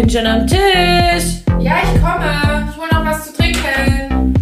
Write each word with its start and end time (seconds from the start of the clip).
bin 0.00 0.08
schon 0.08 0.26
am 0.26 0.46
Tisch. 0.46 1.42
Ja, 1.58 1.78
ich 1.82 2.00
komme. 2.00 2.68
Ich 2.70 2.76
hole 2.76 2.88
noch 2.92 3.04
was 3.04 3.26
zu 3.26 3.32
trinken. 3.36 4.32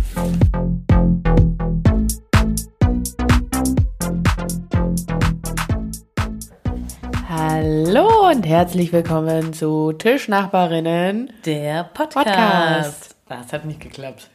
Hallo 7.30 8.28
und 8.30 8.44
herzlich 8.44 8.92
willkommen 8.92 9.54
zu 9.54 9.92
Tischnachbarinnen. 9.94 11.32
Der 11.46 11.84
Podcast. 11.84 12.26
Podcast. 12.26 13.16
Das 13.26 13.52
hat 13.54 13.64
nicht 13.64 13.80
geklappt. 13.80 14.28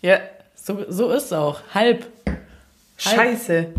Ja, 0.00 0.20
So, 0.54 0.90
so 0.90 1.10
ist 1.10 1.24
es 1.24 1.32
auch. 1.34 1.60
Halb. 1.74 2.06
scheiße. 2.96 3.74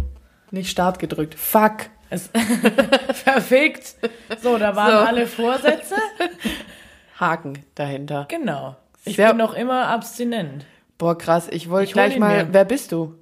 Nicht 0.52 0.70
Start 0.70 1.00
gedrückt. 1.00 1.34
Fuck. 1.34 1.90
Es 2.10 2.30
Perfekt. 3.24 3.96
So, 4.42 4.58
da 4.58 4.76
waren 4.76 4.92
So. 4.92 4.98
alle 4.98 5.28
Vorsätze. 5.28 5.96
Haken 7.20 7.60
dahinter. 7.76 8.26
Genau. 8.30 8.76
Ich 9.06 9.16
Sehr- 9.18 9.30
bin 9.30 9.38
noch 9.38 9.54
immer 9.54 9.88
abstinent. 9.88 10.66
Boah, 10.98 11.18
krass. 11.18 11.48
Ich 11.52 11.70
wollte 11.70 11.94
gleich 11.94 12.18
mal. 12.18 12.46
mir. 12.46 12.54
Wer 12.54 12.66
bist 12.66 12.92
du? 12.92 13.16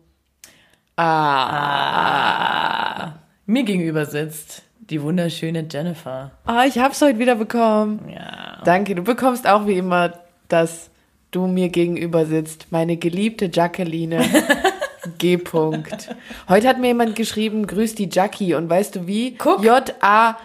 Ah. 1.85 3.13
Mir 3.45 3.63
gegenüber 3.63 4.05
sitzt 4.05 4.63
die 4.89 5.01
wunderschöne 5.01 5.65
Jennifer. 5.69 6.31
Ah, 6.45 6.63
ich 6.65 6.77
hab's 6.77 7.01
heute 7.01 7.17
wieder 7.19 7.35
bekommen. 7.35 8.09
Ja. 8.13 8.61
Danke. 8.65 8.95
Du 8.95 9.03
bekommst 9.03 9.47
auch 9.47 9.65
wie 9.67 9.77
immer, 9.77 10.13
dass 10.47 10.89
du 11.31 11.47
mir 11.47 11.69
gegenüber 11.69 12.25
sitzt. 12.25 12.67
Meine 12.71 12.97
geliebte 12.97 13.49
Jacqueline. 13.51 14.23
G. 15.17 15.37
-Punkt. 15.37 16.09
Heute 16.49 16.67
hat 16.67 16.79
mir 16.79 16.87
jemand 16.87 17.15
geschrieben, 17.15 17.65
grüß 17.67 17.95
die 17.95 18.09
Jackie. 18.11 18.53
Und 18.55 18.69
weißt 18.69 18.95
du 18.95 19.07
wie? 19.07 19.35
Guck. 19.35 19.63
J-A-C-Q-U-I. 19.63 20.35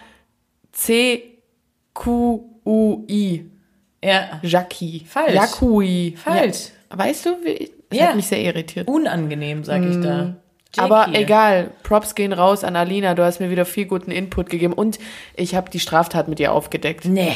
Ja. 4.03 4.41
Jackie. 4.43 5.05
Falsch. 5.07 5.35
Jacui. 5.35 6.15
Falsch. 6.17 6.71
Ja. 6.91 6.99
Weißt 6.99 7.27
du, 7.27 7.31
wie, 7.45 7.71
das 7.91 7.99
Ja. 7.99 8.07
hat 8.09 8.17
mich 8.17 8.27
sehr 8.27 8.41
irritiert. 8.43 8.89
Unangenehm, 8.89 9.63
sag 9.65 9.83
ich 9.85 10.01
da. 10.01 10.37
Aber 10.77 11.07
Jackie. 11.09 11.23
egal, 11.25 11.71
Props 11.83 12.15
gehen 12.15 12.33
raus 12.33 12.63
an 12.63 12.77
Alina, 12.77 13.15
du 13.15 13.25
hast 13.25 13.41
mir 13.41 13.51
wieder 13.51 13.65
viel 13.65 13.87
guten 13.87 14.13
Input 14.13 14.51
gegeben 14.51 14.73
und 14.73 15.01
ich 15.35 15.57
habe 15.57 15.69
die 15.69 15.81
Straftat 15.81 16.29
mit 16.29 16.39
ihr 16.39 16.53
aufgedeckt. 16.53 17.07
Nee. 17.07 17.33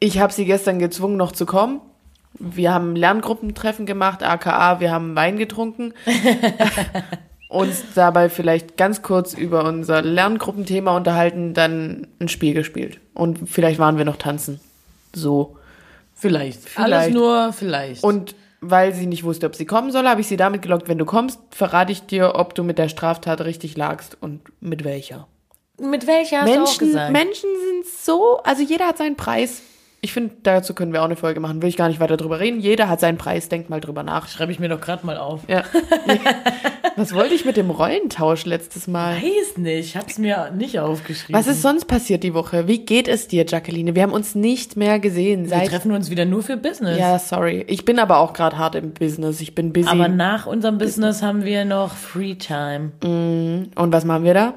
Ich 0.00 0.18
habe 0.18 0.32
sie 0.32 0.46
gestern 0.46 0.78
gezwungen, 0.78 1.16
noch 1.18 1.32
zu 1.32 1.44
kommen. 1.46 1.80
Wir 2.38 2.74
haben 2.74 2.96
Lerngruppentreffen 2.96 3.86
gemacht, 3.86 4.22
aka 4.22 4.80
wir 4.80 4.90
haben 4.90 5.14
Wein 5.14 5.36
getrunken. 5.36 5.94
uns 7.54 7.84
dabei 7.94 8.28
vielleicht 8.28 8.76
ganz 8.76 9.02
kurz 9.02 9.32
über 9.32 9.64
unser 9.64 10.02
Lerngruppenthema 10.02 10.96
unterhalten, 10.96 11.54
dann 11.54 12.08
ein 12.18 12.28
Spiel 12.28 12.52
gespielt. 12.52 12.98
Und 13.14 13.48
vielleicht 13.48 13.78
waren 13.78 13.96
wir 13.96 14.04
noch 14.04 14.16
tanzen. 14.16 14.60
So. 15.14 15.56
Vielleicht. 16.14 16.68
Vielleicht. 16.68 16.92
Alles 16.92 17.14
nur 17.14 17.52
vielleicht. 17.52 18.02
Und 18.02 18.34
weil 18.60 18.92
sie 18.92 19.06
nicht 19.06 19.24
wusste, 19.24 19.46
ob 19.46 19.54
sie 19.54 19.66
kommen 19.66 19.92
soll, 19.92 20.08
habe 20.08 20.20
ich 20.20 20.26
sie 20.26 20.36
damit 20.36 20.62
gelockt, 20.62 20.88
wenn 20.88 20.98
du 20.98 21.04
kommst, 21.04 21.38
verrate 21.50 21.92
ich 21.92 22.06
dir, 22.06 22.34
ob 22.34 22.54
du 22.54 22.64
mit 22.64 22.78
der 22.78 22.88
Straftat 22.88 23.42
richtig 23.42 23.76
lagst 23.76 24.16
und 24.20 24.40
mit 24.60 24.84
welcher. 24.84 25.28
mit 25.78 26.06
welcher 26.06 26.44
Menschen? 26.44 26.92
Menschen 27.12 27.50
sind 27.68 27.86
so, 27.86 28.38
also 28.42 28.62
jeder 28.62 28.88
hat 28.88 28.98
seinen 28.98 29.16
Preis. 29.16 29.62
Ich 30.04 30.12
finde, 30.12 30.34
dazu 30.42 30.74
können 30.74 30.92
wir 30.92 31.00
auch 31.00 31.06
eine 31.06 31.16
Folge 31.16 31.40
machen, 31.40 31.62
will 31.62 31.70
ich 31.70 31.78
gar 31.78 31.88
nicht 31.88 31.98
weiter 31.98 32.18
drüber 32.18 32.38
reden. 32.38 32.60
Jeder 32.60 32.90
hat 32.90 33.00
seinen 33.00 33.16
Preis, 33.16 33.48
denk 33.48 33.70
mal 33.70 33.80
drüber 33.80 34.02
nach. 34.02 34.28
Schreibe 34.28 34.52
ich 34.52 34.58
mir 34.58 34.68
doch 34.68 34.82
gerade 34.82 35.06
mal 35.06 35.16
auf. 35.16 35.40
Ja. 35.48 35.62
Was 36.96 37.14
wollte 37.14 37.34
ich 37.34 37.46
mit 37.46 37.56
dem 37.56 37.70
Rollentausch 37.70 38.44
letztes 38.44 38.86
Mal? 38.86 39.16
Weiß 39.16 39.56
nicht, 39.56 39.96
hab's 39.96 40.18
mir 40.18 40.50
nicht 40.50 40.78
aufgeschrieben. 40.78 41.34
Was 41.40 41.46
ist 41.46 41.62
sonst 41.62 41.86
passiert 41.86 42.22
die 42.22 42.34
Woche? 42.34 42.68
Wie 42.68 42.84
geht 42.84 43.08
es 43.08 43.28
dir, 43.28 43.46
Jacqueline? 43.48 43.94
Wir 43.94 44.02
haben 44.02 44.12
uns 44.12 44.34
nicht 44.34 44.76
mehr 44.76 44.98
gesehen 45.00 45.44
Wir 45.44 45.48
seit. 45.48 45.68
treffen 45.70 45.92
uns 45.92 46.10
wieder 46.10 46.26
nur 46.26 46.42
für 46.42 46.58
Business. 46.58 46.98
Ja, 46.98 47.18
sorry. 47.18 47.64
Ich 47.66 47.86
bin 47.86 47.98
aber 47.98 48.18
auch 48.18 48.34
gerade 48.34 48.58
hart 48.58 48.74
im 48.74 48.92
Business. 48.92 49.40
Ich 49.40 49.54
bin 49.54 49.72
busy. 49.72 49.88
Aber 49.88 50.08
nach 50.08 50.44
unserem 50.44 50.76
Business 50.76 51.22
haben 51.22 51.44
wir 51.46 51.64
noch 51.64 51.94
Free 51.94 52.34
Time. 52.34 52.92
Und 53.02 53.72
was 53.74 54.04
machen 54.04 54.24
wir 54.24 54.34
da? 54.34 54.54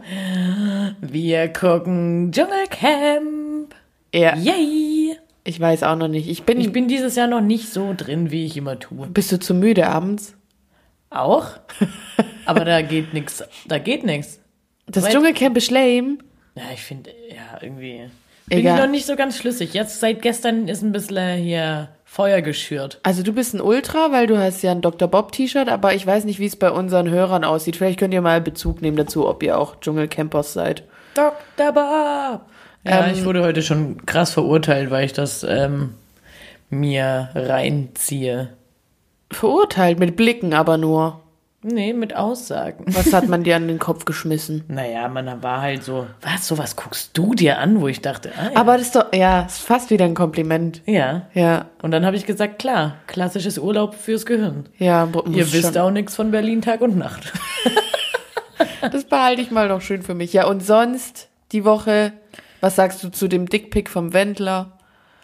Wir 1.00 1.48
gucken 1.54 2.34
Dschungelcamp. 2.34 3.74
Ja. 4.14 4.36
Yay! 4.36 5.18
Ich 5.48 5.62
weiß 5.62 5.84
auch 5.84 5.96
noch 5.96 6.10
nicht. 6.10 6.28
Ich 6.28 6.44
bin. 6.44 6.60
Ich 6.60 6.74
bin 6.74 6.90
dieses 6.90 7.16
Jahr 7.16 7.28
noch 7.28 7.40
nicht 7.40 7.72
so 7.72 7.94
drin, 7.96 8.32
wie 8.32 8.46
ich 8.46 8.58
immer 8.58 8.78
tue. 8.80 9.08
bist 9.08 9.32
du 9.32 9.40
zu 9.40 9.54
müde 9.54 9.88
abends? 9.88 10.36
Auch? 11.10 11.52
Aber 12.46 12.66
da 12.66 12.82
geht 12.82 13.14
nix. 13.14 13.42
Da 13.66 13.78
geht 13.78 14.04
nix. 14.04 14.42
Das 14.88 15.06
Weil- 15.06 15.14
Dschungelcamp 15.14 15.56
ist 15.56 15.72
lame. 15.72 16.18
Ja, 16.56 16.64
ich 16.74 16.82
finde, 16.82 17.12
ja, 17.30 17.60
irgendwie. 17.62 18.10
Bin 18.48 18.60
Egal. 18.60 18.76
ich 18.76 18.82
noch 18.84 18.90
nicht 18.92 19.06
so 19.06 19.16
ganz 19.16 19.38
schlüssig. 19.38 19.74
Jetzt 19.74 20.02
seit 20.02 20.22
gestern 20.22 20.68
ist 20.68 20.82
ein 20.82 20.92
bisschen 20.92 21.38
hier 21.38 21.90
Feuer 22.04 22.42
geschürt. 22.42 23.00
Also 23.04 23.24
du 23.24 23.32
bist 23.32 23.54
ein 23.54 23.62
Ultra, 23.62 24.12
weil 24.12 24.28
du 24.28 24.38
hast 24.38 24.62
ja 24.64 24.72
ein 24.72 24.82
Dr. 24.82 25.08
Bob 25.08 25.32
T-Shirt, 25.32 25.70
aber 25.70 25.94
ich 25.94 26.06
weiß 26.06 26.26
nicht, 26.26 26.40
wie 26.40 26.46
es 26.46 26.56
bei 26.58 26.72
unseren 26.72 27.10
Hörern 27.10 27.46
aussieht. 27.46 27.78
Vielleicht 27.78 28.00
könnt 28.00 28.14
ihr 28.14 28.22
mal 28.22 28.42
Bezug 28.42 28.82
nehmen 28.82 28.98
dazu, 28.98 29.28
ob 29.30 29.44
ihr 29.44 29.58
auch 29.58 29.80
Dschungelcampers 29.80 30.52
seid. 30.52 30.84
Dr. 31.14 31.72
Bob! 31.72 32.42
Ja, 32.88 33.08
Ähm, 33.08 33.14
ich 33.14 33.26
wurde 33.26 33.44
heute 33.44 33.62
schon 33.62 34.06
krass 34.06 34.32
verurteilt, 34.34 34.92
weil 34.92 35.06
ich 35.06 35.14
das 35.14 35.44
ähm, 35.44 35.94
mir 36.70 37.30
reinziehe. 37.36 38.50
Verurteilt 39.32 40.00
mit 40.00 40.16
Blicken 40.16 40.54
aber 40.54 40.78
nur. 40.78 41.22
Nee, 41.64 41.92
mit 41.92 42.16
Aussagen. 42.16 42.86
Was 42.96 43.12
hat 43.12 43.28
man 43.28 43.44
dir 43.44 43.56
an 43.56 43.68
den 43.68 43.80
Kopf 43.80 44.06
geschmissen? 44.06 44.64
Naja, 44.68 45.08
man 45.10 45.42
war 45.44 45.60
halt 45.62 45.84
so, 45.84 46.06
was, 46.22 46.48
sowas 46.48 46.76
guckst 46.76 47.18
du 47.18 47.34
dir 47.34 47.58
an, 47.58 47.82
wo 47.82 47.88
ich 47.88 48.00
dachte, 48.02 48.32
ah, 48.38 48.52
ja. 48.54 48.58
Aber 48.60 48.78
das 48.78 48.84
ist 48.88 48.96
doch, 48.96 49.12
ja, 49.12 49.42
ist 49.42 49.58
fast 49.60 49.90
wieder 49.90 50.06
ein 50.06 50.14
Kompliment. 50.14 50.82
ja. 50.86 51.24
Ja, 51.34 51.66
Und 51.82 51.92
dann 51.92 52.06
habe 52.06 52.16
ich 52.16 52.26
gesagt, 52.26 52.60
klar, 52.60 52.96
klassisches 53.08 53.58
Urlaub 53.58 53.96
fürs 53.96 54.26
Gehirn. 54.26 54.68
ja. 54.78 55.08
Ihr 55.30 55.52
wisst 55.52 55.74
schon. 55.74 55.78
auch 55.82 55.92
nichts 55.92 56.16
von 56.16 56.32
Berlin 56.32 56.62
Tag 56.62 56.82
und 56.82 56.98
Nacht. 56.98 57.34
Das 58.92 59.04
behalte 59.06 59.42
ich 59.42 59.52
mal 59.52 59.68
noch 59.68 59.82
schön 59.82 60.04
für 60.04 60.14
mich. 60.14 60.34
Ja, 60.34 60.46
und 60.48 60.64
sonst 60.66 61.28
die 61.52 61.66
Woche, 61.66 62.14
was 62.68 62.76
sagst 62.76 63.02
du 63.02 63.08
zu 63.10 63.30
dem 63.30 63.48
Dickpick 63.48 63.90
vom 63.90 64.12
Wendler? 64.12 64.78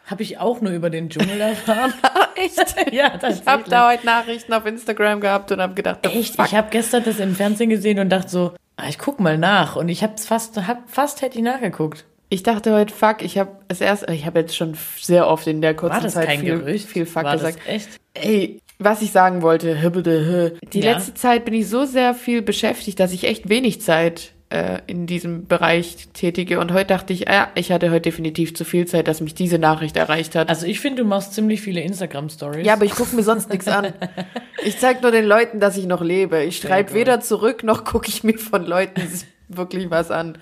Habe 0.05 0.23
ich 0.23 0.37
auch 0.37 0.61
nur 0.61 0.71
über 0.71 0.89
den 0.89 1.09
Dschungel 1.09 1.41
erfahren. 1.41 1.93
Echt? 2.35 2.73
ja, 2.93 3.19
Ich 3.29 3.45
habe 3.45 3.63
da 3.69 3.91
heute 3.91 4.05
Nachrichten 4.05 4.53
auf 4.53 4.65
Instagram 4.65 5.19
gehabt 5.19 5.51
und 5.51 5.59
habe 5.59 5.73
gedacht, 5.73 6.05
Echt? 6.05 6.37
fuck. 6.37 6.45
Ich 6.45 6.55
habe 6.55 6.69
gestern 6.71 7.03
das 7.03 7.19
im 7.19 7.35
Fernsehen 7.35 7.69
gesehen 7.69 7.99
und 7.99 8.09
dachte 8.09 8.29
so, 8.29 8.53
ah, 8.77 8.85
ich 8.87 8.97
guck 8.97 9.19
mal 9.19 9.37
nach. 9.37 9.75
Und 9.75 9.89
ich 9.89 10.03
hab's 10.03 10.25
fast, 10.25 10.55
hab, 10.67 10.89
fast 10.89 11.21
hätte 11.21 11.37
ich 11.37 11.43
nachgeguckt. 11.43 12.05
Ich 12.29 12.43
dachte 12.43 12.73
heute, 12.73 12.93
fuck, 12.93 13.21
ich 13.21 13.37
habe 13.37 13.51
es 13.67 13.81
erst, 13.81 14.09
ich 14.09 14.25
habe 14.25 14.39
jetzt 14.39 14.55
schon 14.55 14.77
sehr 15.01 15.27
oft 15.27 15.45
in 15.45 15.61
der 15.61 15.75
kurzen 15.75 16.07
Zeit 16.09 16.31
viel, 16.39 16.59
Gerücht? 16.59 16.87
viel 16.87 17.05
fuck 17.05 17.25
War 17.25 17.33
gesagt. 17.35 17.59
Echt? 17.67 17.89
Ey, 18.13 18.61
was 18.79 19.01
ich 19.01 19.11
sagen 19.11 19.41
wollte, 19.41 19.75
hibbede, 19.75 20.57
die 20.71 20.79
Ja. 20.79 20.93
letzte 20.93 21.13
Zeit 21.13 21.43
bin 21.43 21.53
ich 21.55 21.67
so 21.67 21.83
sehr 21.83 22.13
viel 22.13 22.41
beschäftigt, 22.41 23.01
dass 23.01 23.11
ich 23.11 23.25
echt 23.25 23.49
wenig 23.49 23.81
Zeit 23.81 24.31
äh, 24.53 24.81
in 24.85 25.07
diesem 25.07 25.47
Bereich 25.47 26.09
tätige. 26.13 26.59
Und 26.59 26.73
heute 26.73 26.85
dachte 26.85 27.11
ich, 27.11 27.21
ja, 27.21 27.49
ich 27.55 27.71
hatte 27.71 27.89
heute 27.89 28.01
definitiv 28.01 28.53
zu 28.53 28.63
viel 28.65 28.85
Zeit, 28.85 29.07
dass 29.07 29.19
mich 29.19 29.33
diese 29.33 29.57
Nachricht 29.57 29.97
erreicht 29.97 30.35
hat. 30.35 30.49
Also 30.49 30.67
ich 30.67 30.79
finde, 30.79 31.01
du 31.01 31.07
machst 31.07 31.33
ziemlich 31.33 31.61
viele 31.61 31.81
Instagram-Stories. 31.81 32.65
ja, 32.65 32.73
aber 32.73 32.85
ich 32.85 32.93
gucke 32.93 33.15
mir 33.15 33.23
sonst 33.23 33.49
nichts 33.49 33.67
an. 33.67 33.93
Ich 34.63 34.77
zeig 34.77 35.01
nur 35.01 35.11
den 35.11 35.25
Leuten, 35.25 35.59
dass 35.59 35.75
ich 35.75 35.87
noch 35.87 36.01
lebe. 36.01 36.43
Ich 36.43 36.57
schreibe 36.57 36.93
weder 36.93 37.19
zurück, 37.19 37.63
noch 37.63 37.83
gucke 37.83 38.07
ich 38.07 38.23
mir 38.23 38.37
von 38.37 38.63
Leuten 38.65 39.01
wirklich 39.49 39.89
was 39.89 40.11
an. 40.11 40.37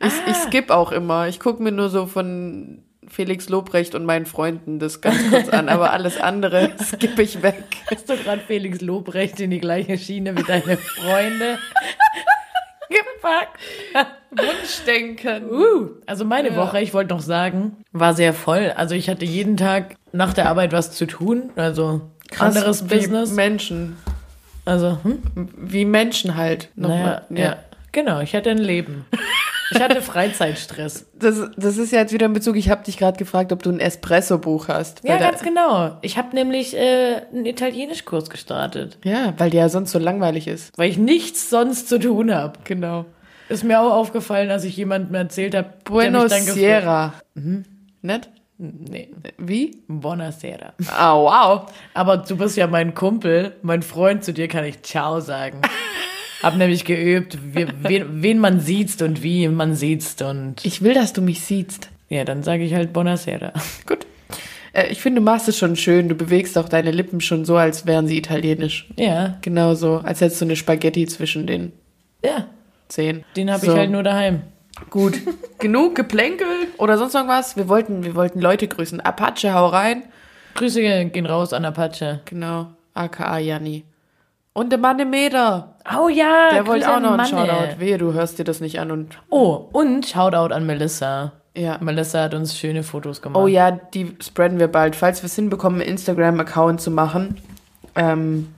Ich, 0.00 0.12
ich 0.30 0.36
skip 0.36 0.70
auch 0.70 0.92
immer. 0.92 1.26
Ich 1.28 1.40
gucke 1.40 1.62
mir 1.62 1.72
nur 1.72 1.88
so 1.88 2.06
von 2.06 2.82
Felix 3.08 3.48
Lobrecht 3.48 3.94
und 3.94 4.04
meinen 4.04 4.26
Freunden 4.26 4.78
das 4.78 5.00
ganz 5.00 5.30
kurz 5.30 5.48
an, 5.48 5.68
aber 5.68 5.92
alles 5.92 6.20
andere 6.20 6.72
skippe 6.82 7.22
ich 7.22 7.42
weg. 7.42 7.64
Hast 7.90 8.08
du 8.08 8.16
gerade 8.16 8.42
Felix 8.46 8.80
Lobrecht 8.80 9.40
in 9.40 9.50
die 9.50 9.60
gleiche 9.60 9.98
Schiene 9.98 10.36
wie 10.36 10.42
deine 10.42 10.76
Freunde 10.76 11.58
gepackt? 13.24 14.10
Wunschdenken. 14.30 15.50
Uh, 15.50 15.90
also 16.06 16.24
meine 16.24 16.56
Woche, 16.56 16.80
ich 16.80 16.92
wollte 16.92 17.14
noch 17.14 17.20
sagen, 17.22 17.76
war 17.92 18.14
sehr 18.14 18.34
voll. 18.34 18.72
Also 18.76 18.94
ich 18.94 19.08
hatte 19.08 19.24
jeden 19.24 19.56
Tag 19.56 19.96
nach 20.12 20.32
der 20.32 20.48
Arbeit 20.48 20.72
was 20.72 20.90
zu 20.92 21.06
tun. 21.06 21.50
Also 21.56 22.02
anderes 22.38 22.84
wie 22.90 22.96
Business. 22.96 23.32
Menschen. 23.32 23.96
Also, 24.64 24.98
hm? 25.02 25.22
Wie 25.56 25.84
Menschen 25.84 26.36
halt. 26.36 26.70
naja, 26.74 26.96
Nochmal. 26.96 27.22
ja. 27.30 27.56
Genau, 27.92 28.20
ich 28.20 28.34
hatte 28.34 28.50
ein 28.50 28.58
Leben. 28.58 29.04
Ich 29.70 29.80
hatte 29.80 30.02
Freizeitstress. 30.02 31.06
Das, 31.14 31.48
das 31.56 31.76
ist 31.76 31.92
ja 31.92 32.00
jetzt 32.00 32.12
wieder 32.12 32.26
in 32.26 32.32
Bezug, 32.32 32.56
ich 32.56 32.68
habe 32.68 32.82
dich 32.82 32.96
gerade 32.96 33.16
gefragt, 33.18 33.52
ob 33.52 33.62
du 33.62 33.70
ein 33.70 33.78
Espresso-Buch 33.78 34.66
hast. 34.66 35.04
Ja, 35.04 35.16
ganz 35.18 35.42
genau. 35.42 35.98
Ich 36.02 36.18
habe 36.18 36.34
nämlich 36.34 36.76
äh, 36.76 37.20
einen 37.32 37.46
Italienischkurs 37.46 38.30
gestartet, 38.30 38.98
Ja, 39.04 39.32
weil 39.36 39.50
der 39.50 39.60
ja 39.60 39.68
sonst 39.68 39.92
so 39.92 40.00
langweilig 40.00 40.48
ist. 40.48 40.76
weil 40.76 40.90
ich 40.90 40.98
nichts 40.98 41.50
sonst 41.50 41.88
zu 41.88 42.00
tun 42.00 42.34
habe. 42.34 42.58
Genau. 42.64 43.04
Ist 43.48 43.64
mir 43.64 43.80
auch 43.80 43.92
aufgefallen, 43.92 44.50
als 44.50 44.64
ich 44.64 44.76
jemandem 44.76 45.14
erzählt 45.14 45.54
habe, 45.54 45.74
Buenos 45.84 46.30
dann 46.30 46.42
Sierra. 46.42 47.14
Mhm. 47.34 47.64
Nett? 48.02 48.30
Nee, 48.56 49.08
Wie? 49.36 49.78
Buonasera. 49.88 50.74
Ah, 50.88 51.14
wow. 51.16 51.72
Aber 51.92 52.18
du 52.18 52.36
bist 52.36 52.56
ja 52.56 52.66
mein 52.66 52.94
Kumpel, 52.94 53.56
mein 53.62 53.82
Freund, 53.82 54.24
zu 54.24 54.32
dir 54.32 54.46
kann 54.48 54.64
ich 54.64 54.82
Ciao 54.82 55.20
sagen. 55.20 55.60
Hab 56.42 56.56
nämlich 56.56 56.84
geübt, 56.84 57.38
wie, 57.54 57.66
wen, 57.82 58.22
wen 58.22 58.38
man 58.38 58.60
sieht 58.60 59.00
und 59.02 59.22
wie 59.22 59.48
man 59.48 59.74
sieht 59.74 60.22
und 60.22 60.64
Ich 60.64 60.82
will, 60.82 60.94
dass 60.94 61.12
du 61.12 61.22
mich 61.22 61.40
siehst. 61.40 61.88
Ja, 62.08 62.24
dann 62.24 62.42
sage 62.42 62.64
ich 62.64 62.74
halt 62.74 62.92
Buonasera. 62.92 63.52
Gut. 63.86 64.06
Äh, 64.72 64.88
ich 64.88 65.00
finde, 65.00 65.20
du 65.20 65.24
machst 65.24 65.48
es 65.48 65.58
schon 65.58 65.74
schön. 65.74 66.08
Du 66.08 66.14
bewegst 66.14 66.56
auch 66.56 66.68
deine 66.68 66.92
Lippen 66.92 67.20
schon 67.20 67.44
so, 67.44 67.56
als 67.56 67.86
wären 67.86 68.06
sie 68.06 68.18
italienisch. 68.18 68.88
Ja, 68.96 69.38
Genau 69.40 69.74
so, 69.74 69.96
als 69.96 70.20
hättest 70.20 70.40
du 70.40 70.44
eine 70.44 70.56
Spaghetti 70.56 71.06
zwischen 71.06 71.46
den 71.46 71.72
ja. 72.24 72.46
Zehen. 72.88 73.24
Den 73.36 73.50
habe 73.50 73.64
so. 73.64 73.72
ich 73.72 73.78
halt 73.78 73.90
nur 73.90 74.02
daheim. 74.02 74.42
Gut. 74.90 75.20
Genug 75.58 75.94
Geplänkel 75.94 76.46
oder 76.78 76.98
sonst 76.98 77.14
irgendwas. 77.14 77.56
Wir 77.56 77.68
wollten, 77.68 78.04
wir 78.04 78.14
wollten 78.14 78.40
Leute 78.40 78.68
grüßen. 78.68 79.00
Apache, 79.00 79.54
hau 79.54 79.66
rein. 79.66 80.04
Grüße 80.54 80.80
gehen 80.80 81.26
raus 81.26 81.52
an 81.52 81.64
Apache. 81.64 82.20
Genau. 82.24 82.68
AKA 82.94 83.38
Janni. 83.38 83.84
Und 84.52 84.70
der 84.70 84.78
Mann 84.78 84.98
im 85.00 85.10
Meter. 85.10 85.74
Oh 85.98 86.08
ja, 86.08 86.50
Der 86.52 86.66
wollte 86.66 86.88
auch 86.88 87.00
noch 87.00 87.18
einen 87.18 87.32
Manne. 87.32 87.46
Shoutout. 87.46 87.80
Wehe, 87.80 87.98
du 87.98 88.12
hörst 88.12 88.38
dir 88.38 88.44
das 88.44 88.60
nicht 88.60 88.78
an 88.78 88.92
und. 88.92 89.18
Oh, 89.28 89.68
und 89.72 90.06
Shoutout 90.06 90.54
an 90.54 90.64
Melissa. 90.64 91.32
Ja. 91.56 91.78
Melissa 91.80 92.22
hat 92.22 92.34
uns 92.34 92.56
schöne 92.56 92.84
Fotos 92.84 93.20
gemacht. 93.20 93.42
Oh 93.42 93.48
ja, 93.48 93.72
die 93.72 94.16
spreaden 94.20 94.60
wir 94.60 94.68
bald. 94.68 94.94
Falls 94.96 95.22
wir 95.22 95.26
es 95.26 95.34
hinbekommen, 95.34 95.80
einen 95.80 95.90
Instagram-Account 95.90 96.80
zu 96.80 96.90
machen. 96.92 97.40
Ähm, 97.96 98.54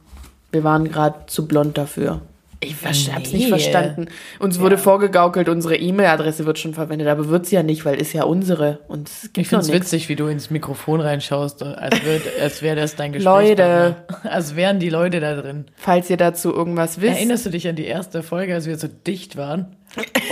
wir 0.53 0.65
waren 0.65 0.91
gerade 0.91 1.27
zu 1.27 1.47
blond 1.47 1.79
dafür. 1.79 2.21
Ich 2.67 2.77
ver- 2.77 2.89
hab's 3.15 3.33
nicht 3.33 3.45
Nee. 3.45 3.49
verstanden. 3.49 4.07
Uns 4.39 4.61
wurde 4.61 4.77
Ja. 4.77 4.81
vorgegaukelt, 4.81 5.49
unsere 5.49 5.77
E-Mail-Adresse 5.77 6.47
wird 6.47 6.59
schon 6.59 6.75
verwendet, 6.75 7.09
aber 7.09 7.29
wird 7.29 7.47
sie 7.47 7.57
ja 7.57 7.63
nicht, 7.63 7.85
weil 7.85 8.01
ist 8.01 8.13
ja 8.13 8.25
unsere. 8.25 8.81
Und 8.89 9.09
es 9.09 9.23
gibt 9.23 9.39
ich 9.39 9.49
finde 9.49 9.65
es 9.65 9.73
witzig, 9.73 10.09
wie 10.09 10.17
du 10.17 10.27
ins 10.27 10.51
Mikrofon 10.51 11.01
reinschaust, 11.01 11.63
als, 11.63 12.05
würd, 12.05 12.23
als 12.43 12.63
wäre 12.63 12.77
das 12.77 12.97
dein 12.97 13.13
Gespräch. 13.13 13.49
Leute. 13.49 13.97
Als 14.25 14.57
wären 14.57 14.79
die 14.79 14.91
Leute 14.91 15.21
da 15.21 15.35
drin. 15.35 15.67
Falls 15.77 16.11
ihr 16.11 16.17
dazu 16.17 16.53
irgendwas 16.53 17.01
wisst. 17.01 17.17
Erinnerst 17.17 17.47
du 17.47 17.51
dich 17.51 17.67
an 17.69 17.77
die 17.77 17.87
erste 17.87 18.23
Folge, 18.23 18.55
als 18.55 18.67
wir 18.67 18.77
so 18.79 18.89
dicht 18.89 19.37
waren? 19.37 19.77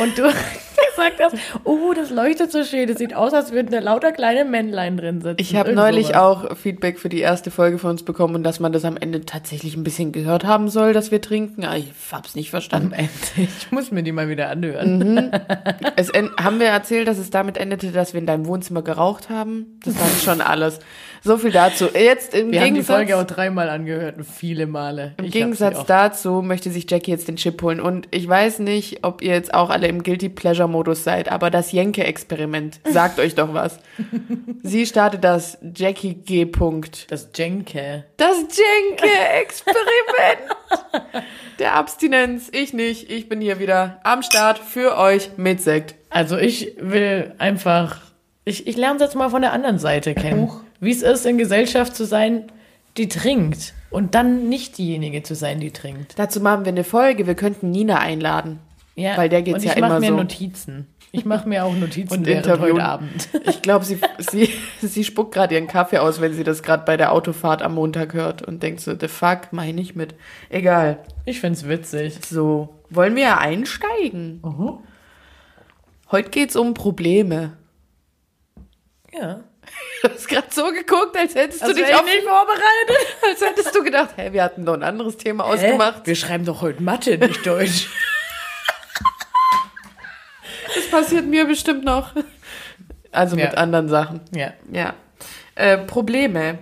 Und 0.01 0.19
du 0.19 0.23
gesagt 0.97 1.21
hast, 1.21 1.37
oh, 1.65 1.93
das 1.95 2.11
leuchtet 2.11 2.53
so 2.53 2.65
schön. 2.65 2.87
Das 2.87 2.99
sieht 2.99 3.15
aus, 3.15 3.33
als 3.33 3.51
würden 3.53 3.71
da 3.71 3.79
lauter 3.79 4.13
kleine 4.13 4.45
Männlein 4.45 4.97
drin 4.97 5.21
sitzen. 5.23 5.37
Ich 5.39 5.57
habe 5.57 5.73
neulich 5.73 6.09
sowas. 6.09 6.21
auch 6.51 6.57
Feedback 6.57 6.99
für 6.99 7.09
die 7.09 7.21
erste 7.21 7.51
Folge 7.51 7.79
von 7.79 7.91
uns 7.91 8.03
bekommen 8.03 8.35
und 8.35 8.43
dass 8.45 8.61
man 8.61 8.73
das 8.73 8.85
am 8.85 8.97
Ende 8.97 9.25
tatsächlich 9.25 9.77
ein 9.77 9.85
bisschen 9.85 10.13
gehört 10.13 10.45
haben 10.45 10.69
soll, 10.69 10.93
dass 10.93 11.11
wir 11.11 11.21
trinken. 11.21 11.65
Aber 11.65 11.77
ich 11.79 11.93
hab's 12.13 12.35
nicht 12.35 12.49
Am 12.49 12.51
verstanden. 12.51 12.93
Ende. 12.93 13.09
Ich 13.37 13.73
muss 13.73 13.91
mir 13.91 14.03
die 14.03 14.13
mal 14.13 14.29
wieder 14.29 14.51
anhören. 14.51 15.31
Es 15.97 16.11
en- 16.11 16.31
haben 16.39 16.61
wir 16.61 16.67
erzählt, 16.67 17.09
dass 17.09 17.19
es 17.19 17.31
damit 17.31 17.57
endete, 17.57 17.91
dass 17.91 18.13
wir 18.13 18.21
in 18.21 18.27
deinem 18.27 18.47
Wohnzimmer 18.47 18.83
geraucht 18.83 19.31
haben? 19.31 19.79
Das 19.85 19.95
war 19.99 20.09
schon 20.23 20.41
alles. 20.43 20.79
So 21.23 21.39
viel 21.39 21.53
dazu. 21.53 21.87
Jetzt 21.95 22.35
im 22.35 22.53
Wir 22.53 22.61
haben 22.61 22.67
die 22.67 22.73
Gegensatz, 22.73 22.97
Folge 22.97 23.17
auch 23.17 23.25
dreimal 23.25 23.71
angehört 23.71 24.17
viele 24.31 24.67
Male. 24.67 25.15
im 25.17 25.25
Ich 25.25 25.33
Gegensatz 25.33 25.87
dazu 25.87 26.43
möchte 26.43 26.71
sich 26.71 26.85
Jackie 26.91 27.13
jetzt 27.13 27.29
den 27.29 27.37
Chip 27.37 27.63
holen. 27.63 27.81
Und 27.81 28.09
ich 28.11 28.29
weiß 28.29 28.59
nicht, 28.59 29.05
ob 29.05 29.23
ihr 29.23 29.33
jetzt 29.45 29.55
auch 29.55 29.71
alle 29.71 29.89
im 29.89 30.03
Guilty 30.03 30.31
Pleasure 30.31 30.69
Modus 30.69 31.05
seid, 31.05 31.31
aber 31.31 31.51
das 31.51 31.73
Jenke-Experiment 31.73 32.81
sagt 32.85 33.19
euch 33.19 33.35
doch 33.35 33.53
was. 33.53 33.79
Sie 34.63 34.87
startet 34.87 35.23
das 35.23 35.59
Jackie 35.75 36.15
G. 36.15 36.47
Punkt. 36.47 37.11
Das 37.11 37.29
Jenke. 37.35 38.05
Das 38.17 38.39
Jenke-Experiment 38.39 41.25
der 41.59 41.75
Abstinenz. 41.75 42.49
Ich 42.53 42.73
nicht. 42.73 43.11
Ich 43.11 43.29
bin 43.29 43.41
hier 43.41 43.59
wieder 43.59 44.01
am 44.03 44.23
Start 44.23 44.59
für 44.59 44.97
euch 44.97 45.31
mit 45.37 45.61
Sekt. 45.61 45.95
Also 46.09 46.39
ich 46.39 46.75
will 46.79 47.35
einfach, 47.39 48.01
ich, 48.45 48.67
ich 48.67 48.77
lerne 48.77 48.97
es 48.97 49.03
jetzt 49.03 49.17
mal 49.17 49.29
von 49.29 49.43
der 49.43 49.53
anderen 49.53 49.79
Seite 49.79 50.15
kennen. 50.15 50.51
Wie 50.81 50.91
es 50.91 51.03
ist, 51.03 51.27
in 51.27 51.39
Gesellschaft 51.39 51.95
zu 51.95 52.05
sein, 52.05 52.51
die 52.97 53.09
trinkt. 53.09 53.75
Und 53.91 54.15
dann 54.15 54.49
nicht 54.49 54.79
diejenige 54.79 55.23
zu 55.23 55.35
sein, 55.35 55.61
die 55.61 55.71
trinkt. 55.71 56.19
Dazu 56.19 56.41
machen 56.41 56.65
wir 56.65 56.73
eine 56.73 56.85
Folge. 56.85 57.27
Wir 57.27 57.35
könnten 57.35 57.71
Nina 57.71 57.99
einladen. 57.99 58.61
Ja, 58.97 59.17
Weil 59.17 59.29
der 59.29 59.43
geht's 59.43 59.59
und 59.59 59.65
ja 59.65 59.73
ich 59.75 59.81
mach 59.81 59.89
immer 59.89 60.01
mir 60.01 60.09
so. 60.09 60.17
Notizen. 60.17 60.87
Ich 61.11 61.25
mache 61.25 61.49
mir 61.49 61.65
auch 61.65 61.75
Notizen 61.75 62.13
Und 62.13 62.27
während 62.27 62.47
interviewen. 62.47 62.75
heute 62.75 62.85
Abend. 62.85 63.29
Ich 63.49 63.63
glaube, 63.63 63.85
sie, 63.85 63.99
sie, 64.19 64.51
sie 64.81 65.05
spuckt 65.05 65.33
gerade 65.35 65.55
ihren 65.55 65.67
Kaffee 65.69 65.99
aus, 65.99 66.21
wenn 66.21 66.33
sie 66.33 66.45
das 66.45 66.63
gerade 66.63 66.85
bei 66.85 66.97
der 66.97 67.13
Autofahrt 67.13 67.63
am 67.63 67.75
Montag 67.75 68.15
hört 68.15 68.43
und 68.43 68.63
denkt 68.63 68.81
so, 68.81 68.95
the 68.99 69.09
fuck, 69.09 69.49
mach 69.53 69.65
ich 69.65 69.75
nicht 69.75 69.97
mit. 69.97 70.15
Egal. 70.49 70.99
Ich 71.25 71.41
find's 71.41 71.67
witzig. 71.69 72.19
So, 72.29 72.69
wollen 72.91 73.15
wir 73.17 73.39
einsteigen? 73.39 74.41
Heute 76.11 76.31
geht's 76.31 76.57
um 76.57 76.75
Probleme. 76.75 77.57
Ja. 79.13 79.41
Du 80.03 80.09
hast 80.13 80.29
gerade 80.29 80.49
so 80.51 80.65
geguckt, 80.67 81.17
als 81.17 81.35
hättest 81.35 81.63
Also 81.63 81.75
du 81.75 81.81
dich 81.81 81.89
ich 81.89 81.95
auf 81.97 82.05
nicht 82.05 82.23
vorbereitet. 82.23 83.17
als 83.29 83.41
hättest 83.41 83.75
du 83.75 83.83
gedacht, 83.83 84.11
hä, 84.17 84.33
wir 84.33 84.43
hatten 84.43 84.65
doch 84.67 84.75
ein 84.75 84.83
anderes 84.83 85.17
Thema 85.17 85.45
ausgemacht. 85.45 86.07
Wir 86.07 86.15
schreiben 86.17 86.45
doch 86.45 86.61
heute 86.61 86.83
Mathe, 86.83 87.19
nicht 87.19 87.47
Deutsch. 87.47 87.89
Das 90.95 91.03
passiert 91.07 91.27
mir 91.27 91.45
bestimmt 91.45 91.85
noch. 91.85 92.13
Also 93.13 93.37
mit 93.37 93.45
Ja. 93.45 93.51
anderen 93.59 93.89
Sachen. 93.89 94.21
ja. 94.35 94.53
Ja. 94.73 94.95
Äh, 95.55 95.79
Probleme. 95.79 96.59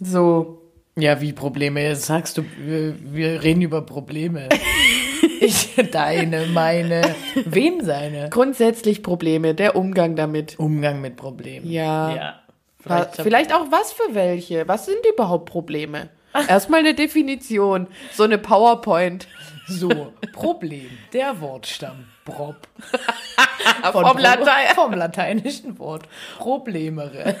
So, 0.00 0.58
Ja, 0.96 1.20
wie 1.20 1.32
Probleme? 1.32 1.82
Jetzt 1.82 2.06
sagst 2.06 2.36
du, 2.38 2.44
wir, 2.58 2.94
wir 3.14 3.42
reden 3.42 3.62
über 3.62 3.82
Probleme. 3.82 4.48
ich, 5.40 5.74
deine, 5.92 6.46
meine, 6.46 7.14
wen 7.46 7.82
seine? 7.84 8.28
grundsätzlich 8.28 9.02
Probleme, 9.02 9.54
der 9.54 9.76
Umgang 9.76 10.16
damit. 10.16 10.58
Umgang 10.58 11.00
mit 11.00 11.16
Problemen. 11.16 11.70
Ja. 11.70 12.14
Ja. 12.14 12.42
Vielleicht, 12.80 13.18
hab- 13.18 13.22
vielleicht 13.22 13.54
auch 13.54 13.70
was 13.70 13.92
für 13.92 14.14
welche? 14.14 14.66
Was 14.68 14.86
sind 14.86 14.98
überhaupt 15.12 15.46
Probleme? 15.48 16.10
Erstmal 16.48 16.80
eine 16.80 16.94
Definition, 16.94 17.86
so 18.12 18.22
eine 18.24 18.38
PowerPoint. 18.38 19.28
So, 19.68 20.12
Problem. 20.32 20.90
Der 21.12 21.40
Wortstamm. 21.40 22.06
Prob. 22.24 22.56
Vom 23.92 24.02
Pro- 24.04 24.18
Latein. 24.18 24.74
Vom 24.74 24.92
lateinischen 24.94 25.78
Wort. 25.78 26.04
Problemere. 26.38 27.36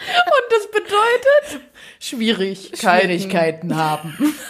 Und 0.00 0.46
das 0.50 0.70
bedeutet 0.70 1.62
Schwierigkeiten. 2.00 2.76
Schwierigkeiten 2.76 3.76
haben. 3.76 4.34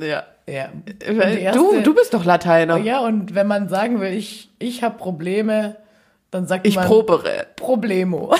Ja. 0.00 0.24
Ja. 0.46 0.70
Die 0.84 1.40
erste- 1.40 1.58
Du, 1.58 1.80
du 1.80 1.94
bist 1.94 2.12
doch 2.14 2.24
Lateiner. 2.24 2.78
Ja, 2.78 2.98
und 3.00 3.36
wenn 3.36 3.46
man 3.46 3.68
sagen 3.68 4.00
will, 4.00 4.12
ich, 4.12 4.50
ich 4.58 4.82
habe 4.82 4.98
Probleme, 4.98 5.76
dann 6.32 6.48
sagt 6.48 6.66
Ich 6.66 6.74
man 6.74 6.86
probere. 6.86 7.46
Problemo. 7.54 8.34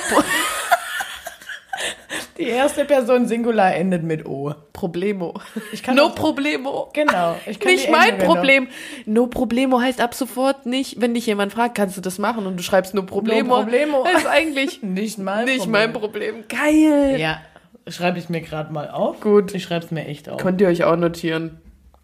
Die 2.39 2.43
erste 2.49 2.85
Person 2.85 3.27
Singular 3.29 3.75
endet 3.75 4.03
mit 4.03 4.27
O. 4.27 4.55
Problemo. 4.73 5.35
Ich 5.73 5.83
kann 5.83 5.95
no 5.97 6.07
auch- 6.07 6.15
Problemo. 6.15 6.91
Genau. 6.93 7.37
Ich 7.47 7.61
kann 7.61 7.71
Nicht 7.73 7.91
mein 7.91 8.19
Problem. 8.19 8.69
No 9.07 9.27
Problemo 9.29 9.81
heißt 9.81 10.01
ab 10.01 10.15
sofort 10.15 10.67
nicht, 10.67 11.01
wenn 11.01 11.15
dich 11.15 11.27
jemand 11.27 11.53
fragt, 11.53 11.77
kannst 11.77 11.97
du 11.97 12.01
das 12.01 12.19
machen 12.19 12.47
und 12.47 12.57
du 12.59 12.63
schreibst 12.63 12.93
No 12.95 13.03
Problemo. 13.05 13.57
No 13.57 13.63
Problemo. 13.63 14.05
Das 14.05 14.23
ist 14.23 14.27
eigentlich 14.29 14.83
Nicht 14.83 15.19
mein 15.19 15.45
nicht 15.45 15.59
Problem. 15.59 15.73
mein 15.73 15.93
Problem. 15.93 16.35
Geil. 16.49 17.21
Ja, 17.21 17.41
schreibe 17.89 18.19
ich 18.19 18.29
mir 18.29 18.41
gerade 18.41 18.73
mal 18.73 18.91
auf. 18.91 19.21
Gut. 19.21 19.55
Ich 19.55 19.63
schreibe 19.63 19.85
es 19.85 19.91
mir 19.91 20.07
echt 20.07 20.29
auf. 20.29 20.41
Könnt 20.41 20.61
ihr 20.61 20.69
euch 20.69 20.85
auch 20.85 20.97
notieren. 20.97 21.59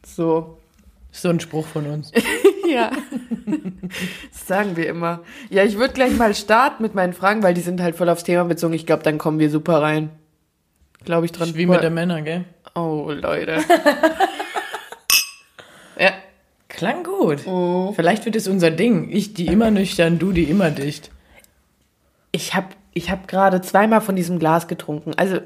So. 0.06 0.56
So 1.12 1.28
ein 1.28 1.40
Spruch 1.40 1.66
von 1.66 1.86
uns. 1.86 2.12
Ja. 2.70 2.92
Das 4.30 4.46
sagen 4.46 4.76
wir 4.76 4.86
immer. 4.88 5.22
Ja, 5.50 5.64
ich 5.64 5.76
würde 5.76 5.92
gleich 5.92 6.16
mal 6.16 6.36
starten 6.36 6.84
mit 6.84 6.94
meinen 6.94 7.14
Fragen, 7.14 7.42
weil 7.42 7.52
die 7.52 7.62
sind 7.62 7.80
halt 7.82 7.96
voll 7.96 8.08
aufs 8.08 8.22
Thema 8.22 8.44
bezogen. 8.44 8.74
Ich 8.74 8.86
glaube, 8.86 9.02
dann 9.02 9.18
kommen 9.18 9.40
wir 9.40 9.50
super 9.50 9.82
rein. 9.82 10.10
Glaube 11.04 11.26
ich 11.26 11.32
dran. 11.32 11.54
Wie 11.54 11.66
mit 11.66 11.82
der 11.82 11.90
Männer, 11.90 12.22
gell? 12.22 12.44
oh, 12.74 13.10
Leute. 13.10 13.58
ja. 15.98 16.12
Klang 16.68 17.04
gut. 17.04 17.46
Oh. 17.46 17.92
Vielleicht 17.94 18.24
wird 18.24 18.36
es 18.36 18.48
unser 18.48 18.70
Ding. 18.70 19.10
Ich 19.10 19.34
die 19.34 19.46
immer 19.46 19.70
nüchtern, 19.70 20.18
du 20.18 20.32
die 20.32 20.44
immer 20.44 20.70
dicht. 20.70 21.10
Ich 22.32 22.54
habe 22.54 22.68
ich 22.94 23.10
hab 23.10 23.28
gerade 23.28 23.60
zweimal 23.60 24.00
von 24.00 24.16
diesem 24.16 24.38
Glas 24.38 24.68
getrunken. 24.68 25.12
Also, 25.16 25.40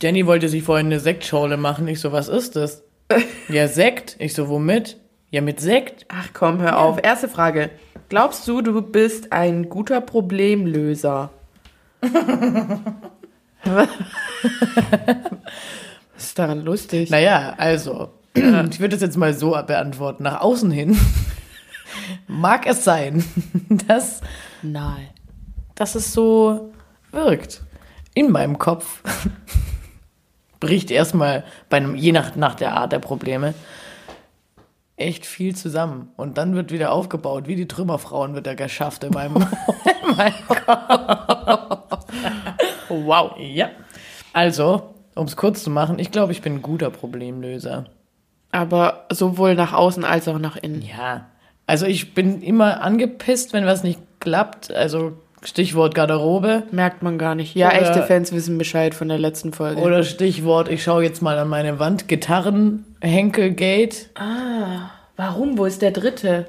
Jenny 0.00 0.26
wollte 0.26 0.48
sich 0.48 0.62
vorhin 0.62 0.86
eine 0.86 1.00
Sektschorle 1.00 1.56
machen. 1.56 1.86
Ich 1.88 2.00
so, 2.00 2.12
was 2.12 2.28
ist 2.28 2.56
das? 2.56 2.82
ja, 3.48 3.68
Sekt. 3.68 4.16
Ich 4.18 4.34
so, 4.34 4.48
womit? 4.48 4.96
Ja, 5.30 5.42
mit 5.42 5.60
Sekt. 5.60 6.06
ach 6.08 6.30
komm, 6.32 6.60
hör 6.60 6.78
auf. 6.78 6.98
Erste 7.02 7.28
Frage. 7.28 7.70
Glaubst 8.08 8.48
du, 8.48 8.62
du 8.62 8.80
bist 8.82 9.32
ein 9.32 9.68
guter 9.68 10.00
Problemlöser? 10.00 11.30
Was 13.64 13.88
ist 16.16 16.38
daran 16.38 16.62
lustig? 16.62 17.10
Naja, 17.10 17.54
also, 17.56 18.10
ich 18.34 18.80
würde 18.80 18.90
das 18.90 19.00
jetzt 19.00 19.16
mal 19.16 19.34
so 19.34 19.50
beantworten. 19.50 20.22
Nach 20.22 20.40
außen 20.40 20.70
hin 20.70 20.98
mag 22.26 22.66
es 22.66 22.84
sein, 22.84 23.24
dass, 23.86 24.20
Nein. 24.62 25.08
dass 25.74 25.94
es 25.94 26.12
so 26.12 26.72
wirkt. 27.10 27.62
In 28.14 28.30
meinem 28.30 28.58
Kopf 28.58 29.02
bricht 30.60 30.90
erstmal 30.90 31.44
bei 31.68 31.78
einem, 31.78 31.94
je 31.94 32.12
nach, 32.12 32.36
nach 32.36 32.54
der 32.54 32.74
Art 32.74 32.92
der 32.92 32.98
Probleme, 32.98 33.54
echt 34.96 35.24
viel 35.24 35.56
zusammen. 35.56 36.10
Und 36.16 36.36
dann 36.36 36.54
wird 36.54 36.72
wieder 36.72 36.92
aufgebaut, 36.92 37.46
wie 37.46 37.56
die 37.56 37.68
Trümmerfrauen 37.68 38.34
wird 38.34 38.46
er 38.46 38.56
geschafft 38.56 39.04
in 39.04 39.12
meinem, 39.12 39.36
in 39.36 40.16
meinem 40.16 40.46
Kopf. 40.48 42.06
Wow. 42.90 43.32
Ja. 43.38 43.70
Also, 44.32 44.94
um 45.14 45.26
es 45.26 45.36
kurz 45.36 45.62
zu 45.62 45.70
machen, 45.70 45.98
ich 45.98 46.10
glaube, 46.10 46.32
ich 46.32 46.42
bin 46.42 46.54
ein 46.56 46.62
guter 46.62 46.90
Problemlöser. 46.90 47.86
Aber 48.52 49.06
sowohl 49.12 49.54
nach 49.54 49.72
außen 49.72 50.04
als 50.04 50.26
auch 50.28 50.38
nach 50.38 50.56
innen. 50.56 50.82
Ja, 50.82 51.26
Also 51.66 51.86
ich 51.86 52.14
bin 52.14 52.42
immer 52.42 52.82
angepisst, 52.82 53.52
wenn 53.52 53.64
was 53.64 53.84
nicht 53.84 54.00
klappt. 54.18 54.72
Also 54.72 55.12
Stichwort 55.42 55.94
Garderobe. 55.94 56.64
Merkt 56.72 57.02
man 57.02 57.16
gar 57.16 57.34
nicht. 57.34 57.54
Ja, 57.54 57.68
Oder- 57.68 57.80
echte 57.80 58.02
Fans 58.02 58.32
wissen 58.32 58.58
Bescheid 58.58 58.94
von 58.94 59.08
der 59.08 59.18
letzten 59.18 59.52
Folge. 59.52 59.80
Oder 59.80 60.02
Stichwort, 60.02 60.68
ich 60.68 60.82
schaue 60.82 61.02
jetzt 61.04 61.22
mal 61.22 61.38
an 61.38 61.48
meine 61.48 61.78
Wand. 61.78 62.08
Gitarren, 62.08 62.84
Henkelgate. 63.00 64.06
Warum? 65.16 65.56
Wo 65.58 65.64
ist 65.64 65.80
der 65.82 65.92
dritte? 65.92 66.46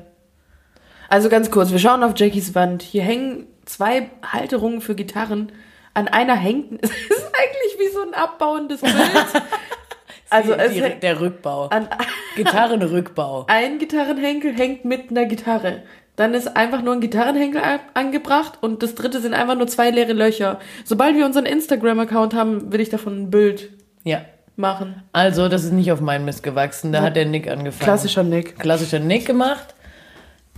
Also 1.07 1.29
ganz 1.29 1.51
kurz, 1.51 1.71
wir 1.71 1.79
schauen 1.79 2.03
auf 2.03 2.13
Jackies 2.17 2.55
Wand. 2.55 2.81
Hier 2.83 3.03
hängen 3.03 3.45
zwei 3.65 4.09
Halterungen 4.23 4.81
für 4.81 4.95
Gitarren. 4.95 5.51
An 5.93 6.07
einer 6.07 6.35
hängt. 6.35 6.81
Es 6.83 6.89
ist 6.89 7.31
eigentlich 7.33 7.79
wie 7.79 7.93
so 7.93 8.01
ein 8.01 8.13
abbauendes 8.13 8.81
Bild. 8.81 8.95
also 10.29 10.53
es 10.53 10.73
Die, 10.73 10.81
hängt 10.81 11.03
der 11.03 11.19
Rückbau. 11.19 11.67
an 11.67 11.87
Gitarrenrückbau. 12.35 13.45
ein 13.47 13.77
Gitarrenhenkel 13.79 14.53
hängt 14.57 14.85
mit 14.85 15.09
einer 15.11 15.25
Gitarre. 15.25 15.83
Dann 16.17 16.33
ist 16.33 16.55
einfach 16.55 16.81
nur 16.81 16.93
ein 16.93 17.01
Gitarrenhenkel 17.01 17.61
angebracht 17.93 18.59
und 18.61 18.83
das 18.83 18.95
dritte 18.95 19.21
sind 19.21 19.33
einfach 19.33 19.55
nur 19.55 19.67
zwei 19.67 19.89
leere 19.89 20.13
Löcher. 20.13 20.59
Sobald 20.85 21.15
wir 21.15 21.25
unseren 21.25 21.45
Instagram-Account 21.45 22.33
haben, 22.35 22.71
will 22.71 22.79
ich 22.81 22.89
davon 22.89 23.23
ein 23.23 23.31
Bild 23.31 23.69
Ja. 24.03 24.21
machen. 24.57 25.01
Also, 25.13 25.47
das 25.49 25.63
ist 25.63 25.71
nicht 25.71 25.91
auf 25.91 26.01
meinen 26.01 26.25
Mist 26.25 26.43
gewachsen. 26.43 26.91
Da 26.91 27.01
hat 27.01 27.15
der 27.15 27.25
Nick 27.25 27.49
angefangen. 27.49 27.83
Klassischer 27.85 28.23
Nick. 28.23 28.59
Klassischer 28.59 28.99
Nick 28.99 29.25
gemacht. 29.25 29.73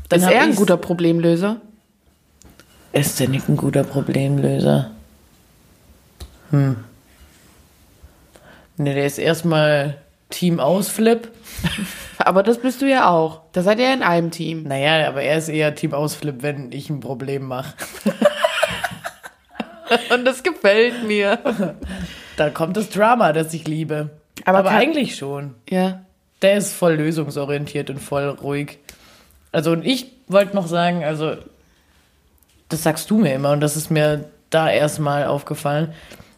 Dann 0.10 0.20
ist 0.20 0.30
er 0.30 0.42
ein 0.42 0.56
guter 0.56 0.76
Problemlöser? 0.78 1.62
Ist 2.92 3.20
der 3.20 3.30
Nick 3.30 3.48
ein 3.48 3.56
guter 3.56 3.84
Problemlöser? 3.84 4.92
Hm. 6.54 6.78
Ne, 8.78 8.94
der 8.94 9.08
ist 9.08 9.18
erstmal 9.18 9.98
Team 10.30 10.60
Ausflip. 10.60 11.32
Aber 12.20 12.44
das 12.44 12.60
bist 12.60 12.82
du 12.82 12.90
ja 12.90 13.10
auch. 13.10 13.42
Da 13.54 13.64
seid 13.64 13.80
ihr 13.80 13.92
in 13.92 14.04
einem 14.04 14.30
Team. 14.32 14.64
Naja, 14.64 15.10
aber 15.10 15.24
er 15.24 15.38
ist 15.38 15.50
eher 15.50 15.76
Team 15.76 15.94
Ausflip, 15.94 16.42
wenn 16.42 16.72
ich 16.72 16.90
ein 16.90 17.02
Problem 17.02 17.44
mache. 17.44 17.74
Und 20.14 20.24
das 20.24 20.44
gefällt 20.44 21.06
mir. 21.06 21.40
Da 22.36 22.50
kommt 22.50 22.78
das 22.78 22.90
Drama, 22.90 23.32
das 23.32 23.54
ich 23.54 23.68
liebe. 23.68 24.10
Aber 24.44 24.60
Aber, 24.60 24.72
eigentlich 24.72 25.16
schon. 25.16 25.54
Ja. 25.70 26.02
Der 26.42 26.58
ist 26.58 26.74
voll 26.74 26.96
lösungsorientiert 26.96 27.92
und 27.92 28.00
voll 28.00 28.28
ruhig. 28.28 28.80
Also, 29.52 29.72
und 29.72 29.86
ich 29.86 30.08
wollte 30.28 30.56
noch 30.56 30.66
sagen, 30.66 31.04
also, 31.04 31.36
das 32.70 32.82
sagst 32.82 33.12
du 33.12 33.20
mir 33.20 33.36
immer 33.36 33.52
und 33.52 33.60
das 33.60 33.78
ist 33.78 33.92
mir 33.92 34.32
da 34.50 34.68
erstmal 34.68 35.28
aufgefallen, 35.28 35.94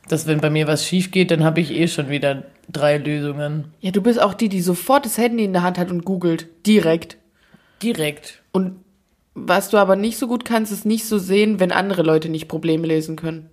dass 0.10 0.28
wenn 0.28 0.40
bei 0.42 0.50
mir 0.50 0.68
was 0.68 0.86
schief 0.86 1.12
geht, 1.12 1.32
dann 1.32 1.44
habe 1.44 1.62
ich 1.62 1.72
eh 1.72 1.88
schon 1.88 2.10
wieder 2.10 2.44
drei 2.72 2.98
Lösungen. 2.98 3.66
Ja, 3.82 3.92
du 3.92 4.02
bist 4.02 4.22
auch 4.22 4.34
die, 4.34 4.50
die 4.50 4.62
sofort 4.62 5.06
das 5.06 5.18
Handy 5.18 5.44
in 5.46 5.54
der 5.54 5.64
Hand 5.64 5.78
hat 5.78 5.92
und 5.92 6.06
googelt. 6.06 6.48
Direkt. 6.66 7.18
Direkt. 7.82 8.42
Und 8.52 8.78
was 9.34 9.70
du 9.70 9.78
aber 9.78 9.96
nicht 9.96 10.18
so 10.18 10.28
gut 10.28 10.46
kannst, 10.46 10.72
ist 10.72 10.86
nicht 10.86 11.06
so 11.06 11.18
sehen, 11.18 11.60
wenn 11.60 11.72
andere 11.72 12.04
Leute 12.04 12.30
nicht 12.30 12.48
Probleme 12.48 12.88
lesen 12.88 13.16
können. 13.16 13.50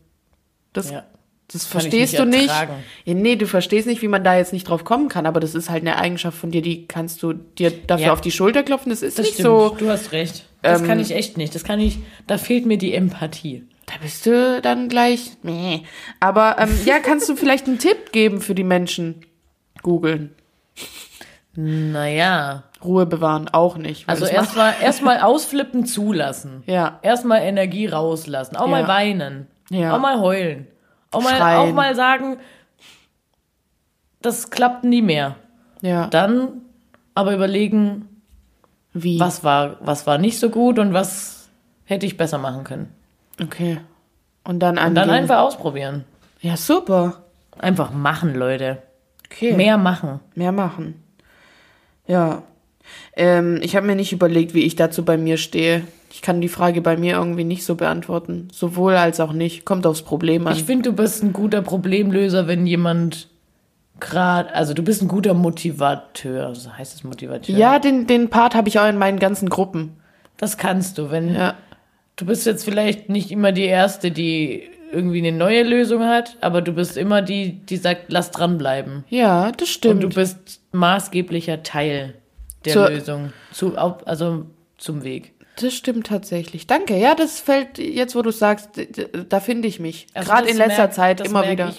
Das, 0.72 0.90
Ja. 0.90 1.04
das 1.52 1.66
verstehst 1.66 2.12
nicht 2.12 2.18
du 2.22 2.26
nicht. 2.26 2.46
Ja, 2.48 3.14
nee, 3.14 3.36
du 3.36 3.46
verstehst 3.46 3.86
nicht, 3.86 4.00
wie 4.00 4.08
man 4.08 4.22
da 4.22 4.36
jetzt 4.36 4.52
nicht 4.52 4.68
drauf 4.68 4.84
kommen 4.84 5.08
kann, 5.08 5.26
aber 5.26 5.40
das 5.40 5.54
ist 5.54 5.70
halt 5.70 5.82
eine 5.82 5.96
Eigenschaft 5.98 6.38
von 6.38 6.50
dir, 6.50 6.62
die 6.62 6.86
kannst 6.86 7.22
du 7.22 7.32
dir 7.32 7.70
dafür 7.86 8.06
Ja. 8.06 8.12
auf 8.12 8.20
die 8.20 8.30
Schulter 8.30 8.62
klopfen. 8.62 8.90
Das 8.90 9.02
ist 9.02 9.18
Das 9.18 9.24
nicht 9.26 9.34
stimmt. 9.34 9.46
so. 9.48 9.76
Du 9.78 9.88
hast 9.90 10.12
recht. 10.12 10.44
Das 10.62 10.80
Ähm, 10.80 10.86
kann 10.86 11.00
ich 11.00 11.10
echt 11.10 11.36
nicht. 11.36 11.54
Das 11.54 11.64
kann 11.64 11.80
ich. 11.80 11.98
Da 12.28 12.38
fehlt 12.38 12.64
mir 12.64 12.78
die 12.78 12.94
Empathie. 12.94 13.64
Da 13.92 13.98
bist 14.02 14.24
du 14.26 14.60
dann 14.62 14.88
gleich. 14.88 15.32
Nee. 15.42 15.84
Aber 16.20 16.56
ähm, 16.58 16.78
ja, 16.84 16.98
kannst 16.98 17.28
du 17.28 17.36
vielleicht 17.36 17.66
einen 17.66 17.78
Tipp 17.78 18.12
geben 18.12 18.40
für 18.40 18.54
die 18.54 18.64
Menschen? 18.64 19.26
Googeln. 19.82 20.34
Naja. 21.54 22.62
Ruhe 22.82 23.06
bewahren 23.06 23.48
auch 23.52 23.76
nicht. 23.76 24.08
Also 24.08 24.24
erstmal 24.26 24.74
erstmal 24.82 25.20
ausflippen 25.20 25.84
zulassen. 25.86 26.62
Ja. 26.66 26.98
Erstmal 27.02 27.42
Energie 27.42 27.86
rauslassen. 27.86 28.56
Auch 28.56 28.64
Ja. 28.66 28.70
mal 28.70 28.88
weinen. 28.88 29.46
Ja. 29.70 29.94
Auch 29.94 30.00
mal 30.00 30.20
heulen. 30.20 30.66
Auch 31.10 31.22
mal, 31.22 31.36
Schreien. 31.36 31.58
auch 31.58 31.72
mal 31.74 31.94
sagen, 31.94 32.38
das 34.22 34.50
klappt 34.50 34.84
nie 34.84 35.02
mehr. 35.02 35.36
Ja. 35.82 36.06
Dann 36.06 36.62
aber 37.14 37.34
überlegen, 37.34 38.08
Wie? 38.94 39.20
was 39.20 39.44
war, 39.44 39.76
was 39.80 40.06
war 40.06 40.16
nicht 40.18 40.38
so 40.38 40.48
gut 40.48 40.78
und 40.78 40.94
was 40.94 41.50
hätte 41.84 42.06
ich 42.06 42.16
besser 42.16 42.38
machen 42.38 42.64
können. 42.64 42.94
Okay. 43.40 43.78
Und 44.44 44.60
dann 44.60 44.72
Und 44.72 44.78
angehen. 44.78 44.94
dann 44.94 45.10
einfach 45.10 45.38
ausprobieren. 45.40 46.04
Ja, 46.40 46.56
super. 46.56 47.22
Einfach 47.58 47.92
machen, 47.92 48.34
Leute. 48.34 48.82
Okay. 49.26 49.52
Mehr 49.54 49.78
machen. 49.78 50.20
Mehr 50.34 50.52
machen. 50.52 51.02
Ja. 52.06 52.42
Ähm, 53.16 53.60
ich 53.62 53.76
habe 53.76 53.86
mir 53.86 53.94
nicht 53.94 54.12
überlegt, 54.12 54.52
wie 54.54 54.64
ich 54.64 54.74
dazu 54.76 55.04
bei 55.04 55.16
mir 55.16 55.36
stehe. 55.36 55.84
Ich 56.10 56.20
kann 56.20 56.40
die 56.40 56.48
Frage 56.48 56.82
bei 56.82 56.96
mir 56.96 57.14
irgendwie 57.14 57.44
nicht 57.44 57.64
so 57.64 57.74
beantworten. 57.76 58.48
Sowohl 58.52 58.94
als 58.96 59.20
auch 59.20 59.32
nicht. 59.32 59.64
Kommt 59.64 59.86
aufs 59.86 60.02
Problem 60.02 60.46
an. 60.46 60.52
Ich 60.54 60.64
finde, 60.64 60.90
du 60.90 60.96
bist 60.96 61.22
ein 61.22 61.32
guter 61.32 61.62
Problemlöser, 61.62 62.46
wenn 62.48 62.66
jemand 62.66 63.28
gerade, 64.00 64.52
also 64.54 64.74
du 64.74 64.82
bist 64.82 65.00
ein 65.00 65.08
guter 65.08 65.32
Motivateur. 65.34 66.54
So 66.54 66.72
heißt 66.76 66.94
es 66.94 67.04
Motivateur? 67.04 67.56
ja, 67.56 67.78
den, 67.78 68.06
den 68.06 68.28
Part 68.28 68.54
habe 68.54 68.68
ich 68.68 68.78
auch 68.80 68.88
in 68.88 68.98
meinen 68.98 69.20
ganzen 69.20 69.48
Gruppen. 69.48 69.96
Das 70.36 70.58
kannst 70.58 70.98
du, 70.98 71.10
wenn 71.10 71.34
Ja. 71.34 71.54
Du 72.16 72.26
bist 72.26 72.46
jetzt 72.46 72.64
vielleicht 72.64 73.08
nicht 73.08 73.30
immer 73.30 73.52
die 73.52 73.64
erste, 73.64 74.10
die 74.10 74.68
irgendwie 74.92 75.18
eine 75.26 75.32
neue 75.36 75.62
Lösung 75.62 76.04
hat, 76.04 76.36
aber 76.42 76.60
du 76.60 76.72
bist 76.72 76.96
immer 76.98 77.22
die, 77.22 77.52
die 77.64 77.78
sagt, 77.78 78.06
lass 78.12 78.30
dranbleiben. 78.30 79.04
Ja, 79.08 79.50
das 79.52 79.68
Und 79.68 79.68
stimmt. 79.68 80.02
du 80.02 80.08
bist 80.10 80.60
maßgeblicher 80.72 81.62
Teil 81.62 82.14
der 82.64 82.72
Zur- 82.74 82.90
Lösung, 82.90 83.32
zu, 83.52 83.76
also 83.76 84.46
zum 84.78 85.02
Weg. 85.04 85.32
Das 85.56 85.74
stimmt 85.74 86.06
tatsächlich. 86.06 86.66
Danke. 86.66 86.96
Ja, 86.96 87.14
das 87.14 87.38
fällt 87.40 87.76
jetzt, 87.78 88.14
wo 88.16 88.22
du 88.22 88.30
sagst, 88.30 88.70
da 89.28 89.38
finde 89.40 89.68
ich 89.68 89.80
mich. 89.80 90.06
Also 90.14 90.30
Gerade 90.30 90.48
in 90.48 90.56
letzter 90.56 90.84
merk- 90.84 90.94
Zeit 90.94 91.20
immer 91.20 91.48
wieder. 91.50 91.72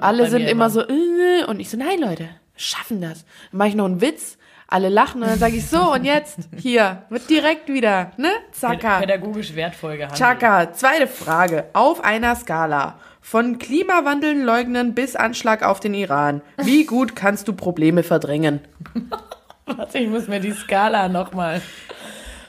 Alle 0.00 0.28
sind 0.30 0.44
mir 0.44 0.50
immer 0.50 0.70
so, 0.70 0.82
äh, 0.82 1.44
und 1.48 1.58
ich 1.60 1.68
so, 1.68 1.76
nein, 1.76 1.98
Leute, 2.00 2.28
schaffen 2.56 3.00
das. 3.00 3.24
Dann 3.50 3.58
mache 3.58 3.68
ich 3.70 3.74
noch 3.74 3.86
einen 3.86 4.00
Witz, 4.00 4.37
alle 4.68 4.90
lachen 4.90 5.22
und 5.22 5.28
dann 5.28 5.38
sage 5.38 5.56
ich 5.56 5.66
so, 5.66 5.92
und 5.94 6.04
jetzt, 6.04 6.38
hier, 6.56 7.02
wird 7.08 7.28
direkt 7.28 7.68
wieder, 7.68 8.12
ne? 8.18 8.28
Zacka. 8.52 9.00
pädagogisch 9.00 9.54
wertvoll 9.54 9.96
gehandelt. 9.96 10.18
Chaka, 10.18 10.72
zweite 10.72 11.06
Frage. 11.06 11.64
Auf 11.72 12.04
einer 12.04 12.36
Skala 12.36 12.98
von 13.22 13.58
Klimawandel 13.58 14.40
leugnen 14.42 14.94
bis 14.94 15.16
Anschlag 15.16 15.62
auf 15.62 15.80
den 15.80 15.94
Iran. 15.94 16.42
Wie 16.62 16.84
gut 16.84 17.16
kannst 17.16 17.48
du 17.48 17.54
Probleme 17.54 18.02
verdrängen? 18.02 18.60
Warte, 19.66 19.98
ich 19.98 20.08
muss 20.08 20.28
mir 20.28 20.40
die 20.40 20.52
Skala 20.52 21.08
nochmal 21.08 21.60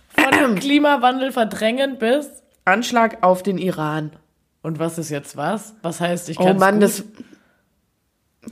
von 0.09 0.55
Klimawandel 0.55 1.31
verdrängen 1.31 1.97
bis. 1.97 2.29
Anschlag 2.65 3.17
auf 3.21 3.43
den 3.43 3.57
Iran. 3.57 4.11
Und 4.61 4.77
was 4.77 4.97
ist 4.97 5.09
jetzt 5.09 5.37
was? 5.37 5.73
Was 5.81 6.01
heißt, 6.01 6.29
ich 6.29 6.39
Oh 6.39 6.43
kann 6.43 6.57
Mann, 6.57 6.79
das 6.81 7.03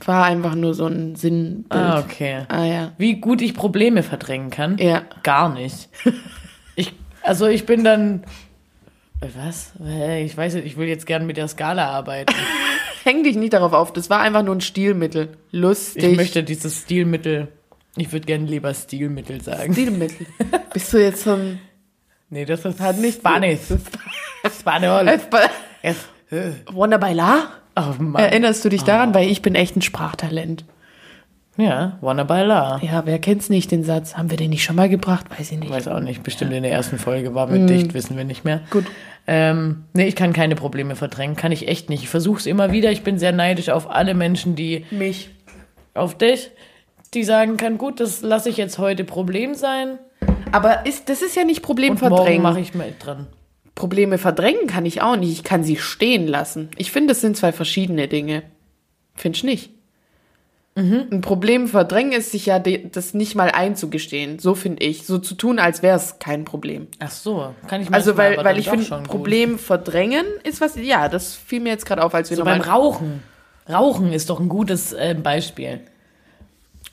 war 0.04 0.24
einfach 0.24 0.54
nur 0.54 0.74
so 0.74 0.86
ein 0.86 1.16
Sinnbild. 1.16 1.66
Ah, 1.70 2.00
okay. 2.00 2.44
Ah 2.48 2.64
ja. 2.64 2.92
Wie 2.98 3.16
gut 3.16 3.40
ich 3.42 3.54
Probleme 3.54 4.02
verdrängen 4.02 4.50
kann? 4.50 4.78
Ja. 4.78 5.02
Gar 5.22 5.48
nicht. 5.54 5.88
Ich, 6.76 6.92
also 7.22 7.46
ich 7.46 7.66
bin 7.66 7.84
dann. 7.84 8.24
Äh, 9.20 9.26
Was? 9.36 9.72
Ich 10.24 10.36
weiß 10.36 10.54
nicht, 10.54 10.66
ich 10.66 10.76
will 10.76 10.86
jetzt 10.88 11.06
gern 11.06 11.26
mit 11.26 11.36
der 11.36 11.48
Skala 11.48 11.88
arbeiten. 11.90 12.32
Häng 13.04 13.24
dich 13.24 13.36
nicht 13.36 13.52
darauf 13.54 13.72
auf, 13.72 13.92
das 13.92 14.10
war 14.10 14.20
einfach 14.20 14.42
nur 14.42 14.54
ein 14.54 14.60
Stilmittel. 14.60 15.36
Lustig. 15.50 16.04
Ich 16.04 16.16
möchte 16.16 16.44
dieses 16.44 16.82
Stilmittel. 16.82 17.48
Ich 17.96 18.12
würde 18.12 18.26
gerne 18.26 18.44
lieber 18.46 18.72
Stilmittel 18.74 19.40
sagen. 19.40 19.72
Stilmittel. 19.72 20.26
Bist 20.72 20.92
du 20.92 20.98
jetzt 20.98 21.24
so 21.24 21.32
ein 21.32 21.58
Nee, 22.30 22.44
das 22.44 22.62
ist 22.66 22.78
Hat 22.78 22.98
nicht- 22.98 23.20
Spanisch. 23.20 23.60
Spanisch. 24.60 25.22
Es- 25.82 26.04
Wonder 26.70 26.98
Bailar? 26.98 27.48
Oh 27.76 27.94
Mann. 28.02 28.22
Erinnerst 28.22 28.64
du 28.64 28.68
dich 28.68 28.82
daran? 28.84 29.14
Weil 29.14 29.30
ich 29.30 29.42
bin 29.42 29.54
echt 29.54 29.76
ein 29.76 29.82
Sprachtalent. 29.82 30.64
Ja, 31.58 31.98
Wanna 32.00 32.22
Baila. 32.22 32.78
Ja, 32.82 33.04
wer 33.04 33.18
kennt's 33.18 33.48
nicht, 33.50 33.72
den 33.72 33.82
Satz? 33.82 34.16
Haben 34.16 34.30
wir 34.30 34.36
den 34.36 34.50
nicht 34.50 34.62
schon 34.62 34.76
mal 34.76 34.88
gebracht? 34.88 35.26
Weiß 35.36 35.50
ich 35.50 35.58
nicht. 35.58 35.70
Weiß 35.70 35.88
auch 35.88 35.98
nicht, 35.98 36.22
bestimmt 36.22 36.52
in 36.52 36.62
der 36.62 36.70
ersten 36.70 36.98
Folge 36.98 37.34
war 37.34 37.48
mit 37.48 37.68
dicht, 37.68 37.94
wissen 37.94 38.16
wir 38.16 38.22
nicht 38.22 38.44
mehr. 38.44 38.60
Gut. 38.70 38.84
Ähm, 39.26 39.84
nee, 39.92 40.06
ich 40.06 40.14
kann 40.14 40.32
keine 40.32 40.54
Probleme 40.54 40.94
verdrängen, 40.94 41.34
kann 41.34 41.50
ich 41.50 41.66
echt 41.66 41.90
nicht. 41.90 42.04
Ich 42.04 42.08
versuche 42.08 42.38
es 42.38 42.46
immer 42.46 42.70
wieder. 42.70 42.92
Ich 42.92 43.02
bin 43.02 43.18
sehr 43.18 43.32
neidisch 43.32 43.70
auf 43.70 43.90
alle 43.90 44.14
Menschen, 44.14 44.54
die 44.54 44.86
Mich. 44.92 45.30
auf 45.94 46.16
dich, 46.16 46.52
die 47.12 47.24
sagen 47.24 47.56
kann, 47.56 47.76
gut, 47.76 47.98
das 47.98 48.22
lasse 48.22 48.50
ich 48.50 48.56
jetzt 48.56 48.78
heute 48.78 49.02
Problem 49.02 49.54
sein 49.54 49.98
Aber 50.52 50.86
ist, 50.86 51.08
das 51.08 51.22
ist 51.22 51.34
ja 51.34 51.42
nicht 51.44 51.62
Problem 51.62 51.94
und 51.94 52.00
morgen 52.02 52.14
verdrängen. 52.16 52.42
mache 52.42 52.60
ich 52.60 52.72
mit 52.72 53.04
dran. 53.04 53.26
Probleme 53.78 54.18
verdrängen 54.18 54.66
kann 54.66 54.84
ich 54.84 55.02
auch 55.02 55.16
nicht. 55.16 55.30
Ich 55.30 55.44
kann 55.44 55.62
sie 55.62 55.76
stehen 55.76 56.26
lassen. 56.26 56.68
Ich 56.76 56.90
finde, 56.90 57.12
das 57.12 57.20
sind 57.20 57.36
zwei 57.36 57.52
verschiedene 57.52 58.08
Dinge. 58.08 58.42
Findest 59.14 59.44
nicht? 59.44 59.70
Ein 60.74 61.22
Problem 61.22 61.66
verdrängen 61.66 62.12
ist 62.12 62.30
sich 62.30 62.46
ja 62.46 62.60
das 62.60 63.12
nicht 63.12 63.34
mal 63.34 63.50
einzugestehen. 63.50 64.38
So 64.38 64.54
finde 64.54 64.84
ich. 64.84 65.06
So 65.06 65.18
zu 65.18 65.34
tun, 65.34 65.58
als 65.58 65.82
wäre 65.82 65.96
es 65.96 66.20
kein 66.20 66.44
Problem. 66.44 66.86
Ach 67.00 67.10
so, 67.10 67.52
kann 67.66 67.80
ich 67.82 67.92
Also, 67.92 68.14
manchmal, 68.14 68.16
weil, 68.16 68.32
aber 68.34 68.44
weil 68.44 68.54
dann 68.54 68.60
ich 68.60 68.70
finde, 68.70 68.84
schon 68.84 69.02
gut. 69.02 69.08
Problem 69.08 69.58
verdrängen 69.58 70.24
ist 70.44 70.60
was, 70.60 70.76
ja, 70.76 71.08
das 71.08 71.34
fiel 71.34 71.60
mir 71.60 71.70
jetzt 71.70 71.84
gerade 71.84 72.04
auf, 72.04 72.14
als 72.14 72.30
wir 72.30 72.36
So 72.36 72.44
beim 72.44 72.60
Rauchen. 72.60 73.24
Rauchen 73.68 74.12
ist 74.12 74.30
doch 74.30 74.38
ein 74.38 74.48
gutes 74.48 74.92
äh, 74.92 75.16
Beispiel. 75.20 75.80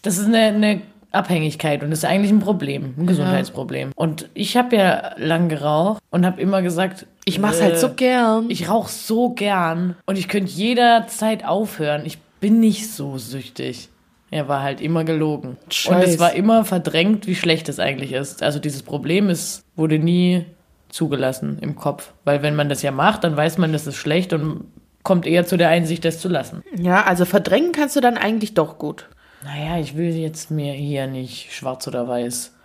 Das 0.01 0.17
ist 0.17 0.25
eine, 0.25 0.45
eine, 0.45 0.81
Abhängigkeit 1.15 1.83
und 1.83 1.89
das 1.89 1.99
ist 1.99 2.05
eigentlich 2.05 2.31
ein 2.31 2.39
Problem, 2.39 2.93
ein 2.97 3.07
Gesundheitsproblem. 3.07 3.91
Und 3.95 4.29
ich 4.33 4.57
habe 4.57 4.75
ja 4.75 5.13
lang 5.17 5.49
geraucht 5.49 6.01
und 6.11 6.25
habe 6.25 6.41
immer 6.41 6.61
gesagt, 6.61 7.07
Ich 7.25 7.39
mach's 7.39 7.61
halt 7.61 7.77
so 7.79 7.93
gern. 7.93 8.45
Ich 8.49 8.69
rauche 8.69 8.89
so 8.91 9.29
gern 9.31 9.95
und 10.05 10.17
ich 10.17 10.27
könnte 10.27 10.51
jederzeit 10.51 11.45
aufhören. 11.45 12.03
Ich 12.05 12.19
bin 12.39 12.59
nicht 12.59 12.91
so 12.91 13.17
süchtig. 13.17 13.89
Er 14.31 14.47
war 14.47 14.61
halt 14.61 14.81
immer 14.81 15.03
gelogen. 15.03 15.57
Und 15.63 15.73
Scheiß. 15.73 16.09
es 16.09 16.19
war 16.19 16.33
immer 16.33 16.65
verdrängt, 16.65 17.27
wie 17.27 17.35
schlecht 17.35 17.69
es 17.69 17.79
eigentlich 17.79 18.11
ist. 18.11 18.43
Also 18.43 18.59
dieses 18.59 18.83
Problem 18.83 19.29
ist, 19.29 19.63
wurde 19.75 19.97
nie 19.99 20.45
zugelassen 20.89 21.57
im 21.61 21.75
Kopf. 21.75 22.13
Weil 22.23 22.41
wenn 22.41 22.55
man 22.55 22.69
das 22.69 22.81
ja 22.81 22.91
macht, 22.91 23.23
dann 23.23 23.37
weiß 23.37 23.57
man, 23.57 23.71
das 23.71 23.87
ist 23.87 23.95
schlecht 23.95 24.33
und 24.33 24.65
kommt 25.03 25.27
eher 25.27 25.45
zu 25.45 25.57
der 25.57 25.69
Einsicht, 25.69 26.03
das 26.03 26.19
zu 26.19 26.27
lassen. 26.27 26.63
Ja, 26.75 27.03
also 27.03 27.25
verdrängen 27.25 27.71
kannst 27.71 27.95
du 27.95 28.01
dann 28.01 28.17
eigentlich 28.17 28.55
doch 28.55 28.77
gut. 28.77 29.07
Naja, 29.45 29.79
ich 29.79 29.95
will 29.95 30.13
jetzt 30.15 30.51
mir 30.51 30.73
hier 30.73 31.07
nicht 31.07 31.53
schwarz 31.53 31.87
oder 31.87 32.07
weiß. 32.07 32.51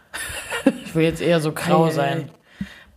Ich 0.85 0.95
will 0.95 1.05
jetzt 1.05 1.23
eher 1.23 1.41
so 1.41 1.53
grau 1.53 1.85
Ei, 1.85 1.89
ei, 1.89 1.93
sein. 1.93 2.31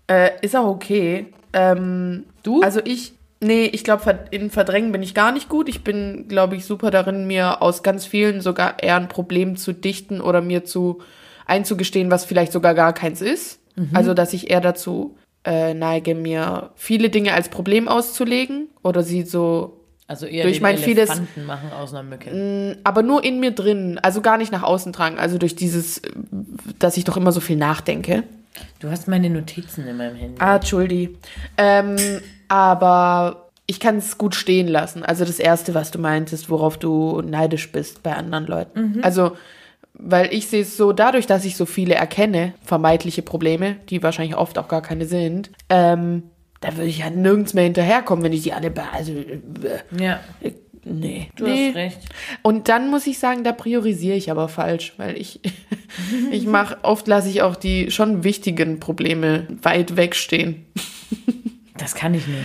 Äh, 0.07 0.31
ist 0.41 0.55
auch 0.55 0.65
okay. 0.65 1.27
Ähm, 1.53 2.25
Du? 2.43 2.61
Also 2.61 2.81
ich, 2.83 3.13
nee, 3.39 3.65
ich 3.65 3.83
glaube, 3.83 4.19
in 4.31 4.49
Verdrängen 4.49 4.91
bin 4.91 5.01
ich 5.01 5.13
gar 5.13 5.31
nicht 5.31 5.47
gut. 5.47 5.69
Ich 5.69 5.83
bin, 5.83 6.27
glaube 6.27 6.55
ich, 6.55 6.65
super 6.65 6.91
darin, 6.91 7.25
mir 7.25 7.61
aus 7.61 7.83
ganz 7.83 8.05
vielen 8.05 8.41
sogar 8.41 8.83
eher 8.83 8.97
ein 8.97 9.07
Problem 9.07 9.55
zu 9.55 9.73
dichten 9.73 10.19
oder 10.19 10.41
mir 10.41 10.65
zu 10.65 11.01
einzugestehen, 11.45 12.11
was 12.11 12.25
vielleicht 12.25 12.51
sogar 12.51 12.73
gar 12.73 12.93
keins 12.93 13.21
ist. 13.21 13.59
Also, 13.93 14.13
dass 14.13 14.33
ich 14.33 14.51
eher 14.51 14.61
dazu 14.61 15.17
äh, 15.45 15.73
neige, 15.73 16.15
mir 16.15 16.71
viele 16.75 17.09
Dinge 17.09 17.33
als 17.33 17.49
Problem 17.49 17.87
auszulegen 17.87 18.67
oder 18.83 19.03
sie 19.03 19.23
so 19.23 19.82
Also 20.07 20.25
eher 20.25 20.43
Durch 20.43 20.59
mein 20.61 20.77
vieles- 20.77 21.09
machen 21.47 21.71
aus 21.79 21.93
einer 21.93 22.03
Mücke. 22.03 22.77
aber 22.83 23.03
nur 23.03 23.23
in 23.23 23.39
mir 23.39 23.51
drin, 23.51 23.99
also 24.03 24.21
gar 24.21 24.37
nicht 24.37 24.51
nach 24.51 24.63
außen 24.63 24.91
tragen, 24.93 25.17
also 25.17 25.37
durch 25.37 25.55
dieses, 25.55 26.01
dass 26.79 26.97
ich 26.97 27.05
doch 27.05 27.15
immer 27.17 27.31
so 27.31 27.39
viel 27.39 27.55
nachdenke. 27.55 28.23
Du 28.79 28.89
hast 28.91 29.07
meine 29.07 29.29
Notizen 29.29 29.87
in 29.87 29.97
meinem 29.97 30.15
Handy. 30.15 30.35
Ah, 30.39 30.57
Entschuldi. 30.57 31.17
Ähm, 31.57 31.95
aber 32.49 33.49
ich 33.65 33.79
kann 33.79 33.97
es 33.97 34.17
gut 34.17 34.35
stehen 34.35 34.67
lassen. 34.67 35.03
Also 35.03 35.23
das 35.25 35.39
Erste, 35.39 35.73
was 35.73 35.89
du 35.91 35.99
meintest, 35.99 36.49
worauf 36.49 36.77
du 36.77 37.21
neidisch 37.21 37.71
bist 37.71 38.03
bei 38.03 38.13
anderen 38.13 38.45
Leuten. 38.45 38.99
Also, 39.03 39.37
weil 39.93 40.33
ich 40.33 40.47
sehe 40.47 40.63
es 40.63 40.75
so, 40.75 40.91
dadurch, 40.91 41.27
dass 41.27 41.45
ich 41.45 41.55
so 41.55 41.65
viele 41.65 41.95
erkenne, 41.95 42.53
vermeintliche 42.63 43.21
Probleme, 43.21 43.77
die 43.89 44.03
wahrscheinlich 44.03 44.35
oft 44.35 44.57
auch 44.59 44.67
gar 44.67 44.81
keine 44.81 45.05
sind, 45.05 45.49
ähm, 45.69 46.23
da 46.63 46.77
würde 46.77 46.87
ich 46.89 46.99
ja 46.99 47.09
nirgends 47.09 47.53
mehr 47.53 47.65
hinterherkommen, 47.65 48.23
wenn 48.23 48.31
ich 48.33 48.43
die 48.43 48.53
alle, 48.53 48.71
be 48.71 48.83
also, 48.91 49.11
äh, 49.11 50.01
Ja, 50.01 50.21
nee. 50.85 51.29
du 51.35 51.43
nee. 51.43 51.67
hast 51.67 51.75
recht. 51.75 51.99
Und 52.41 52.69
dann 52.69 52.89
muss 52.89 53.05
ich 53.05 53.19
sagen, 53.19 53.43
da 53.43 53.51
priorisiere 53.51 54.15
ich 54.15 54.31
aber 54.31 54.47
falsch, 54.47 54.93
weil 54.95 55.17
ich, 55.17 55.41
ich 56.31 56.45
mache, 56.45 56.77
oft 56.83 57.07
lasse 57.07 57.29
ich 57.29 57.41
auch 57.41 57.57
die 57.57 57.91
schon 57.91 58.23
wichtigen 58.23 58.79
Probleme 58.79 59.47
weit 59.61 59.95
wegstehen. 59.97 60.65
Das 61.75 61.95
kann 61.95 62.13
ich 62.13 62.27
nicht. 62.27 62.39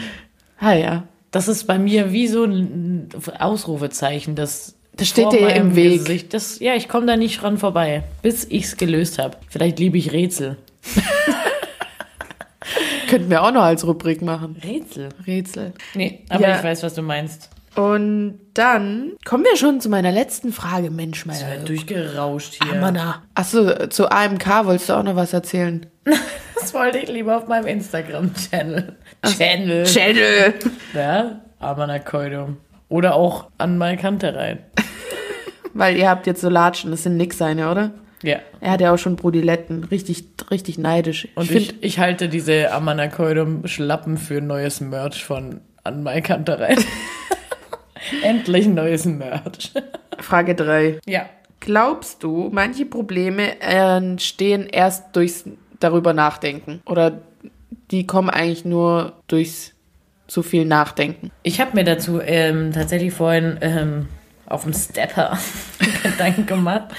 Ah 0.58 0.72
ja. 0.72 1.04
Das 1.30 1.48
ist 1.48 1.64
bei 1.64 1.78
mir 1.78 2.12
wie 2.12 2.26
so 2.26 2.44
ein 2.44 3.10
Ausrufezeichen, 3.38 4.34
das 4.34 4.74
Das 4.96 5.06
steht 5.06 5.30
dir 5.32 5.54
im 5.54 5.76
Weg. 5.76 5.98
Gesicht. 5.98 6.34
Das, 6.34 6.58
ja, 6.60 6.74
ich 6.74 6.88
komme 6.88 7.06
da 7.06 7.16
nicht 7.16 7.40
dran 7.42 7.58
vorbei, 7.58 8.04
bis 8.22 8.46
ich's 8.48 8.78
gelöst 8.78 9.18
habe. 9.18 9.36
Vielleicht 9.48 9.78
liebe 9.78 9.98
ich 9.98 10.12
Rätsel. 10.12 10.56
Könnten 13.08 13.30
wir 13.30 13.42
auch 13.42 13.50
noch 13.52 13.62
als 13.62 13.86
Rubrik 13.86 14.22
machen. 14.22 14.56
Rätsel? 14.62 15.08
Rätsel. 15.26 15.72
Nee, 15.94 16.24
aber 16.28 16.42
Ja. 16.48 16.56
ich 16.58 16.64
weiß, 16.64 16.82
was 16.82 16.94
du 16.94 17.02
meinst. 17.02 17.50
Und 17.76 18.40
dann 18.54 19.12
kommen 19.24 19.44
wir 19.44 19.56
schon 19.56 19.80
zu 19.80 19.88
meiner 19.88 20.10
letzten 20.10 20.52
Frage, 20.52 20.90
Mensch, 20.90 21.20
Ich 21.20 21.26
meine 21.26 21.40
werd 21.40 21.68
durchgerauscht 21.68 22.62
hier. 22.62 22.74
Manna. 22.80 23.22
Achso, 23.34 23.86
zu 23.88 24.10
AMK 24.10 24.64
wolltest 24.64 24.88
du 24.88 24.94
auch 24.94 25.02
noch 25.04 25.16
was 25.16 25.32
erzählen? 25.32 25.86
Das 26.60 26.74
wollte 26.74 26.98
ich 26.98 27.08
lieber 27.08 27.36
auf 27.36 27.46
meinem 27.46 27.66
Instagram-Channel. 27.68 28.96
Channel. 29.24 29.84
Channel. 29.84 30.54
Ja, 30.92 31.40
Amanakoidum. 31.60 32.56
Oder 32.88 33.14
auch 33.14 33.46
an 33.58 33.78
Malkante 33.78 34.34
rein. 34.34 34.58
Weil 35.72 35.96
ihr 35.96 36.10
habt 36.10 36.26
jetzt 36.26 36.40
so 36.40 36.48
Latschen, 36.48 36.90
das 36.90 37.04
sind 37.04 37.16
nix 37.16 37.38
seine, 37.38 37.70
oder? 37.70 37.92
Ja. 38.22 38.38
Er 38.60 38.72
hat 38.72 38.80
ja 38.80 38.92
auch 38.92 38.98
schon 38.98 39.16
Brodiletten. 39.16 39.84
Richtig, 39.84 40.24
richtig 40.50 40.78
neidisch. 40.78 41.28
Und 41.34 41.50
ich 41.50 41.70
ich, 41.70 41.82
ich, 41.82 41.98
halte 41.98 42.28
diese 42.28 42.72
Amanakoidum-Schlappen 42.72 44.16
für 44.18 44.40
neues 44.40 44.80
Merch 44.80 45.24
von 45.24 45.60
an 45.84 46.02
Malkante 46.02 46.58
rein. 46.58 46.78
Endlich 48.22 48.66
neues 48.66 49.04
Merch. 49.04 49.72
Frage 50.18 50.54
3. 50.54 51.00
Ja. 51.06 51.28
Glaubst 51.60 52.22
du, 52.22 52.50
manche 52.52 52.86
Probleme 52.86 53.60
entstehen 53.60 54.66
erst 54.70 55.16
durchs 55.16 55.44
darüber 55.80 56.12
nachdenken? 56.12 56.80
Oder 56.86 57.20
die 57.90 58.06
kommen 58.06 58.30
eigentlich 58.30 58.64
nur 58.64 59.14
durchs 59.26 59.74
zu 60.28 60.42
viel 60.42 60.64
Nachdenken? 60.64 61.30
Ich 61.42 61.60
habe 61.60 61.74
mir 61.74 61.84
dazu 61.84 62.20
ähm, 62.20 62.72
tatsächlich 62.72 63.12
vorhin 63.12 63.58
ähm, 63.60 64.08
auf 64.46 64.64
dem 64.64 64.72
Stepper 64.72 65.38
Gedanken 66.02 66.46
gemacht. 66.46 66.94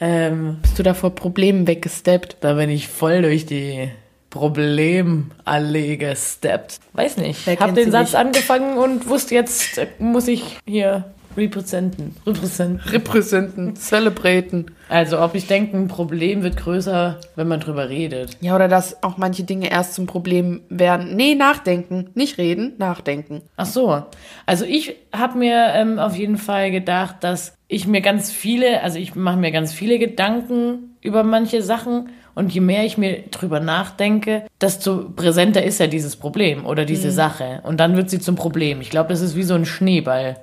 Ähm, 0.00 0.58
Bist 0.62 0.78
du 0.78 0.82
da 0.82 0.94
vor 0.94 1.14
Problemen 1.14 1.66
weggesteppt? 1.66 2.36
da 2.40 2.54
bin 2.54 2.70
ich 2.70 2.88
voll 2.88 3.22
durch 3.22 3.46
die 3.46 3.88
Problemallee 4.30 5.96
gesteppt. 5.96 6.78
Weiß 6.92 7.16
nicht. 7.16 7.46
Ich 7.46 7.58
habe 7.58 7.72
kennt 7.72 7.78
den 7.78 7.90
Satz 7.90 8.08
nicht? 8.12 8.16
angefangen 8.16 8.76
und 8.78 9.08
wusste 9.08 9.34
jetzt, 9.34 9.78
äh, 9.78 9.86
muss 9.98 10.28
ich 10.28 10.58
hier 10.66 11.04
repräsentieren. 11.36 12.14
repräsentieren. 12.26 12.90
Repräsenten, 12.90 13.76
celebraten. 13.76 14.70
Also, 14.88 15.20
ob 15.20 15.34
ich 15.34 15.46
denke, 15.46 15.76
ein 15.76 15.88
Problem 15.88 16.42
wird 16.42 16.56
größer, 16.56 17.18
wenn 17.34 17.48
man 17.48 17.60
drüber 17.60 17.88
redet. 17.90 18.36
Ja, 18.40 18.54
oder 18.54 18.68
dass 18.68 19.02
auch 19.02 19.16
manche 19.18 19.44
Dinge 19.44 19.70
erst 19.70 19.94
zum 19.94 20.06
Problem 20.06 20.62
werden. 20.70 21.14
Nee, 21.16 21.34
nachdenken. 21.34 22.08
Nicht 22.14 22.38
reden, 22.38 22.72
nachdenken. 22.78 23.42
Ach 23.56 23.66
so. 23.66 24.02
Also 24.46 24.64
ich 24.64 24.96
habe 25.12 25.38
mir 25.38 25.72
ähm, 25.74 25.98
auf 25.98 26.16
jeden 26.16 26.38
Fall 26.38 26.70
gedacht, 26.70 27.16
dass 27.20 27.55
ich 27.68 27.86
mir 27.86 28.00
ganz 28.00 28.30
viele, 28.30 28.82
also 28.82 28.98
ich 28.98 29.14
mache 29.14 29.36
mir 29.36 29.50
ganz 29.50 29.72
viele 29.72 29.98
Gedanken 29.98 30.96
über 31.00 31.24
manche 31.24 31.62
Sachen 31.62 32.10
und 32.34 32.52
je 32.52 32.60
mehr 32.60 32.84
ich 32.84 32.96
mir 32.96 33.22
drüber 33.30 33.60
nachdenke, 33.60 34.46
desto 34.60 35.10
präsenter 35.10 35.62
ist 35.64 35.80
ja 35.80 35.86
dieses 35.86 36.16
Problem 36.16 36.64
oder 36.64 36.84
diese 36.84 37.10
Sache 37.10 37.60
und 37.64 37.78
dann 37.78 37.96
wird 37.96 38.10
sie 38.10 38.20
zum 38.20 38.36
Problem. 38.36 38.80
Ich 38.80 38.90
glaube, 38.90 39.08
das 39.08 39.20
ist 39.20 39.36
wie 39.36 39.42
so 39.42 39.54
ein 39.54 39.66
Schneeball. 39.66 40.36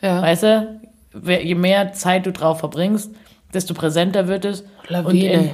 Ja. 0.00 0.22
Weißt 0.22 0.42
du? 0.44 0.80
Je 1.24 1.54
mehr 1.54 1.92
Zeit 1.94 2.26
du 2.26 2.32
drauf 2.32 2.60
verbringst, 2.60 3.12
desto 3.52 3.74
präsenter 3.74 4.28
wird 4.28 4.44
es. 4.44 4.64
Lawine. 4.88 5.08
Und, 5.08 5.16
en 5.16 5.50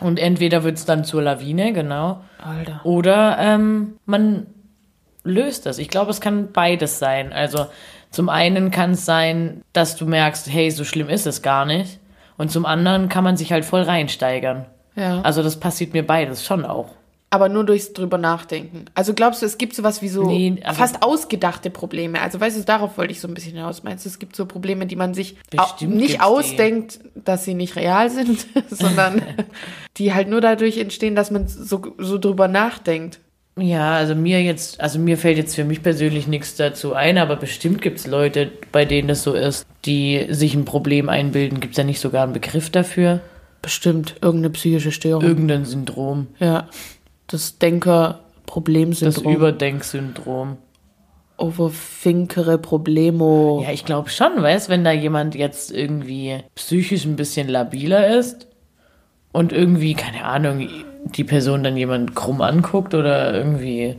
und 0.00 0.18
entweder 0.18 0.64
wird 0.64 0.76
es 0.76 0.84
dann 0.84 1.04
zur 1.04 1.22
Lawine, 1.22 1.72
genau. 1.72 2.20
Alter. 2.42 2.80
Oder 2.84 3.38
ähm, 3.38 3.98
man 4.04 4.46
löst 5.22 5.66
das. 5.66 5.78
Ich 5.78 5.88
glaube, 5.88 6.10
es 6.10 6.20
kann 6.20 6.52
beides 6.52 6.98
sein. 6.98 7.32
Also 7.32 7.66
zum 8.10 8.28
einen 8.28 8.70
kann 8.70 8.92
es 8.92 9.04
sein, 9.04 9.62
dass 9.72 9.96
du 9.96 10.06
merkst, 10.06 10.48
hey, 10.50 10.70
so 10.70 10.84
schlimm 10.84 11.08
ist 11.08 11.26
es 11.26 11.42
gar 11.42 11.64
nicht. 11.64 11.98
Und 12.36 12.50
zum 12.50 12.66
anderen 12.66 13.08
kann 13.08 13.22
man 13.24 13.36
sich 13.36 13.52
halt 13.52 13.64
voll 13.64 13.82
reinsteigern. 13.82 14.66
Ja. 14.96 15.20
Also 15.22 15.42
das 15.42 15.60
passiert 15.60 15.92
mir 15.92 16.06
beides 16.06 16.44
schon 16.44 16.64
auch. 16.64 16.90
Aber 17.32 17.48
nur 17.48 17.64
durchs 17.64 17.92
drüber 17.92 18.18
nachdenken. 18.18 18.86
Also 18.94 19.14
glaubst 19.14 19.40
du, 19.42 19.46
es 19.46 19.56
gibt 19.56 19.76
sowas 19.76 20.02
wie 20.02 20.08
so 20.08 20.24
Nee, 20.24 20.60
aber- 20.64 20.74
fast 20.74 21.02
ausgedachte 21.04 21.70
Probleme? 21.70 22.20
Also 22.20 22.40
weißt 22.40 22.58
du, 22.58 22.64
darauf 22.64 22.98
wollte 22.98 23.12
ich 23.12 23.20
so 23.20 23.28
ein 23.28 23.34
bisschen 23.34 23.52
hinaus. 23.54 23.84
Meinst 23.84 24.04
du, 24.04 24.08
es 24.08 24.18
gibt 24.18 24.34
so 24.34 24.46
Probleme, 24.46 24.86
die 24.86 24.96
man 24.96 25.14
sich 25.14 25.36
nicht 25.80 26.22
ausdenkt, 26.22 26.98
dass 27.14 27.44
sie 27.44 27.54
nicht 27.54 27.76
real 27.76 28.10
sind, 28.10 28.46
sondern 28.70 29.22
die 29.98 30.12
halt 30.12 30.26
nur 30.28 30.40
dadurch 30.40 30.76
entstehen, 30.78 31.14
dass 31.14 31.30
man 31.30 31.46
so, 31.46 31.94
so 31.98 32.18
drüber 32.18 32.48
nachdenkt? 32.48 33.20
Ja, 33.60 33.94
also 33.94 34.14
mir 34.14 34.42
jetzt, 34.42 34.80
also 34.80 34.98
mir 34.98 35.18
fällt 35.18 35.36
jetzt 35.36 35.54
für 35.54 35.64
mich 35.64 35.82
persönlich 35.82 36.26
nichts 36.26 36.56
dazu 36.56 36.94
ein, 36.94 37.18
aber 37.18 37.36
bestimmt 37.36 37.82
gibt 37.82 37.98
es 37.98 38.06
Leute, 38.06 38.50
bei 38.72 38.84
denen 38.84 39.08
das 39.08 39.22
so 39.22 39.34
ist, 39.34 39.66
die 39.84 40.26
sich 40.30 40.54
ein 40.54 40.64
Problem 40.64 41.08
einbilden. 41.08 41.60
Gibt 41.60 41.74
es 41.74 41.78
ja 41.78 41.84
nicht 41.84 42.00
sogar 42.00 42.24
einen 42.24 42.32
Begriff 42.32 42.70
dafür? 42.70 43.20
Bestimmt 43.62 44.16
irgendeine 44.22 44.50
psychische 44.50 44.92
Störung. 44.92 45.22
Irgendein 45.22 45.64
Syndrom. 45.64 46.28
ja. 46.38 46.68
Das 47.26 47.52
Das 47.52 47.58
Denker-Problemsyndrom. 47.58 49.34
Überdenksyndrom. 49.36 50.56
Overthinkere 51.36 52.58
Problemo. 52.58 53.62
Ja, 53.64 53.72
ich 53.72 53.84
glaube 53.84 54.10
schon, 54.10 54.42
weißt, 54.42 54.68
wenn 54.68 54.82
da 54.82 54.90
jemand 54.90 55.36
jetzt 55.36 55.70
irgendwie 55.70 56.38
psychisch 56.56 57.04
ein 57.04 57.14
bisschen 57.14 57.48
labiler 57.48 58.18
ist 58.18 58.49
und 59.32 59.52
irgendwie, 59.52 59.94
keine 59.94 60.24
Ahnung, 60.24 60.68
die 61.04 61.24
Person 61.24 61.62
dann 61.62 61.76
jemand 61.76 62.14
krumm 62.14 62.40
anguckt 62.40 62.94
oder 62.94 63.32
irgendwie 63.34 63.96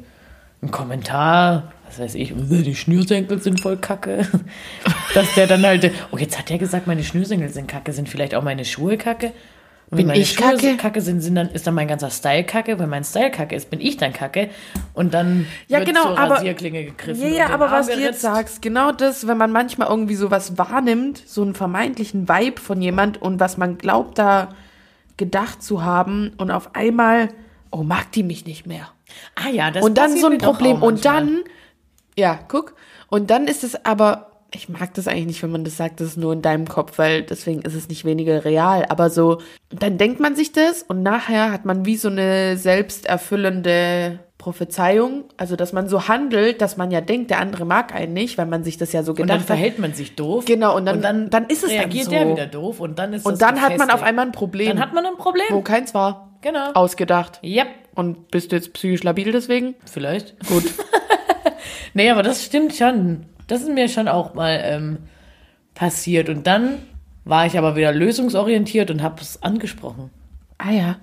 ein 0.61 0.71
Kommentar, 0.71 1.71
was 1.87 1.99
weiß 1.99 2.15
ich, 2.15 2.33
die 2.35 2.75
Schnürsenkel 2.75 3.41
sind 3.41 3.59
voll 3.61 3.77
kacke, 3.77 4.27
dass 5.13 5.33
der 5.35 5.47
dann 5.47 5.65
halt, 5.65 5.91
oh, 6.11 6.17
jetzt 6.17 6.37
hat 6.37 6.51
er 6.51 6.57
gesagt, 6.57 6.87
meine 6.87 7.03
Schnürsenkel 7.03 7.49
sind 7.49 7.67
kacke, 7.67 7.93
sind 7.93 8.07
vielleicht 8.09 8.35
auch 8.35 8.43
meine 8.43 8.65
Schuhe 8.65 8.97
kacke? 8.97 9.27
Und 9.89 9.97
wenn 9.97 10.05
Bin 10.05 10.07
meine 10.07 10.19
ich 10.21 10.31
Schuhe 10.33 10.51
kacke? 10.55 10.77
kacke 10.77 11.01
sind, 11.01 11.19
sind 11.19 11.35
dann, 11.35 11.49
ist 11.49 11.67
dann 11.67 11.73
mein 11.73 11.89
ganzer 11.89 12.09
Style 12.09 12.45
kacke. 12.45 12.79
Wenn 12.79 12.87
mein 12.87 13.03
Style 13.03 13.29
kacke 13.29 13.55
ist, 13.55 13.69
bin 13.69 13.81
ich 13.81 13.97
dann 13.97 14.13
kacke. 14.13 14.47
Und 14.93 15.13
dann 15.13 15.47
Ja, 15.67 15.79
wird 15.79 15.89
genau, 15.89 16.03
zur 16.03 16.17
aber- 16.17 16.35
Rasierklinge 16.35 16.85
gegriffen. 16.85 17.21
Ja, 17.21 17.27
ja, 17.27 17.45
aber 17.49 17.65
Arm 17.65 17.73
was 17.73 17.87
du 17.87 17.93
jetzt 17.93 18.01
geritzt. 18.01 18.21
sagst, 18.21 18.61
genau 18.61 18.93
das, 18.93 19.27
wenn 19.27 19.35
man 19.37 19.51
manchmal 19.51 19.89
irgendwie 19.89 20.15
sowas 20.15 20.57
wahrnimmt, 20.57 21.21
so 21.25 21.41
einen 21.41 21.55
vermeintlichen 21.55 22.29
Vibe 22.29 22.61
von 22.61 22.81
jemand 22.81 23.21
und 23.21 23.41
was 23.41 23.57
man 23.57 23.77
glaubt 23.77 24.17
da 24.17 24.49
gedacht 25.17 25.63
zu 25.63 25.83
haben 25.83 26.31
und 26.37 26.51
auf 26.51 26.75
einmal, 26.75 27.29
oh, 27.71 27.83
mag 27.83 28.11
die 28.11 28.23
mich 28.23 28.45
nicht 28.45 28.65
mehr. 28.65 28.89
Ah 29.35 29.49
ja, 29.49 29.71
das 29.71 29.83
und 29.83 29.97
dann 29.97 30.17
so 30.17 30.27
ein 30.27 30.37
Problem. 30.37 30.81
Und 30.81 31.05
dann, 31.05 31.43
ja, 32.17 32.39
guck, 32.47 32.75
und 33.07 33.29
dann 33.29 33.47
ist 33.47 33.63
es 33.63 33.85
aber, 33.85 34.31
ich 34.53 34.69
mag 34.69 34.93
das 34.93 35.07
eigentlich 35.07 35.27
nicht, 35.27 35.43
wenn 35.43 35.51
man 35.51 35.63
das 35.63 35.77
sagt, 35.77 35.99
das 35.99 36.09
ist 36.09 36.17
nur 36.17 36.33
in 36.33 36.41
deinem 36.41 36.67
Kopf, 36.67 36.97
weil 36.97 37.23
deswegen 37.23 37.61
ist 37.61 37.73
es 37.73 37.89
nicht 37.89 38.05
weniger 38.05 38.45
real. 38.45 38.85
Aber 38.89 39.09
so, 39.09 39.41
dann 39.69 39.97
denkt 39.97 40.19
man 40.19 40.35
sich 40.35 40.51
das 40.51 40.83
und 40.83 41.03
nachher 41.03 41.51
hat 41.51 41.65
man 41.65 41.85
wie 41.85 41.97
so 41.97 42.09
eine 42.09 42.57
selbsterfüllende 42.57 44.19
Prophezeiung, 44.41 45.25
also 45.37 45.55
dass 45.55 45.71
man 45.71 45.87
so 45.87 46.07
handelt, 46.07 46.61
dass 46.61 46.75
man 46.75 46.89
ja 46.89 46.99
denkt, 46.99 47.29
der 47.29 47.39
andere 47.39 47.63
mag 47.63 47.93
einen 47.93 48.13
nicht, 48.13 48.39
weil 48.39 48.47
man 48.47 48.63
sich 48.63 48.75
das 48.77 48.91
ja 48.91 49.03
so 49.03 49.11
Und 49.11 49.17
gedacht 49.17 49.29
dann 49.35 49.39
hat. 49.41 49.45
verhält 49.47 49.77
man 49.77 49.93
sich 49.93 50.15
doof. 50.15 50.45
Genau, 50.45 50.75
und 50.75 50.85
dann- 50.87 51.29
dann 51.29 51.45
ist 51.45 51.63
es 51.63 51.69
dann 51.69 51.79
reagiert 51.79 52.05
so. 52.05 52.11
der 52.11 52.27
wieder 52.27 52.47
doof 52.47 52.79
und 52.79 52.97
dann 52.97 53.13
ist 53.13 53.23
Und 53.25 53.39
dann 53.39 53.61
hat 53.61 53.77
man 53.77 53.91
auf 53.91 54.01
einmal 54.01 54.25
ein 54.25 54.31
Problem, 54.31 54.69
Dann 54.69 54.79
hat 54.79 54.93
man 54.95 55.05
ein 55.05 55.15
Problem. 55.17 55.45
wo 55.51 55.61
keins 55.61 55.93
war. 55.93 56.31
Genau. 56.41 56.71
Ausgedacht. 56.73 57.39
Yep, 57.43 57.67
Und 57.93 58.31
bist 58.31 58.51
du 58.51 58.55
jetzt 58.55 58.73
psychisch 58.73 59.03
labil 59.03 59.31
deswegen? 59.31 59.75
vielleicht. 59.85 60.39
Gut. 60.47 60.63
Nee, 61.93 62.09
aber 62.09 62.23
das 62.23 62.43
stimmt 62.45 62.73
schon. 62.73 63.25
Das 63.47 63.61
ist 63.61 63.69
mir 63.69 63.89
schon 63.89 64.07
auch 64.07 64.33
mal 64.33 64.59
ähm, 64.63 64.97
passiert. 65.75 66.29
Und 66.29 66.47
dann 66.47 66.79
war 67.25 67.45
ich 67.45 67.57
aber 67.57 67.75
wieder 67.75 67.91
lösungsorientiert 67.91 68.89
und 68.89 69.03
habe 69.03 69.21
es 69.21 69.43
angesprochen. 69.43 70.09
ah 70.57 70.71
ja. 70.71 70.95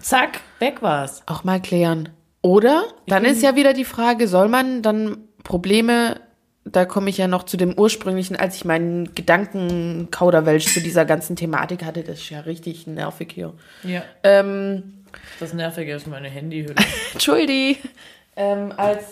Zack, 0.00 0.40
weg 0.60 0.80
war's. 0.82 1.22
auch 1.26 1.44
mal 1.44 1.60
klären. 1.60 2.08
Oder 2.44 2.84
dann 3.06 3.24
ist 3.24 3.42
ja 3.42 3.56
wieder 3.56 3.72
die 3.72 3.86
Frage, 3.86 4.28
soll 4.28 4.50
man 4.50 4.82
dann 4.82 5.16
Probleme, 5.44 6.20
da 6.66 6.84
komme 6.84 7.08
ich 7.08 7.16
ja 7.16 7.26
noch 7.26 7.44
zu 7.44 7.56
dem 7.56 7.72
ursprünglichen, 7.72 8.36
als 8.36 8.56
ich 8.56 8.66
meinen 8.66 9.14
Gedankenkauderwelsch 9.14 10.66
zu 10.66 10.82
dieser 10.82 11.06
ganzen 11.06 11.36
Thematik 11.36 11.82
hatte, 11.86 12.02
das 12.02 12.18
ist 12.18 12.28
ja 12.28 12.40
richtig 12.40 12.86
nervig 12.86 13.32
hier. 13.32 13.54
Ja. 13.82 14.02
Ähm, 14.24 15.04
Das 15.40 15.54
Nervige 15.54 15.94
ist 15.94 16.06
meine 16.06 16.28
Handyhülle. 16.28 16.74
Entschuldi, 17.14 17.78
ähm, 18.36 18.74
als 18.76 19.04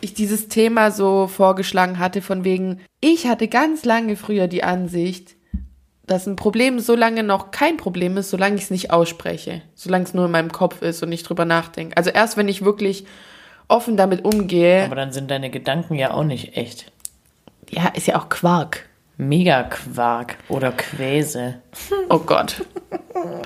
ich 0.00 0.14
dieses 0.14 0.48
Thema 0.48 0.90
so 0.90 1.26
vorgeschlagen 1.26 1.98
hatte, 1.98 2.22
von 2.22 2.44
wegen, 2.44 2.80
ich 3.02 3.26
hatte 3.26 3.48
ganz 3.48 3.84
lange 3.84 4.16
früher 4.16 4.48
die 4.48 4.64
Ansicht, 4.64 5.36
dass 6.10 6.26
ein 6.26 6.36
Problem 6.36 6.80
so 6.80 6.96
lange 6.96 7.22
noch 7.22 7.52
kein 7.52 7.76
Problem 7.76 8.16
ist, 8.16 8.30
solange 8.30 8.56
ich 8.56 8.62
es 8.62 8.70
nicht 8.70 8.90
ausspreche, 8.90 9.62
solange 9.74 10.04
es 10.04 10.14
nur 10.14 10.26
in 10.26 10.32
meinem 10.32 10.50
Kopf 10.50 10.82
ist 10.82 11.02
und 11.02 11.08
nicht 11.08 11.28
drüber 11.28 11.44
nachdenke. 11.44 11.96
Also 11.96 12.10
erst 12.10 12.36
wenn 12.36 12.48
ich 12.48 12.64
wirklich 12.64 13.06
offen 13.68 13.96
damit 13.96 14.24
umgehe, 14.24 14.84
aber 14.84 14.96
dann 14.96 15.12
sind 15.12 15.30
deine 15.30 15.50
Gedanken 15.50 15.94
ja 15.94 16.12
auch 16.12 16.24
nicht 16.24 16.56
echt. 16.56 16.90
ja, 17.68 17.88
ist 17.88 18.08
ja 18.08 18.18
auch 18.18 18.28
Quark. 18.28 18.86
Mega 19.16 19.64
Quark 19.64 20.36
oder 20.48 20.72
Quäse. 20.72 21.56
Oh 22.08 22.18
Gott. 22.18 22.64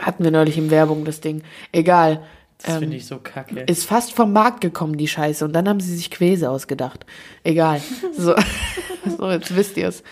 Hatten 0.01 0.25
wir 0.25 0.31
neulich 0.31 0.57
in 0.57 0.71
Werbung 0.71 1.05
das 1.05 1.21
Ding. 1.21 1.43
Egal. 1.73 2.23
Das 2.59 2.75
Ähm, 2.75 2.81
finde 2.81 2.97
ich 2.97 3.07
so 3.07 3.19
kacke. 3.19 3.61
Ist 3.61 3.85
fast 3.85 4.13
vom 4.13 4.33
Markt 4.33 4.61
gekommen, 4.61 4.97
die 4.97 5.09
Scheiße. 5.09 5.45
Und 5.45 5.53
dann 5.53 5.69
haben 5.69 5.81
sie 5.81 5.95
sich 5.95 6.11
Quäse 6.11 6.51
ausgedacht. 6.51 7.05
Egal. 7.43 7.81
So, 8.17 8.35
so 9.19 9.31
jetzt 9.31 9.55
wisst 9.57 9.77
ihr 9.77 9.89
es. 9.89 10.03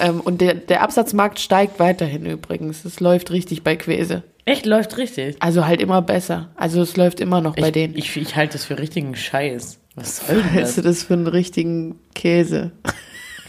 Ähm, 0.00 0.20
und 0.20 0.40
der, 0.40 0.54
der 0.54 0.82
Absatzmarkt 0.82 1.38
steigt 1.38 1.78
weiterhin 1.78 2.26
übrigens. 2.26 2.84
Es 2.84 2.98
läuft 2.98 3.30
richtig 3.30 3.62
bei 3.62 3.76
Quäse. 3.76 4.24
Echt 4.44 4.66
läuft 4.66 4.96
richtig. 4.98 5.36
Also 5.40 5.66
halt 5.66 5.80
immer 5.80 6.02
besser. 6.02 6.50
Also 6.56 6.82
es 6.82 6.96
läuft 6.96 7.20
immer 7.20 7.40
noch 7.40 7.54
bei 7.54 7.68
ich, 7.68 7.72
denen. 7.72 7.96
Ich, 7.96 8.14
ich 8.16 8.34
halte 8.36 8.54
das 8.54 8.64
für 8.64 8.78
richtigen 8.78 9.14
Scheiß. 9.14 9.78
Was 9.94 10.26
soll 10.26 10.36
denn 10.36 10.44
Hältst 10.50 10.76
du 10.76 10.82
das? 10.82 10.98
das 10.98 11.04
für 11.06 11.14
einen 11.14 11.28
richtigen 11.28 12.00
Käse? 12.14 12.72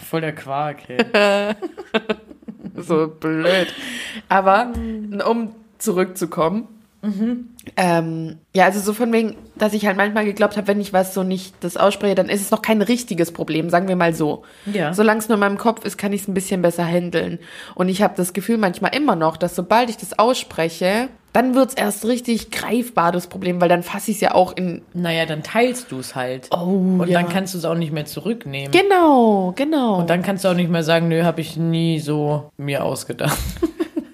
Voll 0.07 0.21
der 0.21 0.35
Quark, 0.35 0.87
ey. 0.87 1.55
so 2.75 3.07
blöd. 3.07 3.67
Aber 4.29 4.71
um 5.27 5.55
zurückzukommen. 5.79 6.67
Ähm, 7.77 8.37
ja, 8.53 8.65
also 8.65 8.79
so 8.79 8.93
von 8.93 9.11
wegen, 9.11 9.35
dass 9.55 9.73
ich 9.73 9.85
halt 9.85 9.97
manchmal 9.97 10.25
geglaubt 10.25 10.57
habe, 10.57 10.67
wenn 10.67 10.79
ich 10.79 10.93
was 10.93 11.13
so 11.13 11.23
nicht 11.23 11.55
das 11.61 11.77
ausspreche, 11.77 12.15
dann 12.15 12.29
ist 12.29 12.41
es 12.41 12.51
noch 12.51 12.61
kein 12.61 12.81
richtiges 12.81 13.31
Problem, 13.31 13.69
sagen 13.69 13.87
wir 13.87 13.95
mal 13.95 14.13
so. 14.13 14.43
Ja. 14.65 14.93
Solange 14.93 15.19
es 15.19 15.29
nur 15.29 15.35
in 15.35 15.41
meinem 15.41 15.57
Kopf 15.57 15.85
ist, 15.85 15.97
kann 15.97 16.13
ich 16.13 16.21
es 16.21 16.27
ein 16.27 16.33
bisschen 16.33 16.61
besser 16.61 16.85
handeln. 16.85 17.39
Und 17.75 17.89
ich 17.89 18.01
habe 18.01 18.13
das 18.17 18.33
Gefühl 18.33 18.57
manchmal 18.57 18.95
immer 18.95 19.15
noch, 19.15 19.37
dass 19.37 19.55
sobald 19.55 19.89
ich 19.89 19.97
das 19.97 20.17
ausspreche, 20.17 21.09
dann 21.33 21.53
wird's 21.53 21.73
erst 21.73 22.05
richtig 22.05 22.49
greifbar, 22.49 23.11
das 23.11 23.27
Problem, 23.27 23.59
weil 23.59 23.67
dann 23.67 23.83
fasse 23.83 24.11
ich 24.11 24.17
es 24.17 24.21
ja 24.21 24.33
auch 24.33 24.55
in. 24.55 24.83
Naja, 24.93 25.25
dann 25.25 25.43
teilst 25.43 25.91
du 25.91 25.99
es 25.99 26.15
halt. 26.15 26.47
Oh, 26.51 27.01
Und 27.01 27.09
ja. 27.09 27.19
dann 27.19 27.29
kannst 27.29 27.53
du 27.53 27.57
es 27.57 27.65
auch 27.65 27.75
nicht 27.75 27.91
mehr 27.91 28.05
zurücknehmen. 28.05 28.71
Genau, 28.71 29.51
genau. 29.53 29.99
Und 29.99 30.09
dann 30.09 30.21
kannst 30.21 30.45
du 30.45 30.49
auch 30.49 30.53
nicht 30.53 30.71
mehr 30.71 30.83
sagen, 30.83 31.09
nö, 31.09 31.23
habe 31.23 31.41
ich 31.41 31.57
nie 31.57 31.99
so 31.99 32.51
mir 32.55 32.85
ausgedacht. 32.85 33.37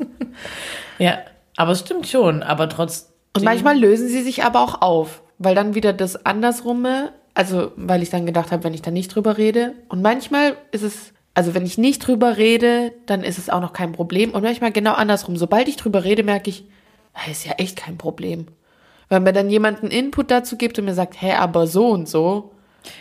ja, 0.97 1.19
aber 1.61 1.73
es 1.73 1.81
stimmt 1.81 2.07
schon, 2.07 2.41
aber 2.41 2.67
trotzdem. 2.67 3.13
Und 3.35 3.43
manchmal 3.43 3.77
lösen 3.77 4.07
sie 4.07 4.23
sich 4.23 4.43
aber 4.43 4.61
auch 4.61 4.81
auf, 4.81 5.21
weil 5.37 5.53
dann 5.53 5.75
wieder 5.75 5.93
das 5.93 6.25
Andersrumme, 6.25 7.13
also 7.35 7.71
weil 7.75 8.01
ich 8.01 8.09
dann 8.09 8.25
gedacht 8.25 8.51
habe, 8.51 8.63
wenn 8.63 8.73
ich 8.73 8.81
da 8.81 8.89
nicht 8.89 9.13
drüber 9.13 9.37
rede. 9.37 9.73
Und 9.87 10.01
manchmal 10.01 10.57
ist 10.71 10.81
es, 10.81 11.13
also 11.35 11.53
wenn 11.53 11.65
ich 11.65 11.77
nicht 11.77 12.05
drüber 12.05 12.37
rede, 12.37 12.91
dann 13.05 13.23
ist 13.23 13.37
es 13.37 13.49
auch 13.49 13.61
noch 13.61 13.73
kein 13.73 13.91
Problem. 13.91 14.31
Und 14.31 14.43
manchmal 14.43 14.71
genau 14.71 14.93
andersrum. 14.93 15.37
Sobald 15.37 15.67
ich 15.67 15.77
drüber 15.77 16.03
rede, 16.03 16.23
merke 16.23 16.49
ich, 16.49 16.65
das 17.13 17.37
ist 17.37 17.45
ja 17.45 17.53
echt 17.53 17.77
kein 17.77 17.97
Problem. 17.97 18.47
Wenn 19.07 19.23
mir 19.23 19.33
dann 19.33 19.49
jemand 19.49 19.81
einen 19.81 19.91
Input 19.91 20.31
dazu 20.31 20.57
gibt 20.57 20.79
und 20.79 20.85
mir 20.85 20.93
sagt, 20.95 21.21
hä, 21.21 21.33
aber 21.33 21.67
so 21.67 21.89
und 21.89 22.09
so. 22.09 22.51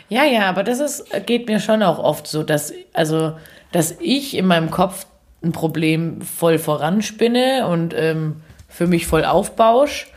Ja, 0.07 0.23
ja, 0.23 0.47
aber 0.47 0.63
das 0.63 0.79
ist, 0.79 1.25
geht 1.25 1.47
mir 1.47 1.59
schon 1.59 1.81
auch 1.81 1.97
oft 1.97 2.27
so, 2.27 2.43
dass, 2.43 2.71
also, 2.93 3.33
dass 3.71 3.97
ich 3.99 4.37
in 4.37 4.45
meinem 4.45 4.69
Kopf 4.69 5.07
ein 5.43 5.51
Problem 5.51 6.21
voll 6.21 6.59
voranspinne 6.59 7.67
und 7.67 7.95
ähm, 7.97 8.43
für 8.71 8.87
mich 8.87 9.05
voll 9.05 9.25
aufbausch 9.25 10.07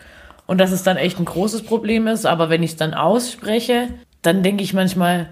und 0.46 0.58
dass 0.58 0.70
es 0.70 0.82
dann 0.82 0.96
echt 0.96 1.18
ein 1.18 1.24
großes 1.24 1.62
Problem 1.62 2.06
ist, 2.06 2.26
aber 2.26 2.50
wenn 2.50 2.62
ich 2.62 2.72
es 2.72 2.76
dann 2.76 2.94
ausspreche, 2.94 3.88
dann 4.22 4.42
denke 4.42 4.62
ich 4.62 4.72
manchmal, 4.72 5.28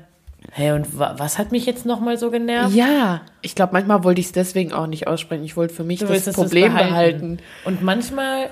hey, 0.51 0.73
und 0.73 0.99
wa 0.99 1.15
was 1.19 1.39
hat 1.39 1.53
mich 1.53 1.67
jetzt 1.67 1.87
nochmal 1.87 2.19
so 2.19 2.31
genervt? 2.31 2.75
Ja, 2.75 3.23
ich 3.41 3.55
glaube, 3.55 3.73
manchmal 3.73 4.05
wollte 4.05 4.21
ich 4.21 4.27
es 4.27 4.33
deswegen 4.33 4.73
auch 4.73 4.87
nicht 4.87 5.07
aussprechen. 5.07 5.45
Ich 5.45 5.57
wollte 5.57 5.75
für 5.75 5.85
mich 5.85 6.01
das 6.01 6.27
es 6.27 6.35
Problem 6.35 6.73
behalten. 6.73 6.91
behalten. 6.91 7.39
Und 7.65 7.83
manchmal 7.83 8.49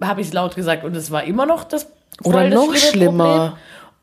habe 0.00 0.20
ich 0.20 0.28
es 0.28 0.32
laut 0.32 0.54
gesagt 0.54 0.84
und 0.84 0.96
es 0.96 1.10
war 1.10 1.24
immer 1.24 1.46
noch 1.46 1.64
das 1.64 1.88
Oder 2.22 2.44
das 2.48 2.54
noch 2.54 2.74
schlimme 2.74 2.78
schlimmer. 2.78 3.24
Problem. 3.24 3.52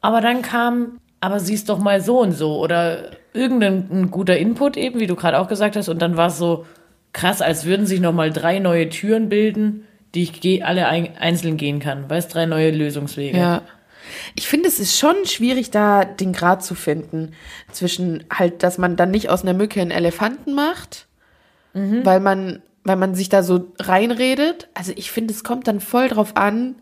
Aber 0.02 0.22
dann 0.22 0.42
kam, 0.42 1.00
aber 1.20 1.40
siehst 1.40 1.70
doch 1.70 1.80
mal 1.80 2.02
so 2.02 2.20
und 2.20 2.32
so 2.32 2.58
oder 2.60 3.12
irgendein 3.34 3.88
ein 3.92 4.12
guter 4.12 4.38
Input 4.38 4.78
eben, 4.78 5.00
wie 5.00 5.08
du 5.08 5.16
gerade 5.16 5.40
auch 5.40 5.48
gesagt 5.48 5.76
hast. 5.76 5.90
Und 5.90 6.02
dann 6.02 6.18
war 6.18 6.28
es 6.28 6.38
so 6.38 6.66
krass, 7.14 7.42
als 7.42 7.66
würden 7.66 7.86
sich 7.86 8.00
noch 8.00 8.14
mal 8.14 8.32
drei 8.32 8.60
neue 8.60 8.90
Türen 8.90 9.30
bilden, 9.30 9.86
die 10.16 10.24
ich 10.24 10.66
alle 10.66 10.88
ein, 10.88 11.18
einzeln 11.18 11.58
gehen 11.58 11.80
kann. 11.80 12.10
Weißt, 12.10 12.34
drei 12.34 12.46
neue 12.46 12.72
Lösungswege. 12.72 13.38
Ja. 13.38 13.62
Ich 14.36 14.48
finde, 14.48 14.68
es 14.68 14.80
ist 14.80 14.98
schon 14.98 15.26
schwierig, 15.26 15.70
da 15.72 16.04
den 16.04 16.34
Grad 16.34 16.64
zu 16.64 16.74
finden 16.74 17.34
zwischen 17.72 18.24
halt, 18.34 18.64
dass 18.64 18.78
man 18.78 18.96
dann 18.96 19.12
nicht 19.12 19.30
aus 19.30 19.44
einer 19.44 19.54
Mücke 19.54 19.82
einen 19.82 19.92
Elefanten 19.92 20.54
macht, 20.56 21.06
weil 21.74 22.20
man, 22.20 22.64
weil 22.84 22.96
man 22.96 23.14
sich 23.14 23.30
da 23.30 23.44
so 23.44 23.72
reinredet. 23.78 24.68
Also 24.74 24.92
ich 24.96 25.12
finde, 25.12 25.34
es 25.34 25.44
kommt 25.44 25.68
dann 25.68 25.80
voll 25.80 26.08
drauf 26.08 26.36
an, 26.36 26.76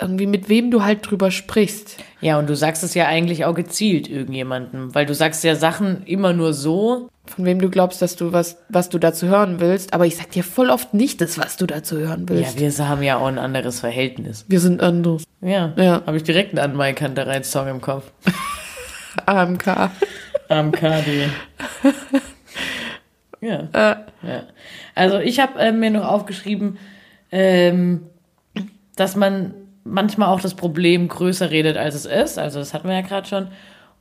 irgendwie 0.00 0.26
mit 0.26 0.48
wem 0.48 0.70
du 0.70 0.82
halt 0.84 1.08
drüber 1.08 1.30
sprichst. 1.30 1.96
ja, 2.20 2.38
und 2.38 2.48
du 2.48 2.56
sagst 2.56 2.82
es 2.82 2.94
ja 2.94 3.06
eigentlich 3.06 3.44
auch 3.44 3.54
gezielt 3.54 4.08
irgendjemandem, 4.08 4.94
weil 4.94 5.06
du 5.06 5.14
sagst 5.14 5.44
ja 5.44 5.54
Sachen 5.54 6.02
immer 6.06 6.32
nur 6.32 6.52
so, 6.54 7.08
Von 7.26 7.44
wem 7.44 7.60
du 7.60 7.70
glaubst, 7.70 8.02
dass 8.02 8.16
du 8.16 8.32
was, 8.32 8.56
was 8.68 8.88
du 8.88 8.98
dazu 8.98 9.26
hören 9.28 9.60
willst. 9.60 9.92
Aber 9.94 10.04
ich 10.06 10.16
sag 10.16 10.30
dir 10.32 10.42
voll 10.42 10.70
oft 10.70 10.94
nicht 10.94 11.20
das, 11.20 11.38
was 11.38 11.56
du 11.56 11.66
dazu 11.66 11.96
hören 11.98 12.26
ja, 12.28 12.36
willst. 12.36 12.58
wir 12.58 12.88
haben 12.88 13.02
ja 13.02 13.18
auch 13.18 13.26
ein 13.26 13.38
anderes 13.38 13.80
Verhältnis. 13.80 14.44
wir 14.48 14.58
sind 14.60 14.82
anders. 14.82 15.24
Ja, 15.40 15.72
Ja. 15.76 16.02
habe 16.06 16.16
ich 16.16 16.22
direkt 16.24 16.50
einen 16.58 16.72
Anmai-Kanterei 16.72 17.42
Song 17.44 17.68
im 17.68 17.80
Kopf. 17.80 18.10
AMK. 19.26 19.90
AMKD. 20.48 21.28
ja. 23.40 23.68
ja. 23.72 24.42
Also 24.94 25.18
ich 25.18 25.40
habe 25.40 25.58
äh, 25.58 25.72
mir 25.72 25.90
noch 25.90 26.06
aufgeschrieben, 26.06 26.78
ähm, 27.32 28.02
dass 28.96 29.16
man 29.16 29.54
manchmal 29.84 30.28
auch 30.28 30.40
das 30.40 30.54
Problem 30.54 31.08
größer 31.08 31.50
redet, 31.50 31.76
als 31.76 31.94
es 31.94 32.06
ist. 32.06 32.38
Also 32.38 32.58
das 32.58 32.74
hatten 32.74 32.88
wir 32.88 32.94
ja 32.94 33.00
gerade 33.02 33.28
schon. 33.28 33.48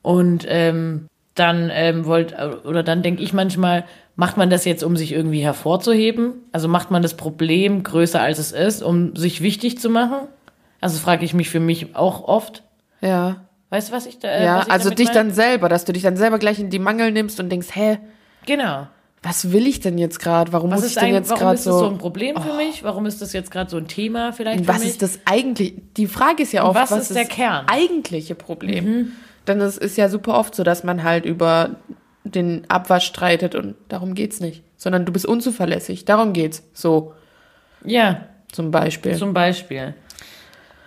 Und 0.01 0.45
ähm, 0.47 1.07
dann 1.35 1.69
ähm, 1.73 2.05
wollt 2.05 2.35
oder 2.65 2.83
dann 2.83 3.01
denke 3.01 3.23
ich 3.23 3.33
manchmal, 3.33 3.85
macht 4.15 4.37
man 4.37 4.49
das 4.49 4.65
jetzt, 4.65 4.83
um 4.83 4.97
sich 4.97 5.13
irgendwie 5.13 5.41
hervorzuheben? 5.41 6.33
Also 6.51 6.67
macht 6.67 6.91
man 6.91 7.01
das 7.01 7.15
Problem 7.15 7.83
größer, 7.83 8.21
als 8.21 8.39
es 8.39 8.51
ist, 8.51 8.81
um 8.83 9.15
sich 9.15 9.41
wichtig 9.41 9.79
zu 9.79 9.89
machen? 9.89 10.27
Also 10.81 10.99
frage 10.99 11.25
ich 11.25 11.33
mich 11.33 11.49
für 11.49 11.59
mich 11.59 11.95
auch 11.95 12.27
oft. 12.27 12.63
Ja. 13.01 13.37
Weißt 13.69 13.89
du, 13.89 13.93
was 13.93 14.05
ich 14.05 14.19
da? 14.19 14.27
Äh, 14.29 14.45
Ja, 14.45 14.63
ich 14.65 14.71
also 14.71 14.89
dich 14.89 15.07
meine? 15.07 15.19
dann 15.19 15.31
selber, 15.31 15.69
dass 15.69 15.85
du 15.85 15.93
dich 15.93 16.03
dann 16.03 16.17
selber 16.17 16.39
gleich 16.39 16.59
in 16.59 16.69
die 16.69 16.79
Mangel 16.79 17.11
nimmst 17.11 17.39
und 17.39 17.49
denkst, 17.49 17.69
hä, 17.73 17.99
Genau. 18.45 18.87
Was 19.21 19.51
will 19.51 19.67
ich 19.67 19.81
denn 19.81 19.97
jetzt 19.97 20.19
gerade? 20.19 20.53
Warum 20.53 20.71
Was 20.71 20.77
muss 20.77 20.85
ist 20.85 20.91
ich 20.91 20.99
denn 20.99 21.09
ein, 21.09 21.13
jetzt 21.15 21.29
warum 21.29 21.41
gerade 21.41 21.55
ist 21.55 21.67
das 21.67 21.73
so 21.73 21.79
so? 21.79 21.89
ein 21.89 21.97
Problem 21.97 22.41
für 22.41 22.53
mich? 22.53 22.83
Warum 22.83 23.05
ist 23.05 23.21
das 23.21 23.33
jetzt 23.33 23.51
gerade 23.51 23.69
so 23.69 23.77
ein 23.77 23.87
Thema 23.87 24.31
vielleicht 24.31 24.61
für 24.61 24.67
was 24.67 24.79
mich? 24.79 24.89
ist 24.89 25.01
das 25.01 25.19
eigentlich? 25.25 25.73
Die 25.97 26.07
Frage 26.07 26.43
ist 26.43 26.53
ja 26.53 26.63
oft, 26.63 26.75
was 26.75 26.91
was, 26.91 27.01
ist 27.09 27.15
der 27.15 27.25
das 27.25 27.33
Kern? 27.33 27.65
eigentliche 27.67 28.35
Problem? 28.35 29.11
Denn 29.47 29.59
es 29.61 29.77
ist 29.77 29.97
ja 29.97 30.07
super 30.09 30.37
oft 30.37 30.55
so, 30.55 30.63
dass 30.63 30.83
man 30.83 31.03
halt 31.03 31.25
über 31.25 31.71
den 32.23 32.69
Abwasch 32.69 33.05
streitet 33.05 33.55
und 33.55 33.75
darum 33.89 34.13
geht's 34.13 34.39
nicht. 34.39 34.63
Sondern 34.77 35.05
du 35.05 35.11
bist 35.11 35.25
unzuverlässig. 35.25 36.05
Darum 36.05 36.31
geht's. 36.31 36.63
So, 36.73 37.13
ja, 37.83 38.25
zum 38.51 38.71
Beispiel. 38.71 39.15
zum 39.17 39.33
Beispiel. 39.33 39.95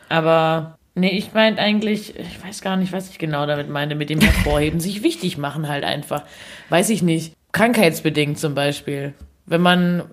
Aber 0.08 0.78
nee, 0.94 1.10
ich 1.10 1.34
meinte 1.34 1.60
eigentlich, 1.60 2.18
ich 2.18 2.44
weiß 2.44 2.60
gar 2.62 2.76
nicht, 2.76 2.92
was 2.92 3.10
ich 3.10 3.18
genau 3.18 3.46
damit 3.46 3.68
meine, 3.68 3.94
mit 3.94 4.08
dem 4.10 4.20
Hervorheben, 4.20 4.80
sich 4.80 5.02
wichtig 5.02 5.36
machen 5.38 5.68
halt 5.68 5.84
einfach. 5.84 6.24
Weiß 6.70 6.88
ich 6.90 7.02
nicht. 7.02 7.34
Krankheitsbedingt 7.52 8.38
zum 8.38 8.54
Beispiel. 8.54 9.14
Wenn 9.46 9.60
man 9.60 10.04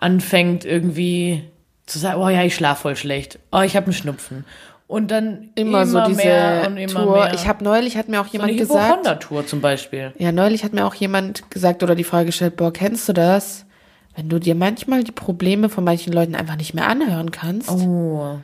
anfängt 0.00 0.64
irgendwie 0.64 1.44
zu 1.86 1.98
sagen, 1.98 2.20
oh 2.20 2.28
ja, 2.28 2.42
ich 2.42 2.54
schlaf 2.54 2.80
voll 2.80 2.96
schlecht. 2.96 3.38
Oh, 3.52 3.60
ich 3.60 3.76
habe 3.76 3.86
einen 3.86 3.92
Schnupfen. 3.92 4.44
Und 4.88 5.10
dann 5.10 5.50
immer, 5.56 5.84
so 5.84 6.04
diese 6.04 6.22
mehr 6.22 6.64
und 6.66 6.76
immer 6.76 7.02
Tour. 7.02 7.24
mehr. 7.24 7.34
Ich 7.34 7.48
habe 7.48 7.64
neulich 7.64 7.96
hat 7.96 8.08
mir 8.08 8.20
auch 8.20 8.28
so 8.28 8.38
eine 8.40 8.52
jemand 8.52 8.68
gesagt, 8.68 8.88
Hypochonder-Tour 8.88 9.46
zum 9.46 9.60
Beispiel. 9.60 10.12
ja, 10.18 10.30
neulich 10.30 10.62
hat 10.62 10.72
mir 10.72 10.86
auch 10.86 10.94
jemand 10.94 11.50
gesagt 11.50 11.82
oder 11.82 11.96
die 11.96 12.04
Frage 12.04 12.26
gestellt, 12.26 12.56
boah, 12.56 12.72
kennst 12.72 13.08
du 13.08 13.12
das? 13.12 13.66
Wenn 14.14 14.28
du 14.28 14.38
dir 14.38 14.54
manchmal 14.54 15.02
die 15.02 15.12
Probleme 15.12 15.68
von 15.68 15.82
manchen 15.82 16.12
Leuten 16.12 16.36
einfach 16.36 16.56
nicht 16.56 16.72
mehr 16.72 16.86
anhören 16.86 17.32
kannst. 17.32 17.68
Oh. 17.68 18.38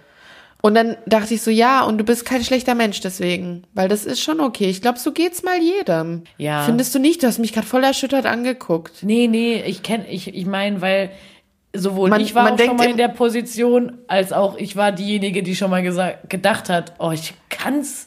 Und 0.64 0.74
dann 0.76 0.96
dachte 1.06 1.34
ich 1.34 1.42
so, 1.42 1.50
ja, 1.50 1.82
und 1.82 1.98
du 1.98 2.04
bist 2.04 2.24
kein 2.24 2.42
schlechter 2.44 2.74
Mensch 2.76 3.00
deswegen. 3.00 3.64
Weil 3.74 3.88
das 3.88 4.04
ist 4.06 4.20
schon 4.20 4.40
okay. 4.40 4.70
Ich 4.70 4.80
glaube, 4.80 4.98
so 4.98 5.10
geht's 5.12 5.42
mal 5.42 5.58
jedem. 5.60 6.22
Ja. 6.38 6.62
Findest 6.62 6.94
du 6.94 7.00
nicht? 7.00 7.22
Du 7.22 7.26
hast 7.26 7.40
mich 7.40 7.52
gerade 7.52 7.66
voll 7.66 7.82
erschüttert 7.82 8.26
angeguckt. 8.26 9.02
Nee, 9.02 9.26
nee, 9.26 9.60
ich 9.66 9.82
kenn, 9.82 10.04
ich, 10.08 10.32
ich 10.32 10.46
meine, 10.46 10.80
weil 10.80 11.10
sowohl 11.74 12.10
Man- 12.10 12.20
ich 12.20 12.34
war 12.36 12.52
auch 12.52 12.58
schon 12.58 12.76
mal 12.76 12.88
in 12.88 12.96
der 12.96 13.08
Position, 13.08 13.98
als 14.06 14.32
auch 14.32 14.56
ich 14.56 14.76
war 14.76 14.92
diejenige, 14.92 15.42
die 15.42 15.56
schon 15.56 15.70
mal 15.70 15.82
gesagt, 15.82 16.30
gedacht 16.30 16.68
hat, 16.68 16.94
oh, 17.00 17.10
ich 17.10 17.34
kann's, 17.48 18.06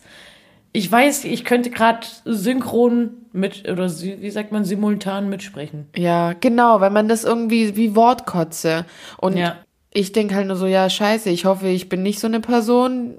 ich 0.71 0.89
weiß, 0.89 1.25
ich 1.25 1.43
könnte 1.43 1.71
gerade 1.71 2.07
synchron 2.23 3.09
mit, 3.33 3.69
oder 3.69 3.89
wie 3.91 4.29
sagt 4.29 4.51
man, 4.53 4.63
simultan 4.63 5.27
mitsprechen. 5.29 5.87
Ja, 5.95 6.31
genau, 6.39 6.79
weil 6.79 6.89
man 6.91 7.09
das 7.09 7.25
irgendwie 7.25 7.75
wie 7.75 7.95
Wortkotze. 7.97 8.85
Und 9.17 9.35
Ja. 9.35 9.57
Ich 9.95 10.11
denke 10.11 10.35
halt 10.35 10.47
nur 10.47 10.57
so, 10.57 10.65
ja, 10.67 10.89
scheiße, 10.89 11.29
ich 11.29 11.45
hoffe, 11.45 11.67
ich 11.67 11.87
bin 11.87 12.03
nicht 12.03 12.19
so 12.19 12.27
eine 12.27 12.41
Person, 12.41 13.15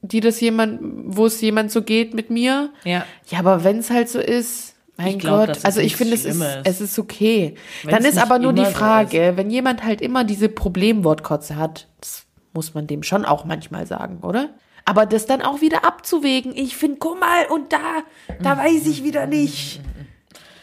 die 0.00 0.20
das 0.20 0.40
jemand, 0.40 0.78
wo 0.80 1.26
es 1.26 1.40
jemand 1.40 1.72
so 1.72 1.82
geht 1.82 2.14
mit 2.14 2.30
mir. 2.30 2.70
Ja. 2.84 3.04
Ja, 3.28 3.40
aber 3.40 3.64
wenn 3.64 3.78
es 3.78 3.90
halt 3.90 4.08
so 4.08 4.20
ist, 4.20 4.76
mein 4.96 5.18
glaub, 5.18 5.46
Gott, 5.46 5.56
ist 5.56 5.66
also 5.66 5.80
ich 5.80 5.96
finde, 5.96 6.14
es 6.14 6.24
ist, 6.24 6.36
Schlimmes. 6.36 6.60
es 6.64 6.80
ist 6.80 6.98
okay. 6.98 7.56
Wenn's 7.82 7.96
Dann 7.96 8.04
ist 8.04 8.18
aber 8.18 8.38
nur 8.38 8.52
die 8.52 8.60
immer 8.60 8.70
so 8.70 8.76
Frage, 8.76 9.32
wenn 9.34 9.50
jemand 9.50 9.82
halt 9.82 10.00
immer 10.00 10.22
diese 10.22 10.48
Problemwortkotze 10.48 11.56
hat, 11.56 11.88
das 12.00 12.26
muss 12.52 12.74
man 12.74 12.86
dem 12.86 13.02
schon 13.02 13.24
auch 13.24 13.44
manchmal 13.44 13.86
sagen, 13.86 14.20
oder? 14.22 14.50
Aber 14.84 15.06
das 15.06 15.26
dann 15.26 15.42
auch 15.42 15.60
wieder 15.60 15.84
abzuwägen, 15.84 16.54
ich 16.54 16.76
finde, 16.76 16.98
guck 17.00 17.18
mal, 17.18 17.46
und 17.52 17.72
da, 17.72 18.02
da 18.40 18.56
weiß 18.56 18.86
ich 18.86 19.02
wieder 19.02 19.26
nicht, 19.26 19.80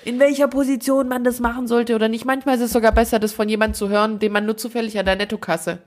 in 0.08 0.20
welcher 0.20 0.48
Position 0.48 1.08
man 1.08 1.24
das 1.24 1.40
machen 1.40 1.68
sollte 1.68 1.94
oder 1.96 2.08
nicht. 2.08 2.26
Manchmal 2.26 2.56
ist 2.56 2.62
es 2.62 2.72
sogar 2.74 2.92
besser, 2.94 3.20
das 3.20 3.34
von 3.34 3.50
jemandem 3.50 3.74
zu 3.76 3.90
hören, 3.90 4.20
den 4.20 4.32
man 4.32 4.46
nur 4.46 4.56
zufällig 4.58 4.98
an 4.98 5.06
der 5.06 5.16
Nettokasse. 5.18 5.80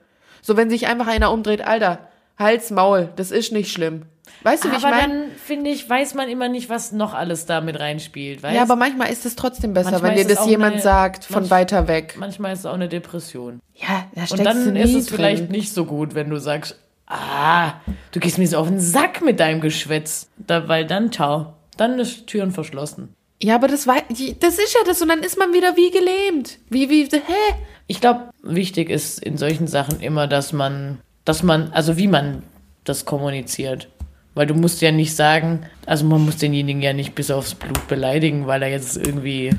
So, 0.43 0.57
wenn 0.57 0.69
sich 0.71 0.87
einfach 0.87 1.07
einer 1.07 1.33
umdreht, 1.33 1.67
Alter, 1.67 1.99
Hals, 2.39 2.71
Maul, 2.71 3.09
das 3.17 3.31
ist 3.31 3.53
nicht 3.53 3.73
schlimm. 3.73 4.03
Weißt 4.43 4.65
du, 4.65 4.71
wie 4.71 4.77
ich 4.77 4.85
Aber 4.87 4.95
meine? 4.97 5.13
dann, 5.13 5.31
finde 5.45 5.71
ich, 5.71 5.89
weiß 5.89 6.15
man 6.15 6.29
immer 6.29 6.49
nicht, 6.49 6.69
was 6.71 6.93
noch 6.93 7.15
alles 7.15 7.47
da 7.47 7.61
mit 7.61 7.79
reinspielt, 7.81 8.43
weißt 8.43 8.55
Ja, 8.55 8.63
aber 8.63 8.77
manchmal 8.77 9.11
ist 9.11 9.27
es 9.27 9.37
trotzdem 9.37 9.75
besser, 9.75 9.91
Manchmal 9.93 10.17
wenn 10.17 10.27
dir 10.29 10.35
das 10.35 10.47
jemand 10.47 10.75
eine- 10.75 10.83
sagt, 10.83 11.25
von 11.25 11.45
manch- 11.45 11.51
weiter 11.51 11.89
weg. 11.89 12.15
Manchmal 12.19 12.53
ist 12.53 12.61
es 12.61 12.67
auch 12.67 12.75
eine 12.75 12.89
Depression. 12.89 13.61
Ja, 13.75 14.05
da 14.15 14.27
steckst 14.27 14.33
Und 14.39 14.45
dann 14.45 14.77
ist 14.77 14.95
es 14.95 15.07
drin. 15.07 15.17
vielleicht 15.17 15.51
nicht 15.51 15.73
so 15.75 15.85
gut, 15.85 16.15
wenn 16.15 16.31
du 16.31 16.37
sagst, 16.39 16.79
ah, 17.07 17.73
du 18.13 18.21
gehst 18.21 18.39
mir 18.39 18.47
so 18.47 18.59
auf 18.59 18.69
den 18.69 18.81
Sack 18.81 19.23
mit 19.23 19.41
deinem 19.41 19.61
Geschwätz. 19.61 20.29
Da, 20.39 20.69
weil 20.69 20.87
dann, 20.87 21.11
ciao. 21.11 21.55
Dann 21.77 21.99
ist 21.99 22.27
Türen 22.27 22.53
verschlossen. 22.53 23.15
Ja, 23.43 23.55
aber 23.55 23.69
das 23.69 23.87
war, 23.87 23.97
das 24.09 24.59
ist 24.59 24.75
ja 24.75 24.81
das 24.85 25.01
und 25.01 25.09
dann 25.09 25.23
ist 25.23 25.39
man 25.39 25.53
wieder 25.53 25.77
wie 25.77 25.91
gelähmt. 25.91 26.59
Wie, 26.69 26.91
wie, 26.91 27.05
hä? 27.05 27.55
Ich 27.87 28.01
glaube, 28.01 28.31
wichtig 28.43 28.91
ist 28.91 29.23
in 29.23 29.39
solchen 29.39 29.67
Sachen 29.67 30.01
immer, 30.01 30.27
dass 30.27 30.53
man, 30.53 31.01
dass 31.25 31.43
man, 31.43 31.73
also 31.73 31.97
wie 31.97 32.09
man 32.09 32.43
das 32.85 33.05
kommuniziert. 33.07 33.89
Weil 34.35 34.47
du 34.47 34.55
musst 34.55 34.81
ja 34.81 34.93
nicht 34.93 35.17
sagen, 35.17 35.67
also 35.87 36.05
man 36.05 36.25
muss 36.25 36.37
denjenigen 36.37 36.83
ja 36.83 36.93
nicht 36.93 37.15
bis 37.15 37.31
aufs 37.31 37.55
Blut 37.55 37.89
beleidigen, 37.89 38.47
weil 38.47 38.63
er 38.63 38.69
jetzt 38.69 38.97
irgendwie 38.97 39.51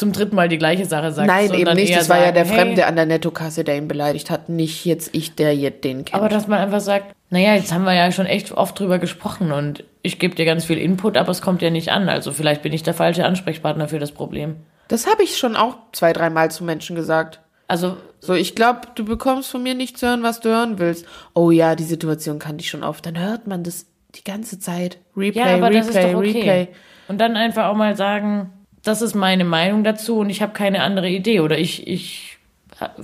zum 0.00 0.12
dritten 0.12 0.34
Mal 0.34 0.48
die 0.48 0.58
gleiche 0.58 0.84
Sache 0.84 1.12
sagt. 1.12 1.28
Nein, 1.28 1.54
eben 1.54 1.74
nicht. 1.74 1.94
Das 1.94 2.08
war 2.08 2.16
ja 2.16 2.24
sagen, 2.24 2.34
der 2.34 2.44
hey, 2.46 2.56
Fremde 2.56 2.86
an 2.86 2.96
der 2.96 3.06
Nettokasse, 3.06 3.62
der 3.62 3.76
ihn 3.76 3.86
beleidigt 3.86 4.30
hat. 4.30 4.48
Nicht 4.48 4.84
jetzt 4.84 5.14
ich, 5.14 5.36
der 5.36 5.54
jetzt 5.54 5.84
den 5.84 6.04
kennt. 6.04 6.14
Aber 6.14 6.28
dass 6.28 6.48
man 6.48 6.58
einfach 6.58 6.80
sagt, 6.80 7.14
naja, 7.30 7.54
jetzt 7.54 7.72
haben 7.72 7.84
wir 7.84 7.94
ja 7.94 8.10
schon 8.10 8.26
echt 8.26 8.50
oft 8.52 8.78
drüber 8.78 8.98
gesprochen 8.98 9.52
und 9.52 9.84
ich 10.02 10.18
gebe 10.18 10.34
dir 10.34 10.44
ganz 10.44 10.64
viel 10.64 10.78
Input, 10.78 11.16
aber 11.16 11.30
es 11.30 11.42
kommt 11.42 11.62
ja 11.62 11.70
nicht 11.70 11.92
an. 11.92 12.08
Also 12.08 12.32
vielleicht 12.32 12.62
bin 12.62 12.72
ich 12.72 12.82
der 12.82 12.94
falsche 12.94 13.24
Ansprechpartner 13.24 13.86
für 13.86 14.00
das 14.00 14.10
Problem. 14.12 14.56
das 14.88 15.06
habe 15.06 15.22
ich 15.22 15.38
schon 15.38 15.54
auch 15.54 15.76
zwei, 15.92 16.12
dreimal 16.12 16.50
zu 16.50 16.64
Menschen 16.64 16.96
gesagt. 16.96 17.40
Also 17.68 17.96
So, 18.20 18.34
ich 18.34 18.56
glaube, 18.56 18.80
du 18.96 19.04
bekommst 19.04 19.50
von 19.50 19.62
mir 19.62 19.74
nicht 19.74 19.96
zu 19.96 20.08
hören, 20.08 20.22
was 20.22 20.40
du 20.40 20.48
hören 20.48 20.78
willst. 20.78 21.06
Oh 21.34 21.50
ja, 21.50 21.76
die 21.76 21.84
Situation 21.84 22.38
kannte 22.38 22.62
ich 22.62 22.70
schon 22.70 22.82
oft. 22.82 23.06
Dann 23.06 23.18
hört 23.18 23.46
man 23.46 23.62
das 23.62 23.86
die 24.16 24.24
ganze 24.24 24.58
Zeit. 24.58 24.98
Replay, 25.16 25.40
Ja, 25.40 25.54
aber 25.54 25.66
Replay, 25.66 25.78
das 25.78 25.88
ist 25.88 25.96
doch 25.96 26.14
okay. 26.14 26.32
Replay. 26.32 26.68
Und 27.06 27.18
dann 27.18 27.36
einfach 27.36 27.66
auch 27.66 27.76
mal 27.76 27.96
sagen, 27.96 28.50
das 28.82 29.02
ist 29.02 29.14
meine 29.14 29.44
Meinung 29.44 29.84
dazu 29.84 30.18
und 30.18 30.30
ich 30.30 30.42
habe 30.42 30.52
keine 30.52 30.82
andere 30.82 31.08
Idee 31.08 31.40
oder 31.40 31.58
ich, 31.58 31.86
ich 31.86 32.38
ha- 32.80 32.94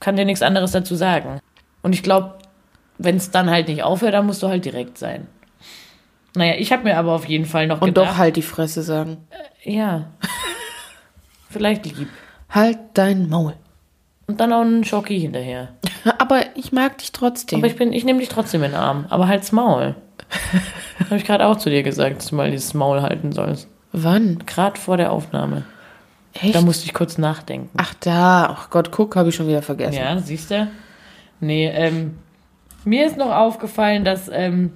kann 0.00 0.16
dir 0.16 0.24
nichts 0.24 0.42
anderes 0.42 0.72
dazu 0.72 0.94
sagen. 0.94 1.40
Und 1.82 1.92
ich 1.94 2.02
glaube, 2.02 2.34
wenn 2.98 3.16
es 3.16 3.30
dann 3.30 3.50
halt 3.50 3.68
nicht 3.68 3.82
aufhört, 3.82 4.14
dann 4.14 4.26
musst 4.26 4.42
du 4.42 4.48
halt 4.48 4.64
direkt 4.64 4.98
sein. 4.98 5.26
Naja, 6.36 6.54
ich 6.58 6.72
habe 6.72 6.84
mir 6.84 6.96
aber 6.96 7.12
auf 7.12 7.26
jeden 7.28 7.44
Fall 7.46 7.66
noch 7.66 7.80
Und 7.80 7.88
gedacht, 7.88 8.10
doch 8.12 8.16
halt 8.18 8.36
die 8.36 8.42
Fresse 8.42 8.82
sagen. 8.82 9.18
ja, 9.64 10.06
vielleicht 11.50 11.86
lieb. 11.86 12.08
Halt 12.48 12.78
dein 12.94 13.28
Maul. 13.28 13.54
Und 14.26 14.40
dann 14.40 14.52
auch 14.52 14.60
einen 14.60 14.84
Schocki 14.84 15.18
hinterher. 15.20 15.68
Aber 16.18 16.42
ich 16.54 16.72
mag 16.72 16.98
dich 16.98 17.12
trotzdem. 17.12 17.58
Aber 17.58 17.66
ich 17.66 17.76
bin, 17.76 17.92
ich 17.92 18.04
nehme 18.04 18.20
dich 18.20 18.28
trotzdem 18.28 18.62
in 18.62 18.70
den 18.72 18.80
Arm, 18.80 19.06
aber 19.10 19.26
halt's 19.28 19.52
Maul. 19.52 19.96
habe 21.04 21.16
ich 21.16 21.24
gerade 21.24 21.46
auch 21.46 21.56
zu 21.56 21.68
dir 21.68 21.82
gesagt, 21.82 22.18
dass 22.18 22.28
du 22.28 22.36
mal 22.36 22.50
dieses 22.50 22.72
Maul 22.74 23.02
halten 23.02 23.32
sollst. 23.32 23.68
Wann? 23.92 24.42
Gerade 24.46 24.78
vor 24.78 24.96
der 24.96 25.12
Aufnahme. 25.12 25.64
Echt? 26.32 26.54
Da 26.54 26.60
musste 26.60 26.86
ich 26.86 26.94
kurz 26.94 27.18
nachdenken. 27.18 27.70
Ach 27.76 27.94
da, 27.94 28.46
ach 28.46 28.70
Gott, 28.70 28.92
guck, 28.92 29.16
habe 29.16 29.30
ich 29.30 29.34
schon 29.34 29.48
wieder 29.48 29.62
vergessen. 29.62 29.98
Ja, 29.98 30.18
siehst 30.18 30.50
du? 30.50 30.68
Nee, 31.40 31.68
ähm, 31.68 32.18
mir 32.84 33.06
ist 33.06 33.16
noch 33.16 33.32
aufgefallen, 33.32 34.04
dass, 34.04 34.30
ähm, 34.32 34.72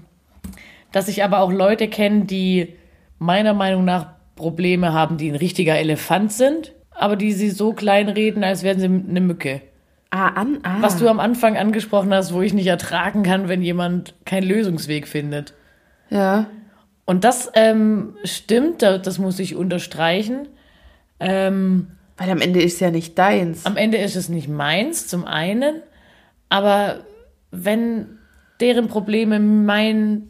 dass 0.92 1.08
ich 1.08 1.22
aber 1.22 1.40
auch 1.40 1.52
Leute 1.52 1.88
kenne, 1.88 2.24
die 2.24 2.74
meiner 3.18 3.54
Meinung 3.54 3.84
nach 3.84 4.08
Probleme 4.36 4.92
haben, 4.92 5.16
die 5.16 5.30
ein 5.30 5.36
richtiger 5.36 5.76
Elefant 5.76 6.32
sind, 6.32 6.72
aber 6.90 7.16
die 7.16 7.32
sie 7.32 7.50
so 7.50 7.72
klein 7.72 8.08
reden, 8.08 8.42
als 8.42 8.62
wären 8.62 8.80
sie 8.80 8.86
eine 8.86 9.20
Mücke. 9.20 9.60
Ah, 10.10 10.28
an, 10.28 10.58
ah. 10.62 10.76
Was 10.80 10.96
du 10.98 11.08
am 11.08 11.20
Anfang 11.20 11.56
angesprochen 11.56 12.12
hast, 12.14 12.32
wo 12.32 12.40
ich 12.42 12.52
nicht 12.52 12.66
ertragen 12.66 13.22
kann, 13.22 13.48
wenn 13.48 13.62
jemand 13.62 14.14
keinen 14.24 14.46
Lösungsweg 14.46 15.08
findet. 15.08 15.54
Ja. 16.10 16.46
Und 17.06 17.24
das 17.24 17.50
ähm, 17.54 18.16
stimmt, 18.24 18.82
da- 18.82 18.98
das 18.98 19.18
muss 19.18 19.38
ich 19.38 19.56
unterstreichen. 19.56 20.48
Ähm, 21.20 21.88
Weil 22.16 22.30
am 22.30 22.40
Ende 22.40 22.62
ist 22.62 22.80
ja 22.80 22.90
nicht 22.90 23.18
deins. 23.18 23.66
am 23.66 23.76
Ende 23.76 23.98
ist 23.98 24.16
es 24.16 24.28
nicht 24.28 24.48
meins, 24.48 25.06
zum 25.08 25.24
einen, 25.24 25.82
aber 26.48 27.00
wenn 27.50 28.18
deren 28.60 28.88
Probleme 28.88 29.38
mein 29.40 30.28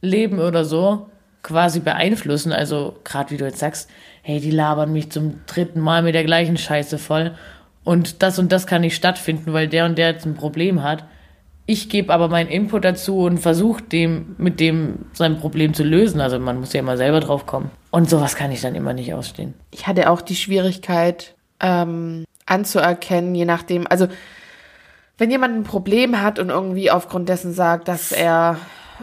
Leben 0.00 0.38
oder 0.38 0.64
so 0.64 1.08
quasi 1.42 1.80
beeinflussen, 1.80 2.52
also 2.52 2.96
gerade 3.04 3.30
wie 3.30 3.36
du 3.36 3.44
jetzt 3.44 3.58
sagst, 3.58 3.88
hey, 4.22 4.40
die 4.40 4.50
labern 4.50 4.92
mich 4.92 5.10
zum 5.10 5.40
dritten 5.46 5.80
Mal 5.80 6.02
mit 6.02 6.14
der 6.14 6.24
gleichen 6.24 6.56
Scheiße 6.56 6.98
voll 6.98 7.34
und 7.84 8.22
das 8.22 8.38
und 8.38 8.52
das 8.52 8.66
kann 8.66 8.82
nicht 8.82 8.96
stattfinden, 8.96 9.52
weil 9.52 9.68
der 9.68 9.84
und 9.86 9.96
der 9.98 10.10
jetzt 10.10 10.26
ein 10.26 10.34
Problem 10.34 10.82
hat. 10.82 11.04
Ich 11.70 11.90
gebe 11.90 12.14
aber 12.14 12.28
meinen 12.28 12.48
Input 12.48 12.82
dazu 12.82 13.18
und 13.18 13.36
versuche 13.36 13.82
dem 13.82 14.34
mit 14.38 14.58
dem 14.58 15.04
sein 15.12 15.38
Problem 15.38 15.74
zu 15.74 15.84
lösen. 15.84 16.18
Also 16.18 16.38
man 16.38 16.60
muss 16.60 16.72
ja 16.72 16.80
immer 16.80 16.96
selber 16.96 17.20
drauf 17.20 17.44
kommen. 17.44 17.70
Und 17.90 18.08
sowas 18.08 18.36
kann 18.36 18.50
ich 18.50 18.62
dann 18.62 18.74
immer 18.74 18.94
nicht 18.94 19.12
ausstehen. 19.12 19.52
Ich 19.70 19.86
hatte 19.86 20.08
auch 20.08 20.22
die 20.22 20.34
Schwierigkeit 20.34 21.34
ähm, 21.60 22.24
anzuerkennen, 22.46 23.34
je 23.34 23.44
nachdem, 23.44 23.86
also 23.86 24.08
wenn 25.18 25.30
jemand 25.30 25.56
ein 25.56 25.64
Problem 25.64 26.22
hat 26.22 26.38
und 26.38 26.48
irgendwie 26.48 26.90
aufgrund 26.90 27.28
dessen 27.28 27.52
sagt, 27.52 27.86
dass 27.88 28.12
er 28.12 28.56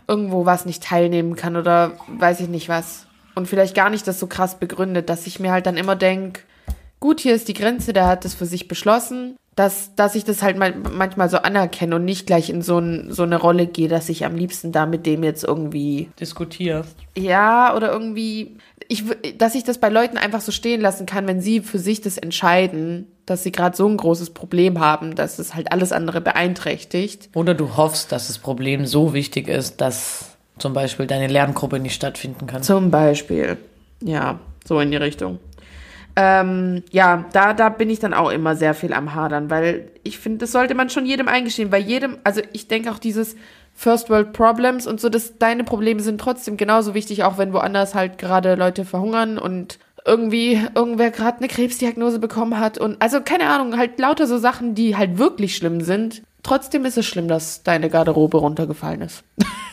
irgendwo 0.07 0.47
was 0.47 0.65
nicht 0.65 0.81
teilnehmen 0.81 1.35
kann 1.35 1.57
oder 1.57 1.91
weiß 2.07 2.39
ich 2.39 2.47
nicht 2.47 2.67
was 2.67 3.05
und 3.35 3.47
vielleicht 3.47 3.75
gar 3.75 3.91
nicht 3.91 4.07
das 4.07 4.19
so 4.19 4.25
krass 4.25 4.57
begründet, 4.57 5.07
dass 5.09 5.27
ich 5.27 5.39
mir 5.39 5.51
halt 5.51 5.67
dann 5.67 5.77
immer 5.77 5.95
denk, 5.95 6.43
gut, 6.99 7.19
hier 7.19 7.35
ist 7.35 7.47
die 7.47 7.53
Grenze, 7.53 7.93
der 7.93 8.07
hat 8.07 8.25
das 8.25 8.33
für 8.33 8.47
sich 8.47 8.67
beschlossen, 8.67 9.35
dass, 9.55 9.95
dass 9.95 10.15
ich 10.15 10.25
das 10.25 10.43
halt 10.43 10.57
mal, 10.57 10.75
manchmal 10.75 11.29
so 11.29 11.37
anerkenne 11.37 11.95
und 11.95 12.05
nicht 12.05 12.27
gleich 12.27 12.49
in 12.49 12.61
so, 12.61 12.77
ein, 12.77 13.07
so 13.11 13.23
eine 13.23 13.37
Rolle 13.37 13.67
gehe, 13.67 13.87
dass 13.87 14.09
ich 14.09 14.25
am 14.25 14.35
liebsten 14.35 14.73
da 14.73 14.85
mit 14.85 15.05
dem 15.05 15.23
jetzt 15.23 15.43
irgendwie, 15.45 16.09
Diskutierst. 16.19 16.95
ja, 17.17 17.73
oder 17.75 17.91
irgendwie, 17.91 18.57
ich, 18.89 19.03
dass 19.37 19.55
ich 19.55 19.63
das 19.63 19.77
bei 19.77 19.89
Leuten 19.89 20.17
einfach 20.17 20.41
so 20.41 20.51
stehen 20.51 20.81
lassen 20.81 21.05
kann, 21.05 21.25
wenn 21.27 21.39
sie 21.39 21.61
für 21.61 21.79
sich 21.79 22.01
das 22.01 22.17
entscheiden, 22.17 23.07
dass 23.25 23.43
sie 23.43 23.51
gerade 23.53 23.77
so 23.77 23.87
ein 23.87 23.95
großes 23.97 24.31
Problem 24.31 24.79
haben, 24.79 25.15
dass 25.15 25.39
es 25.39 25.55
halt 25.55 25.71
alles 25.71 25.93
andere 25.93 26.19
beeinträchtigt. 26.19 27.29
Oder 27.33 27.53
du 27.53 27.77
hoffst, 27.77 28.11
dass 28.11 28.27
das 28.27 28.39
Problem 28.39 28.85
so 28.85 29.13
wichtig 29.13 29.47
ist, 29.47 29.79
dass 29.79 30.35
zum 30.59 30.73
Beispiel 30.73 31.07
deine 31.07 31.27
Lerngruppe 31.27 31.79
nicht 31.79 31.95
stattfinden 31.95 32.45
kann. 32.45 32.61
Zum 32.61 32.91
Beispiel. 32.91 33.57
Ja, 34.01 34.39
so 34.65 34.79
in 34.79 34.91
die 34.91 34.97
Richtung. 34.97 35.39
Ähm, 36.15 36.83
ja, 36.91 37.25
da, 37.33 37.53
da 37.53 37.69
bin 37.69 37.89
ich 37.89 37.99
dann 37.99 38.13
auch 38.13 38.29
immer 38.29 38.55
sehr 38.55 38.73
viel 38.73 38.93
am 38.93 39.13
Hadern, 39.13 39.49
weil 39.49 39.91
ich 40.03 40.17
finde, 40.17 40.39
das 40.39 40.53
sollte 40.53 40.73
man 40.73 40.89
schon 40.89 41.05
jedem 41.05 41.27
eingestehen, 41.27 41.71
weil 41.71 41.83
jedem, 41.83 42.17
also 42.23 42.41
ich 42.53 42.67
denke 42.67 42.91
auch 42.91 42.99
dieses 42.99 43.35
First 43.73 44.09
World 44.09 44.31
Problems 44.31 44.87
und 44.87 45.01
so, 45.01 45.09
dass 45.09 45.37
deine 45.37 45.65
Probleme 45.65 45.99
sind 45.99 46.21
trotzdem 46.21 46.55
genauso 46.55 46.93
wichtig, 46.93 47.25
auch 47.25 47.37
wenn 47.37 47.51
woanders 47.51 47.95
halt 47.95 48.17
gerade 48.17 48.55
Leute 48.55 48.85
verhungern 48.85 49.37
und 49.37 49.77
irgendwie 50.05 50.61
irgendwer 50.73 51.11
gerade 51.11 51.39
eine 51.39 51.47
Krebsdiagnose 51.47 52.19
bekommen 52.19 52.59
hat 52.59 52.77
und 52.77 53.01
also 53.01 53.21
keine 53.21 53.49
Ahnung, 53.49 53.77
halt 53.77 53.99
lauter 53.99 54.27
so 54.27 54.37
Sachen, 54.37 54.75
die 54.75 54.95
halt 54.95 55.17
wirklich 55.17 55.57
schlimm 55.57 55.81
sind. 55.81 56.21
Trotzdem 56.43 56.85
ist 56.85 56.97
es 56.97 57.05
schlimm, 57.05 57.27
dass 57.27 57.63
deine 57.63 57.89
Garderobe 57.89 58.37
runtergefallen 58.37 59.01
ist. 59.01 59.23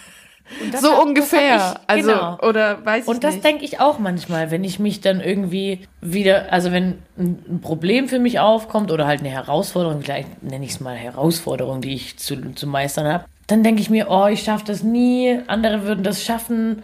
So 0.80 1.00
ungefähr. 1.00 1.56
ich- 1.56 1.88
also, 1.88 2.08
genau. 2.12 2.38
oder 2.40 2.84
weiß 2.84 3.04
ich 3.04 3.08
Und 3.08 3.24
das 3.24 3.40
denke 3.40 3.64
ich 3.64 3.80
auch 3.80 3.98
manchmal, 3.98 4.50
wenn 4.50 4.64
ich 4.64 4.78
mich 4.78 5.00
dann 5.00 5.20
irgendwie 5.20 5.86
wieder, 6.00 6.52
also 6.52 6.72
wenn 6.72 6.98
ein 7.18 7.60
Problem 7.62 8.08
für 8.08 8.18
mich 8.18 8.40
aufkommt 8.40 8.90
oder 8.90 9.06
halt 9.06 9.20
eine 9.20 9.30
Herausforderung, 9.30 10.02
vielleicht 10.02 10.42
nenne 10.42 10.64
ich 10.64 10.72
es 10.72 10.80
mal 10.80 10.94
Herausforderung, 10.96 11.80
die 11.80 11.94
ich 11.94 12.18
zu, 12.18 12.52
zu 12.54 12.66
meistern 12.66 13.06
habe, 13.06 13.24
dann 13.46 13.62
denke 13.62 13.80
ich 13.82 13.90
mir, 13.90 14.08
oh, 14.10 14.26
ich 14.26 14.42
schaffe 14.42 14.64
das 14.66 14.82
nie, 14.82 15.38
andere 15.46 15.82
würden 15.84 16.04
das 16.04 16.24
schaffen, 16.24 16.82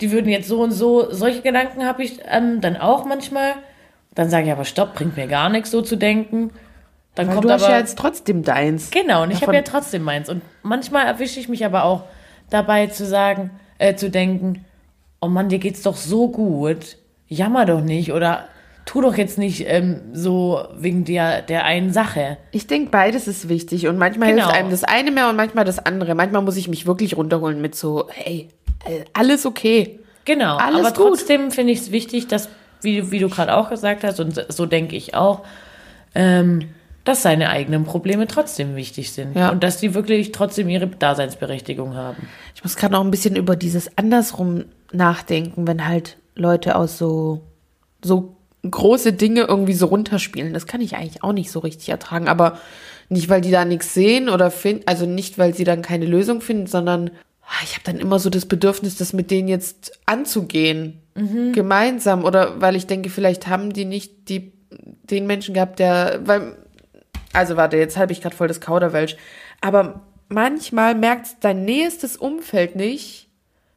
die 0.00 0.10
würden 0.10 0.28
jetzt 0.28 0.48
so 0.48 0.60
und 0.62 0.70
so, 0.72 1.10
solche 1.12 1.42
Gedanken 1.42 1.84
habe 1.84 2.02
ich 2.02 2.20
ähm, 2.26 2.60
dann 2.60 2.76
auch 2.76 3.04
manchmal. 3.04 3.54
Dann 4.14 4.30
sage 4.30 4.46
ich 4.46 4.52
aber, 4.52 4.64
stopp, 4.64 4.94
bringt 4.94 5.16
mir 5.16 5.26
gar 5.28 5.48
nichts, 5.48 5.70
so 5.70 5.80
zu 5.82 5.96
denken. 5.96 6.50
Dann 7.14 7.28
Weil 7.28 7.34
kommt 7.34 7.44
du 7.46 7.52
hast 7.52 7.64
aber, 7.64 7.72
ja 7.74 7.78
jetzt 7.80 7.98
trotzdem 7.98 8.42
deins. 8.42 8.90
Genau, 8.90 9.22
und 9.24 9.30
ich 9.30 9.42
habe 9.42 9.54
ja 9.54 9.62
trotzdem 9.62 10.02
meins. 10.02 10.28
Und 10.28 10.42
manchmal 10.62 11.06
erwische 11.06 11.38
ich 11.40 11.48
mich 11.48 11.64
aber 11.64 11.84
auch 11.84 12.04
dabei 12.50 12.86
zu 12.88 13.04
sagen, 13.06 13.50
äh, 13.78 13.94
zu 13.94 14.10
denken, 14.10 14.64
oh 15.20 15.28
Mann, 15.28 15.48
dir 15.48 15.58
geht's 15.58 15.82
doch 15.82 15.96
so 15.96 16.28
gut. 16.28 16.96
Jammer 17.28 17.66
doch 17.66 17.80
nicht 17.82 18.12
oder 18.12 18.44
tu 18.86 19.02
doch 19.02 19.16
jetzt 19.16 19.36
nicht 19.36 19.64
ähm, 19.68 20.00
so 20.14 20.64
wegen 20.78 21.04
der, 21.04 21.42
der 21.42 21.64
einen 21.64 21.92
Sache. 21.92 22.38
Ich 22.52 22.66
denke, 22.66 22.90
beides 22.90 23.28
ist 23.28 23.48
wichtig 23.50 23.86
und 23.86 23.98
manchmal 23.98 24.30
Genau. 24.30 24.44
hilft 24.44 24.56
einem 24.58 24.70
das 24.70 24.84
eine 24.84 25.10
mehr 25.10 25.28
und 25.28 25.36
manchmal 25.36 25.66
das 25.66 25.78
andere. 25.84 26.14
Manchmal 26.14 26.40
muss 26.42 26.56
ich 26.56 26.68
mich 26.68 26.86
wirklich 26.86 27.16
runterholen 27.16 27.60
mit 27.60 27.74
so, 27.74 28.08
hey, 28.10 28.48
äh, 28.86 29.04
alles 29.12 29.44
okay. 29.44 29.98
Genau, 30.24 30.56
Alles 30.56 30.80
aber 30.86 30.92
gut. 30.96 31.06
trotzdem 31.18 31.50
finde 31.50 31.72
ich 31.72 31.80
es 31.80 31.90
wichtig, 31.92 32.28
dass, 32.28 32.48
wie, 32.82 33.10
wie 33.10 33.18
du 33.18 33.28
gerade 33.28 33.54
auch 33.56 33.68
gesagt 33.70 34.04
hast, 34.04 34.20
und 34.20 34.44
so 34.48 34.64
denke 34.66 34.96
ich 34.96 35.14
auch, 35.14 35.42
ähm, 36.14 36.68
dass 37.04 37.22
seine 37.22 37.48
eigenen 37.48 37.84
Probleme 37.84 38.26
trotzdem 38.26 38.76
wichtig 38.76 39.12
sind. 39.12 39.34
Ja. 39.36 39.50
Und 39.50 39.62
dass 39.64 39.78
die 39.78 39.94
wirklich 39.94 40.32
trotzdem 40.32 40.68
ihre 40.68 40.86
Daseinsberechtigung 40.86 41.94
haben. 41.94 42.28
Ich 42.54 42.62
muss 42.62 42.76
gerade 42.76 42.92
noch 42.92 43.04
ein 43.04 43.10
bisschen 43.10 43.36
über 43.36 43.56
dieses 43.56 43.96
andersrum 43.96 44.66
nachdenken, 44.92 45.66
wenn 45.66 45.86
halt 45.86 46.18
Leute 46.34 46.76
aus 46.76 46.98
so, 46.98 47.40
so 48.02 48.36
große 48.68 49.12
Dinge 49.12 49.42
irgendwie 49.42 49.74
so 49.74 49.86
runterspielen. 49.86 50.52
Das 50.52 50.66
kann 50.66 50.80
ich 50.80 50.96
eigentlich 50.96 51.22
auch 51.22 51.32
nicht 51.32 51.50
so 51.50 51.60
richtig 51.60 51.88
ertragen, 51.88 52.28
aber 52.28 52.58
nicht, 53.08 53.28
weil 53.28 53.40
die 53.40 53.50
da 53.50 53.64
nichts 53.64 53.94
sehen 53.94 54.28
oder 54.28 54.50
finden, 54.50 54.82
also 54.86 55.06
nicht, 55.06 55.38
weil 55.38 55.54
sie 55.54 55.64
dann 55.64 55.82
keine 55.82 56.06
Lösung 56.06 56.40
finden, 56.40 56.66
sondern 56.66 57.10
ah, 57.42 57.64
ich 57.64 57.74
habe 57.74 57.84
dann 57.84 57.98
immer 57.98 58.18
so 58.18 58.30
das 58.30 58.46
Bedürfnis, 58.46 58.96
das 58.96 59.12
mit 59.12 59.30
denen 59.30 59.48
jetzt 59.48 59.98
anzugehen. 60.06 61.00
Gemeinsam. 61.52 62.24
Oder 62.24 62.60
weil 62.60 62.76
ich 62.76 62.86
denke, 62.86 63.10
vielleicht 63.10 63.48
haben 63.48 63.72
die 63.72 63.84
nicht 63.84 64.28
die, 64.28 64.52
den 64.70 65.26
Menschen 65.26 65.54
gehabt, 65.54 65.78
der, 65.78 66.20
weil, 66.24 66.56
also 67.38 67.56
warte, 67.56 67.76
jetzt 67.76 67.96
habe 67.96 68.12
ich 68.12 68.20
gerade 68.20 68.34
voll 68.34 68.48
das 68.48 68.60
Kauderwelsch. 68.60 69.16
Aber 69.60 70.00
manchmal 70.28 70.96
merkt 70.96 71.28
dein 71.40 71.64
nächstes 71.64 72.16
Umfeld 72.16 72.74
nicht, 72.74 73.28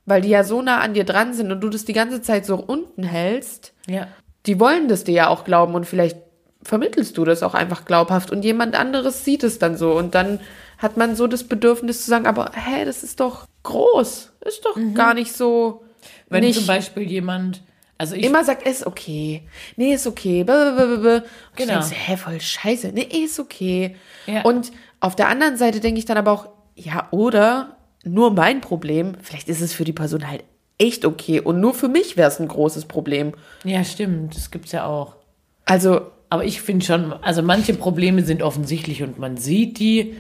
weil 0.05 0.21
die 0.21 0.29
ja 0.29 0.43
so 0.43 0.63
nah 0.63 0.79
an 0.79 0.95
dir 0.95 1.03
dran 1.03 1.33
sind 1.33 1.51
und 1.51 1.61
du 1.61 1.69
das 1.69 1.85
die 1.85 1.93
ganze 1.93 2.23
Zeit 2.23 2.45
so 2.45 2.55
unten 2.55 3.03
hältst. 3.03 3.73
Ja. 3.87 4.07
Die 4.47 4.59
wollen 4.59 4.87
das 4.87 5.03
dir 5.03 5.13
ja 5.13 5.27
auch 5.27 5.43
glauben 5.43 5.75
und 5.75 5.85
vielleicht 5.85 6.17
vermittelst 6.63 7.17
du 7.17 7.23
das 7.23 7.43
auch 7.43 7.53
einfach 7.53 7.85
glaubhaft 7.85 8.31
und 8.31 8.43
jemand 8.43 8.75
anderes 8.75 9.23
sieht 9.25 9.43
es 9.43 9.59
dann 9.59 9.77
so 9.77 9.93
und 9.93 10.15
dann 10.15 10.39
hat 10.79 10.97
man 10.97 11.15
so 11.15 11.27
das 11.27 11.43
Bedürfnis 11.43 12.03
zu 12.03 12.09
sagen, 12.09 12.25
aber 12.25 12.51
hä, 12.55 12.85
das 12.85 13.03
ist 13.03 13.19
doch 13.19 13.45
groß, 13.61 14.33
ist 14.41 14.65
doch 14.65 14.77
gar 14.95 15.13
nicht 15.13 15.33
so. 15.33 15.83
Wenn 16.29 16.43
nicht 16.43 16.57
zum 16.57 16.67
Beispiel 16.67 17.03
jemand, 17.03 17.61
also 18.01 18.15
ich 18.15 18.25
immer 18.25 18.43
sagt, 18.43 18.67
ist 18.67 18.87
okay, 18.87 19.43
nee, 19.75 19.93
ist 19.93 20.07
okay, 20.07 20.43
blablabla. 20.43 21.19
Genau. 21.55 21.73
Genau. 21.73 21.85
Hä, 21.85 22.17
voll 22.17 22.41
scheiße, 22.41 22.91
nee, 22.93 23.03
ist 23.03 23.39
okay. 23.39 23.95
Ja. 24.25 24.41
Und 24.41 24.71
auf 24.99 25.15
der 25.15 25.27
anderen 25.27 25.55
Seite 25.55 25.79
denke 25.81 25.99
ich 25.99 26.05
dann 26.05 26.17
aber 26.17 26.31
auch, 26.31 26.49
ja, 26.75 27.07
oder 27.11 27.77
nur 28.03 28.31
mein 28.31 28.59
Problem, 28.59 29.13
vielleicht 29.21 29.49
ist 29.49 29.61
es 29.61 29.73
für 29.73 29.83
die 29.83 29.93
Person 29.93 30.27
halt 30.27 30.43
echt 30.79 31.05
okay 31.05 31.39
und 31.39 31.59
nur 31.59 31.75
für 31.75 31.89
mich 31.89 32.17
wäre 32.17 32.27
es 32.27 32.39
ein 32.39 32.47
großes 32.47 32.85
Problem. 32.85 33.33
Ja, 33.63 33.83
stimmt, 33.83 34.35
das 34.35 34.49
gibt's 34.49 34.71
ja 34.71 34.87
auch. 34.87 35.17
Also, 35.65 36.01
Aber 36.31 36.43
ich 36.43 36.61
finde 36.61 36.83
schon, 36.83 37.13
also 37.13 37.43
manche 37.43 37.75
Probleme 37.75 38.23
sind 38.23 38.41
offensichtlich 38.41 39.03
und 39.03 39.19
man 39.19 39.37
sieht 39.37 39.77
die, 39.77 40.15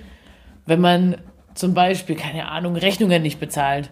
wenn 0.67 0.81
man 0.81 1.17
zum 1.55 1.73
Beispiel, 1.73 2.15
keine 2.15 2.47
Ahnung, 2.49 2.75
Rechnungen 2.75 3.23
nicht 3.23 3.39
bezahlt. 3.39 3.89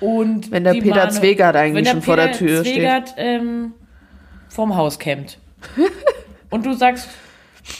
Und 0.00 0.50
Wenn 0.50 0.64
der 0.64 0.72
Peter 0.72 0.96
Mahnung- 0.96 1.10
Zwegert 1.10 1.56
eigentlich 1.56 1.88
schon 1.88 2.02
vor 2.02 2.16
der 2.16 2.32
Tür 2.32 2.60
steht. 2.60 2.74
Zwegert, 2.74 3.14
ähm, 3.16 3.72
vorm 4.48 4.76
Haus 4.76 4.98
campt. 4.98 5.38
und 6.50 6.66
du 6.66 6.74
sagst, 6.74 7.08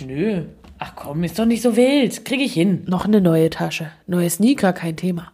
nö, 0.04 0.42
ach 0.78 0.94
komm, 0.96 1.24
ist 1.24 1.38
doch 1.38 1.44
nicht 1.44 1.62
so 1.62 1.76
wild, 1.76 2.24
kriege 2.24 2.42
ich 2.42 2.54
hin. 2.54 2.84
noch 2.86 3.04
eine 3.04 3.20
neue 3.20 3.50
Tasche, 3.50 3.90
neue 4.06 4.30
Sneaker, 4.30 4.72
kein 4.72 4.96
Thema. 4.96 5.32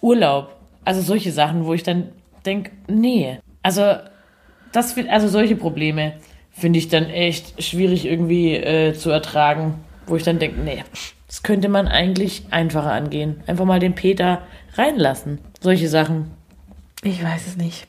Urlaub. 0.00 0.56
Also 0.84 1.00
solche 1.00 1.32
Sachen, 1.32 1.64
wo 1.64 1.74
ich 1.74 1.82
dann 1.82 2.08
denke, 2.44 2.70
nee. 2.88 3.38
Also, 3.62 3.94
das, 4.72 4.94
also 5.08 5.28
solche 5.28 5.56
Probleme 5.56 6.14
finde 6.50 6.78
ich 6.78 6.88
dann 6.88 7.06
echt 7.06 7.62
schwierig 7.62 8.04
irgendwie 8.04 8.54
äh, 8.54 8.92
zu 8.94 9.10
ertragen, 9.10 9.74
wo 10.06 10.16
ich 10.16 10.22
dann 10.24 10.38
denke, 10.38 10.60
nee, 10.60 10.84
das 11.26 11.42
könnte 11.42 11.68
man 11.68 11.88
eigentlich 11.88 12.44
einfacher 12.50 12.92
angehen. 12.92 13.42
Einfach 13.46 13.64
mal 13.64 13.80
den 13.80 13.94
Peter 13.94 14.42
reinlassen. 14.74 15.38
Solche 15.64 15.88
Sachen. 15.88 16.30
Ich 17.02 17.22
weiß 17.24 17.46
es 17.48 17.56
nicht. 17.56 17.86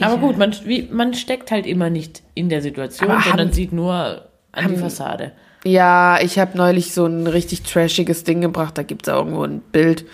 Aber 0.00 0.14
Ich, 0.14 0.20
gut, 0.20 0.38
man, 0.38 0.54
wie, 0.64 0.88
man 0.90 1.12
steckt 1.14 1.50
halt 1.50 1.66
immer 1.66 1.90
nicht 1.90 2.22
in 2.34 2.48
der 2.48 2.62
Situation, 2.62 3.10
Aber 3.10 3.20
sondern 3.22 3.48
haben- 3.48 3.52
sieht 3.54 3.72
nur 3.72 4.28
an 4.52 4.68
die 4.68 4.76
Fassade. 4.76 5.32
Ja, 5.64 6.20
ich 6.20 6.38
habe 6.38 6.56
neulich 6.56 6.92
so 6.94 7.04
ein 7.06 7.26
richtig 7.26 7.62
trashiges 7.62 8.22
Ding 8.24 8.40
gebracht. 8.40 8.78
Da 8.78 8.82
gibt's 8.84 9.08
ja 9.08 9.16
irgendwo 9.16 9.42
ein 9.42 9.60
Bild. 9.60 10.04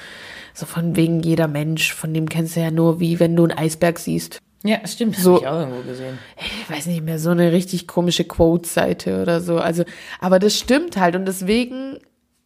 So 0.55 0.67
von 0.67 0.97
wegen 0.97 1.21
jeder 1.21 1.49
Mensch, 1.49 1.93
von 1.95 2.13
dem 2.15 2.29
kennst 2.29 2.57
du 2.57 2.61
ja 2.61 2.71
nur, 2.71 3.01
wie 3.01 3.21
wenn 3.21 3.37
du 3.37 3.45
einen 3.45 3.57
Eisberg 3.59 3.99
siehst. 3.99 4.39
Ja, 4.65 4.87
stimmt, 4.87 5.17
das 5.17 5.23
So- 5.25 5.35
habe 5.37 5.43
ich 5.45 5.49
auch 5.49 5.59
irgendwo 5.61 5.83
gesehen. 5.89 6.19
Ich 6.39 6.71
weiß 6.71 6.87
nicht 6.87 7.03
mehr, 7.03 7.19
so 7.19 7.31
eine 7.31 7.53
richtig 7.53 7.87
komische 7.89 8.25
Quote-Seite 8.25 9.21
oder 9.21 9.41
so. 9.41 9.59
Also, 9.59 9.85
aber 10.21 10.39
das 10.39 10.59
stimmt 10.59 10.97
halt 10.97 11.17
und 11.17 11.27
deswegen 11.27 11.99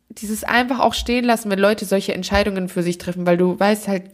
dieses 0.09 0.43
einfach 0.45 0.81
auch 0.81 0.95
stehen 0.95 1.25
lassen, 1.27 1.51
wenn 1.51 1.59
Leute 1.59 1.85
solche 1.85 2.15
Entscheidungen 2.15 2.69
für 2.69 2.83
sich 2.83 2.97
treffen, 2.99 3.27
weil 3.27 3.37
du 3.37 3.61
weißt 3.61 3.87
halt 3.87 4.05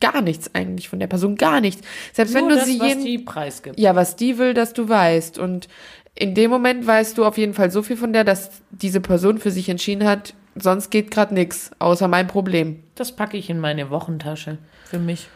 gar 0.00 0.20
nichts 0.22 0.54
eigentlich 0.54 0.88
von 0.88 0.98
der 0.98 1.06
Person, 1.06 1.36
gar 1.36 1.60
nichts. 1.60 1.82
Selbst 2.12 2.34
wenn 2.34 2.42
Nur 2.42 2.50
du 2.50 2.56
das, 2.56 2.66
sie 2.66 2.80
was 2.80 2.88
jeden, 2.88 3.04
die 3.04 3.18
preisgibt. 3.18 3.78
ja, 3.78 3.94
was 3.94 4.16
die 4.16 4.38
will, 4.38 4.54
dass 4.54 4.72
du 4.72 4.88
weißt. 4.88 5.38
Und 5.38 5.68
in 6.14 6.34
dem 6.34 6.50
Moment 6.50 6.86
weißt 6.86 7.16
du 7.18 7.24
auf 7.24 7.38
jeden 7.38 7.54
Fall 7.54 7.70
so 7.70 7.82
viel 7.82 7.96
von 7.96 8.12
der, 8.12 8.24
dass 8.24 8.50
diese 8.70 9.00
Person 9.00 9.38
für 9.38 9.50
sich 9.50 9.68
entschieden 9.68 10.04
hat, 10.06 10.34
sonst 10.56 10.90
geht 10.90 11.10
gerade 11.10 11.34
nichts, 11.34 11.70
außer 11.78 12.08
mein 12.08 12.26
Problem. 12.26 12.82
Das 12.94 13.12
packe 13.14 13.36
ich 13.36 13.50
in 13.50 13.60
meine 13.60 13.90
Wochentasche 13.90 14.58
für 14.84 14.98
mich. 14.98 15.28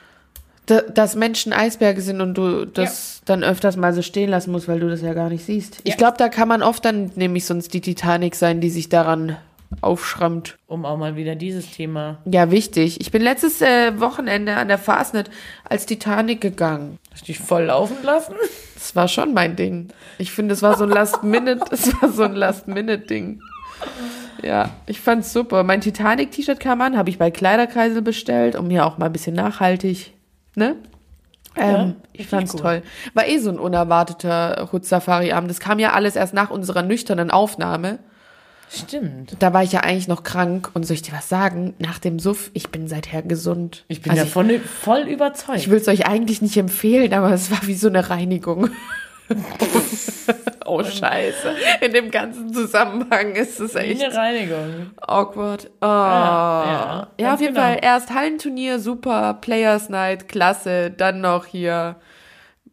Da, 0.66 0.80
dass 0.80 1.16
Menschen 1.16 1.52
Eisberge 1.52 2.00
sind 2.00 2.20
und 2.20 2.34
du 2.34 2.64
das 2.66 3.20
dann 3.24 3.42
öfters 3.42 3.76
mal 3.76 3.92
so 3.92 4.00
stehen 4.00 4.30
lassen 4.30 4.52
musst, 4.52 4.68
weil 4.68 4.78
du 4.80 4.88
das 4.88 5.02
ja 5.02 5.12
gar 5.12 5.28
nicht 5.28 5.44
siehst. 5.44 5.78
Ich 5.82 5.90
Ja. 5.90 5.96
glaube, 5.96 6.18
da 6.18 6.28
kann 6.28 6.46
man 6.48 6.62
oft 6.62 6.84
dann 6.84 7.10
nämlich 7.16 7.44
sonst 7.46 7.74
die 7.74 7.80
Titanic 7.80 8.36
sein, 8.36 8.60
die 8.60 8.70
sich 8.70 8.88
daran 8.88 9.36
aufschrammt. 9.80 10.58
um 10.66 10.84
auch 10.84 10.98
mal 10.98 11.16
wieder 11.16 11.34
dieses 11.34 11.70
Thema. 11.70 12.18
Ja, 12.24 12.50
wichtig. 12.50 13.00
Ich 13.00 13.10
bin 13.10 13.22
letztes 13.22 13.60
äh, 13.60 13.98
Wochenende 14.00 14.56
an 14.56 14.68
der 14.68 14.78
Fastnet 14.78 15.30
als 15.68 15.86
Titanic 15.86 16.40
gegangen. 16.40 16.98
Hast 17.12 17.22
du 17.22 17.26
dich 17.26 17.38
voll 17.38 17.64
laufen 17.64 17.96
lassen? 18.02 18.34
Das 18.74 18.96
war 18.96 19.08
schon 19.08 19.32
mein 19.34 19.56
Ding. 19.56 19.88
Ich 20.18 20.32
finde, 20.32 20.54
es 20.54 20.62
war 20.62 20.76
so 20.76 20.84
ein 20.84 20.90
Last-Minute, 20.90 21.64
es 21.70 21.92
war 22.00 22.10
so 22.10 22.22
ein 22.22 22.34
Last-Minute-Ding. 22.34 23.40
Ja, 24.42 24.70
ich 24.86 25.00
fand's 25.00 25.32
super. 25.32 25.62
Mein 25.62 25.80
Titanic-T-Shirt 25.80 26.58
kam 26.60 26.80
an, 26.80 26.96
habe 26.96 27.10
ich 27.10 27.18
bei 27.18 27.30
Kleiderkreisel 27.30 28.02
bestellt, 28.02 28.56
um 28.56 28.68
mir 28.68 28.86
auch 28.86 28.98
mal 28.98 29.06
ein 29.06 29.12
bisschen 29.12 29.34
nachhaltig, 29.34 30.12
ne? 30.56 30.76
Ähm, 31.56 31.96
ich 32.12 32.26
fand's 32.28 32.54
cool. 32.54 32.60
toll. 32.60 32.82
War 33.14 33.26
eh 33.26 33.38
so 33.38 33.50
ein 33.50 33.58
unerwarteter 33.58 34.68
Hut-Safari-Abend. 34.72 35.50
Das 35.50 35.60
kam 35.60 35.78
ja 35.78 35.92
alles 35.92 36.16
erst 36.16 36.34
nach 36.34 36.50
unserer 36.50 36.82
nüchternen 36.82 37.30
Aufnahme. 37.30 37.98
Stimmt. 38.74 39.36
Da 39.38 39.52
war 39.52 39.62
ich 39.62 39.72
ja 39.72 39.80
eigentlich 39.80 40.08
noch 40.08 40.22
krank 40.22 40.70
und 40.74 40.84
soll 40.84 40.94
ich 40.94 41.02
dir 41.02 41.12
was 41.12 41.28
sagen? 41.28 41.74
Nach 41.78 41.98
dem 41.98 42.18
Suff, 42.18 42.50
ich 42.54 42.70
bin 42.70 42.88
seither 42.88 43.22
gesund. 43.22 43.84
Ich 43.88 44.00
bin 44.02 44.12
Also 44.12 44.24
davon 44.24 44.50
voll 44.60 45.02
überzeugt. 45.02 45.58
Ich 45.58 45.68
will 45.70 45.78
es 45.78 45.88
euch 45.88 46.06
eigentlich 46.06 46.40
nicht 46.42 46.56
empfehlen, 46.56 47.12
aber 47.12 47.30
es 47.32 47.50
war 47.50 47.58
wie 47.66 47.74
so 47.74 47.88
eine 47.88 48.08
Reinigung. 48.08 48.70
oh, 50.66 50.82
scheiße. 50.82 51.54
In 51.80 51.92
dem 51.92 52.10
ganzen 52.10 52.52
Zusammenhang 52.52 53.34
ist 53.34 53.60
es 53.60 53.74
Wie 53.74 53.78
echt 53.78 54.02
eine 54.04 54.14
Reinigung. 54.14 54.90
awkward. 55.00 55.70
Oh. 55.80 55.84
ja, 55.86 57.08
Ja, 57.18 57.26
ganz 57.26 57.34
auf 57.34 57.40
jeden 57.40 57.54
genau. 57.54 57.66
Fall 57.66 57.78
erst 57.82 58.10
Hallenturnier, 58.14 58.78
super, 58.78 59.34
Players 59.34 59.88
Night, 59.88 60.28
klasse. 60.28 60.90
Dann 60.90 61.20
noch 61.20 61.46
hier 61.46 61.96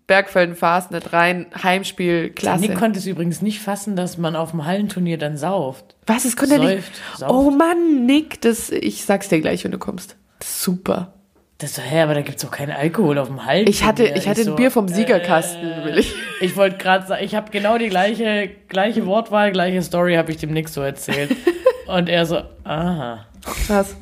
Bergfelden 0.10 0.56
Fastnet 0.56 1.14
rein, 1.14 1.46
Heimspiel, 1.64 2.32
klasse. 2.32 2.62
Nick 2.62 2.76
konnte 2.76 2.98
es 2.98 3.06
übrigens 3.06 3.44
nicht 3.44 3.60
fassen, 3.60 3.96
dass 3.96 4.18
man 4.18 4.36
auf 4.36 4.50
dem 4.52 4.66
Hallenturnier 4.66 5.20
dann 5.20 5.38
sauft. 5.38 5.96
Was, 6.08 6.26
es 6.26 6.36
konnte 6.36 6.56
er 6.56 6.60
nicht. 6.62 6.84
Säuft, 6.84 7.20
sauft. 7.20 7.32
Oh 7.32 7.52
Mann, 7.52 8.08
Nick, 8.08 8.42
das, 8.42 8.72
ich 8.72 9.06
sag's 9.06 9.30
dir 9.30 9.40
gleich, 9.40 9.64
wenn 9.64 9.72
du 9.72 9.78
kommst. 9.78 10.16
Super. 10.44 11.14
Das 11.60 11.76
so, 11.76 11.84
hä, 11.84 12.02
aber 12.02 12.16
da 12.16 12.22
gibt's 12.22 12.42
doch 12.42 12.50
keinen 12.50 12.72
Alkohol 12.72 13.20
auf 13.20 13.28
dem 13.28 13.46
Hallenturnier. 13.46 13.70
Ich 13.70 13.84
hatte, 13.84 14.06
ich 14.06 14.28
hatte 14.28 14.46
so, 14.46 14.54
ein 14.54 14.56
Bier 14.56 14.72
vom 14.72 14.88
Siegerkasten, 14.88 15.62
äh, 15.64 15.86
will 15.86 16.00
ich. 16.00 16.12
Ich 16.42 16.56
wollte 16.56 16.78
gerade 16.78 17.06
sagen, 17.06 17.24
ich 17.24 17.36
habe 17.36 17.52
genau 17.52 17.78
die 17.78 17.90
gleiche, 17.90 18.50
gleiche 18.68 19.06
Wortwahl, 19.06 19.52
gleiche 19.52 19.84
Story 19.84 20.16
habe 20.16 20.32
ich 20.32 20.38
dem 20.38 20.52
Nick 20.52 20.70
so 20.70 20.82
erzählt. 20.82 21.36
Und 21.86 22.10
er 22.10 22.26
so, 22.26 22.42
aha. 22.64 23.28
Krass. 23.68 23.96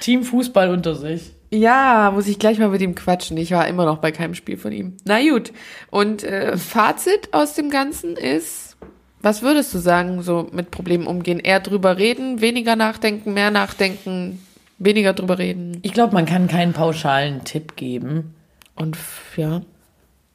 Team 0.00 0.24
Fußball 0.24 0.68
unter 0.68 0.94
sich. 0.94 1.32
Ja, 1.54 2.10
muss 2.14 2.28
ich 2.28 2.38
gleich 2.38 2.58
mal 2.58 2.70
mit 2.70 2.80
ihm 2.80 2.94
quatschen. 2.94 3.36
Ich 3.36 3.50
war 3.50 3.68
immer 3.68 3.84
noch 3.84 3.98
bei 3.98 4.10
keinem 4.10 4.34
Spiel 4.34 4.56
von 4.56 4.72
ihm. 4.72 4.96
Na 5.04 5.20
gut. 5.20 5.52
Und 5.90 6.24
äh, 6.24 6.56
Fazit 6.56 7.28
aus 7.32 7.54
dem 7.54 7.68
Ganzen 7.68 8.16
ist, 8.16 8.78
was 9.20 9.42
würdest 9.42 9.74
du 9.74 9.78
sagen, 9.78 10.22
so 10.22 10.48
mit 10.50 10.70
Problemen 10.70 11.06
umgehen? 11.06 11.38
Eher 11.38 11.60
drüber 11.60 11.98
reden, 11.98 12.40
weniger 12.40 12.74
nachdenken, 12.74 13.34
mehr 13.34 13.50
nachdenken, 13.50 14.40
weniger 14.78 15.12
drüber 15.12 15.38
reden. 15.38 15.78
Ich 15.82 15.92
glaube, 15.92 16.14
man 16.14 16.24
kann 16.24 16.48
keinen 16.48 16.72
pauschalen 16.72 17.44
Tipp 17.44 17.76
geben. 17.76 18.34
Und 18.74 18.96
ja. 19.36 19.60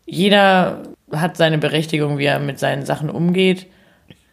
Jeder 0.05 0.83
hat 1.11 1.35
seine 1.35 1.57
Berechtigung, 1.57 2.19
wie 2.19 2.25
er 2.25 2.39
mit 2.39 2.59
seinen 2.59 2.85
Sachen 2.85 3.09
umgeht. 3.09 3.65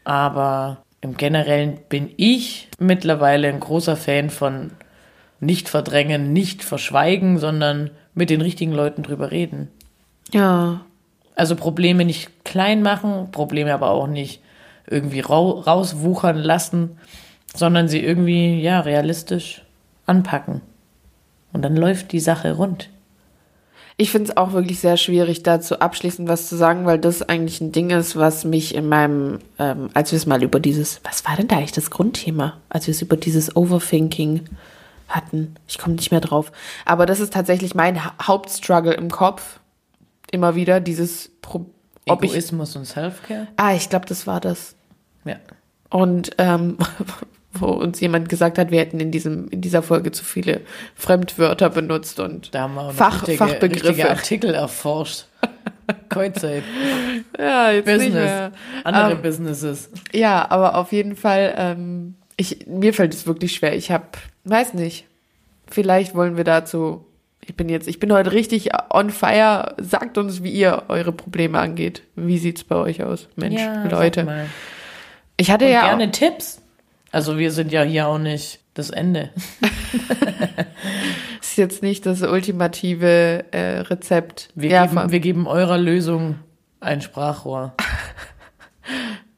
Aber 0.04 0.84
im 1.00 1.16
Generellen 1.16 1.78
bin 1.88 2.12
ich 2.18 2.68
mittlerweile 2.78 3.48
ein 3.48 3.60
großer 3.60 3.96
Fan 3.96 4.28
von 4.28 4.72
nicht 5.40 5.68
verdrängen, 5.68 6.32
nicht 6.32 6.62
verschweigen, 6.62 7.38
sondern 7.38 7.90
mit 8.14 8.30
den 8.30 8.40
richtigen 8.40 8.72
Leuten 8.72 9.02
drüber 9.02 9.30
reden. 9.30 9.68
Ja. 10.32 10.80
Also 11.34 11.56
Probleme 11.56 12.04
nicht 12.04 12.44
klein 12.44 12.82
machen, 12.82 13.30
Probleme 13.32 13.74
aber 13.74 13.90
auch 13.90 14.06
nicht 14.06 14.40
irgendwie 14.86 15.20
rau 15.20 15.50
rauswuchern 15.60 16.38
lassen, 16.38 16.98
sondern 17.54 17.88
sie 17.88 18.00
irgendwie, 18.00 18.60
ja, 18.60 18.80
realistisch 18.80 19.62
anpacken. 20.06 20.60
Und 21.52 21.62
dann 21.62 21.76
läuft 21.76 22.12
die 22.12 22.20
Sache 22.20 22.52
rund. 22.52 22.90
Ich 23.96 24.10
finde 24.10 24.30
es 24.30 24.36
auch 24.36 24.52
wirklich 24.52 24.80
sehr 24.80 24.96
schwierig, 24.96 25.44
dazu 25.44 25.78
abschließend 25.78 26.28
was 26.28 26.48
zu 26.48 26.56
sagen, 26.56 26.84
weil 26.84 26.98
das 26.98 27.22
eigentlich 27.22 27.60
ein 27.60 27.70
Ding 27.70 27.90
ist, 27.90 28.16
was 28.16 28.44
mich 28.44 28.74
in 28.74 28.88
meinem, 28.88 29.38
ähm, 29.60 29.88
als 29.94 30.10
wir 30.10 30.16
es 30.16 30.26
mal 30.26 30.42
über 30.42 30.58
dieses, 30.58 31.00
was 31.04 31.24
war 31.24 31.36
denn 31.36 31.46
da 31.46 31.56
eigentlich 31.56 31.72
das 31.72 31.92
Grundthema, 31.92 32.58
als 32.68 32.88
wir 32.88 32.92
es 32.92 33.02
über 33.02 33.16
dieses 33.16 33.54
Overthinking 33.54 34.42
hatten. 35.08 35.54
Ich 35.68 35.78
komme 35.78 35.96
nicht 35.96 36.10
mehr 36.10 36.20
drauf. 36.20 36.52
Aber 36.84 37.06
das 37.06 37.20
ist 37.20 37.32
tatsächlich 37.32 37.74
mein 37.74 38.04
Ha- 38.04 38.14
Hauptstruggle 38.22 38.94
im 38.94 39.10
Kopf. 39.10 39.60
Immer 40.30 40.54
wieder 40.54 40.80
dieses, 40.80 41.30
Pro 41.42 41.66
ob 42.08 42.24
ich, 42.24 42.32
Egoismus 42.32 42.74
und 42.76 42.84
Selfcare? 42.86 43.46
ah, 43.56 43.74
ich 43.74 43.88
glaube, 43.88 44.06
das 44.06 44.26
war 44.26 44.40
das. 44.40 44.74
Ja. 45.24 45.36
Und 45.90 46.32
ähm, 46.38 46.76
wo 47.52 47.66
uns 47.68 48.00
jemand 48.00 48.28
gesagt 48.28 48.58
hat, 48.58 48.70
wir 48.72 48.80
hätten 48.80 48.98
in 48.98 49.10
diesem 49.12 49.48
in 49.50 49.60
dieser 49.60 49.80
Folge 49.82 50.10
zu 50.10 50.24
viele 50.24 50.62
Fremdwörter 50.96 51.70
benutzt 51.70 52.18
und 52.18 52.52
Da 52.54 52.62
haben 52.62 52.74
wir 52.74 52.90
Fach, 52.90 53.22
richtige, 53.22 53.38
Fachbegriffe. 53.38 53.88
richtige 53.90 54.10
Artikel 54.10 54.54
erforscht. 54.54 55.26
Kreuzzeit, 56.08 56.62
ja, 57.38 57.70
jetzt 57.70 57.86
nicht 57.86 57.96
Business, 57.98 58.14
mehr. 58.14 58.52
andere 58.84 59.12
Ähm, 59.12 59.22
Businesses. 59.22 59.90
Ja, 60.12 60.50
aber 60.50 60.76
auf 60.76 60.92
jeden 60.92 61.14
Fall, 61.14 61.54
ähm, 61.56 62.14
ich, 62.36 62.66
mir 62.66 62.94
fällt 62.94 63.14
es 63.14 63.26
wirklich 63.26 63.54
schwer. 63.54 63.74
Ich 63.76 63.90
habe, 63.90 64.06
weiß 64.44 64.74
nicht, 64.74 65.06
vielleicht 65.66 66.14
wollen 66.14 66.36
wir 66.36 66.44
dazu, 66.44 67.04
ich 67.46 67.54
bin 67.54 67.68
jetzt, 67.68 67.88
ich 67.88 68.00
bin 68.00 68.12
heute 68.12 68.32
richtig 68.32 68.70
on 68.90 69.10
fire. 69.10 69.74
Sagt 69.78 70.18
uns, 70.18 70.42
wie 70.42 70.52
ihr 70.52 70.84
eure 70.88 71.12
Probleme 71.12 71.58
angeht. 71.58 72.02
Wie 72.16 72.38
sieht's 72.38 72.64
bei 72.64 72.76
euch 72.76 73.02
aus, 73.02 73.28
Mensch, 73.36 73.60
sag 73.60 73.90
Leute? 73.90 74.46
Ich 75.36 75.50
hatte 75.50 75.66
Und 75.66 75.72
ja 75.72 75.82
gerne 75.82 76.10
Tipps. 76.10 76.60
Also 77.12 77.38
wir 77.38 77.52
sind 77.52 77.70
ja 77.70 77.82
hier 77.82 78.08
auch 78.08 78.18
nicht 78.18 78.60
das 78.74 78.90
Ende. 78.90 79.30
ist 81.40 81.56
jetzt 81.56 81.82
nicht 81.82 82.06
das 82.06 82.22
ultimative 82.22 83.44
äh, 83.52 83.80
Rezept. 83.80 84.48
Wir, 84.54 84.70
ja, 84.70 84.86
geben, 84.86 85.12
wir 85.12 85.20
geben 85.20 85.46
eurer 85.46 85.78
Lösung 85.78 86.36
ein 86.80 87.00
Sprachrohr. 87.00 87.74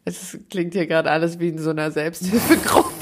Es 0.07 0.39
klingt 0.49 0.73
hier 0.73 0.87
gerade 0.87 1.11
alles 1.11 1.39
wie 1.39 1.49
in 1.49 1.59
so 1.59 1.71
einer 1.71 1.91
Selbsthilfegruppe. 1.91 2.95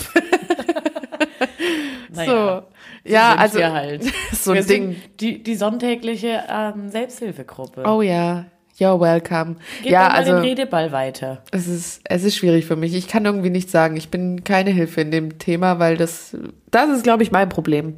Naja, 2.13 2.65
so, 3.05 3.11
ja, 3.11 3.31
sind 3.31 3.41
also 3.41 3.65
halt. 3.65 4.03
so 4.33 4.53
ein 4.53 4.57
wir 4.57 4.65
Ding. 4.65 4.97
Die, 5.21 5.43
die 5.43 5.55
sonntägliche 5.55 6.45
ähm, 6.49 6.91
Selbsthilfegruppe. 6.91 7.83
Oh 7.87 8.03
ja, 8.03 8.47
you're 8.79 8.99
welcome. 9.01 9.57
Geht 9.83 9.93
ja, 9.93 10.01
mal 10.01 10.11
also 10.11 10.33
den 10.33 10.41
Redeball 10.43 10.93
weiter. 10.93 11.43
Es 11.51 11.67
ist, 11.67 12.01
es 12.05 12.25
ist 12.25 12.37
schwierig 12.37 12.67
für 12.67 12.77
mich. 12.77 12.95
Ich 12.95 13.09
kann 13.09 13.25
irgendwie 13.25 13.51
nicht 13.51 13.71
sagen, 13.71 13.97
ich 13.97 14.11
bin 14.11 14.45
keine 14.45 14.71
Hilfe 14.71 15.01
in 15.01 15.11
dem 15.11 15.39
Thema, 15.39 15.79
weil 15.79 15.97
das, 15.97 16.37
das 16.71 16.91
ist, 16.91 17.03
glaube 17.03 17.23
ich, 17.23 17.33
mein 17.33 17.49
Problem. 17.49 17.97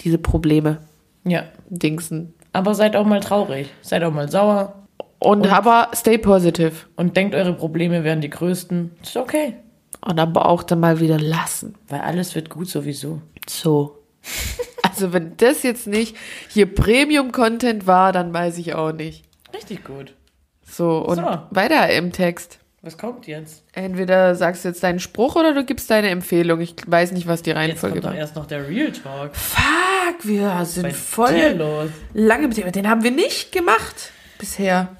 Diese 0.00 0.18
Probleme, 0.18 0.78
Ja. 1.24 1.44
Dingsen. 1.68 2.32
Aber 2.52 2.74
seid 2.74 2.96
auch 2.96 3.06
mal 3.06 3.20
traurig. 3.20 3.68
Seid 3.82 4.02
auch 4.02 4.12
mal 4.12 4.30
sauer. 4.30 4.79
Und, 5.20 5.42
Und- 5.46 5.52
aber 5.52 5.90
stay 5.94 6.18
positive. 6.18 6.72
Und 6.96 7.16
denkt, 7.16 7.34
eure 7.36 7.52
Probleme 7.52 8.02
wären 8.04 8.20
die 8.20 8.30
größten. 8.30 8.90
Ist 9.02 9.16
okay. 9.16 9.54
Und 10.00 10.18
aber 10.18 10.46
auch 10.46 10.62
dann 10.64 10.80
mal 10.80 10.98
wieder 10.98 11.18
lassen. 11.20 11.74
Weil 11.88 12.00
alles 12.00 12.34
wird 12.34 12.50
gut 12.50 12.68
sowieso. 12.68 13.20
So. 13.48 13.98
Also 14.82 15.12
wenn 15.12 15.36
das 15.36 15.62
jetzt 15.62 15.86
nicht 15.86 16.16
hier 16.48 16.66
Premium-Content 16.74 17.86
war, 17.86 18.12
dann 18.12 18.32
weiß 18.34 18.58
ich 18.58 18.74
auch 18.74 18.92
nicht. 18.92 19.24
Richtig 19.54 19.84
gut. 19.84 20.14
So, 20.62 20.98
und 20.98 21.16
So. 21.16 21.38
weiter 21.50 21.88
im 21.90 22.12
Text. 22.12 22.58
Was 22.82 22.98
kommt 22.98 23.26
jetzt? 23.26 23.62
Entweder 23.72 24.34
sagst 24.34 24.64
du 24.64 24.68
jetzt 24.68 24.82
deinen 24.82 24.98
Spruch 24.98 25.36
oder 25.36 25.54
du 25.54 25.64
gibst 25.64 25.90
deine 25.90 26.08
Empfehlung. 26.08 26.60
Ich 26.60 26.74
weiß 26.86 27.12
nicht, 27.12 27.26
was 27.28 27.42
die 27.42 27.50
Jetzt 27.50 27.56
Reihenfolge 27.58 27.94
kommt 28.00 28.04
doch 28.06 28.10
war. 28.10 28.16
erst 28.18 28.36
noch 28.36 28.46
der 28.46 28.68
Real 28.68 28.90
Talk. 28.90 29.34
Fuck, 29.36 30.24
wir 30.24 30.64
sind 30.64 30.92
voll 30.92 31.54
los. 31.56 31.90
lange 32.12 32.48
mit 32.48 32.56
dem. 32.56 32.72
Den 32.72 32.88
haben 32.88 33.02
wir 33.04 33.10
nicht 33.12 33.52
gemacht 33.52 34.10
bisher. 34.38 34.96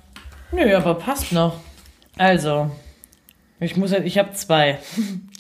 Nö, 0.53 0.77
aber 0.77 0.95
passt 0.95 1.33
noch. 1.33 1.61
Also, 2.17 2.71
ich 3.61 3.77
muss 3.77 3.93
halt, 3.93 4.05
ich 4.07 4.19
habe 4.19 4.33
zwei. 4.33 4.79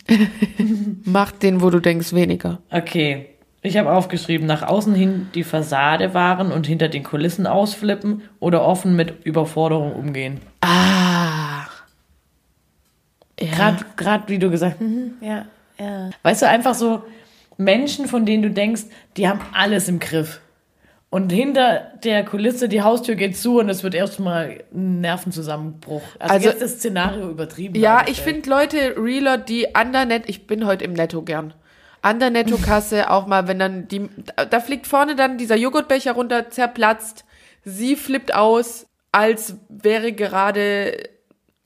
Mach 1.04 1.32
den, 1.32 1.60
wo 1.60 1.70
du 1.70 1.80
denkst, 1.80 2.12
weniger. 2.12 2.58
Okay. 2.70 3.26
Ich 3.62 3.76
habe 3.76 3.92
aufgeschrieben, 3.92 4.46
nach 4.46 4.62
außen 4.62 4.94
hin 4.94 5.28
die 5.34 5.44
Fassade 5.44 6.14
wahren 6.14 6.50
und 6.50 6.66
hinter 6.66 6.88
den 6.88 7.02
Kulissen 7.02 7.46
ausflippen 7.46 8.22
oder 8.38 8.64
offen 8.64 8.96
mit 8.96 9.26
Überforderung 9.26 9.92
umgehen. 9.92 10.40
Ah. 10.62 11.66
Ja. 13.38 13.76
Gerade, 13.96 14.28
wie 14.28 14.38
du 14.38 14.50
gesagt, 14.50 14.80
mhm, 14.80 15.12
ja, 15.20 15.46
ja. 15.78 16.10
Weißt 16.22 16.42
du, 16.42 16.48
einfach 16.48 16.74
so 16.74 17.02
Menschen, 17.58 18.06
von 18.06 18.24
denen 18.24 18.42
du 18.42 18.50
denkst, 18.50 18.84
die 19.16 19.28
haben 19.28 19.40
alles 19.52 19.88
im 19.88 19.98
Griff. 19.98 20.40
Und 21.12 21.32
hinter 21.32 21.90
der 22.04 22.24
Kulisse, 22.24 22.68
die 22.68 22.82
Haustür 22.82 23.16
geht 23.16 23.36
zu 23.36 23.58
und 23.58 23.68
es 23.68 23.82
wird 23.82 23.96
erstmal 23.96 24.60
ein 24.72 25.00
Nervenzusammenbruch. 25.00 26.02
Also, 26.20 26.34
Also- 26.34 26.48
jetzt 26.48 26.62
das 26.62 26.72
Szenario 26.74 27.28
übertrieben. 27.28 27.74
Ja, 27.74 28.04
ich 28.06 28.20
finde 28.20 28.48
Leute, 28.48 28.94
Realer, 28.96 29.36
die 29.36 29.74
an 29.74 29.92
der 29.92 30.04
Net, 30.06 30.24
ich 30.26 30.46
bin 30.46 30.66
heute 30.66 30.84
im 30.84 30.92
Netto 30.92 31.22
gern. 31.22 31.52
An 32.00 32.20
der 32.20 32.30
Nettokasse 32.30 33.10
auch 33.10 33.26
mal, 33.26 33.48
wenn 33.48 33.58
dann 33.58 33.88
die, 33.88 34.08
da- 34.48 34.60
fliegt 34.60 34.86
vorne 34.86 35.16
dann 35.16 35.36
dieser 35.36 35.56
Joghurtbecher 35.56 36.12
runter, 36.12 36.48
zerplatzt. 36.48 37.24
Sie 37.64 37.96
flippt 37.96 38.32
aus, 38.32 38.86
als 39.10 39.56
wäre 39.68 40.12
gerade, 40.12 40.96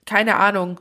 keine 0.07 0.37
Ahnung, 0.37 0.81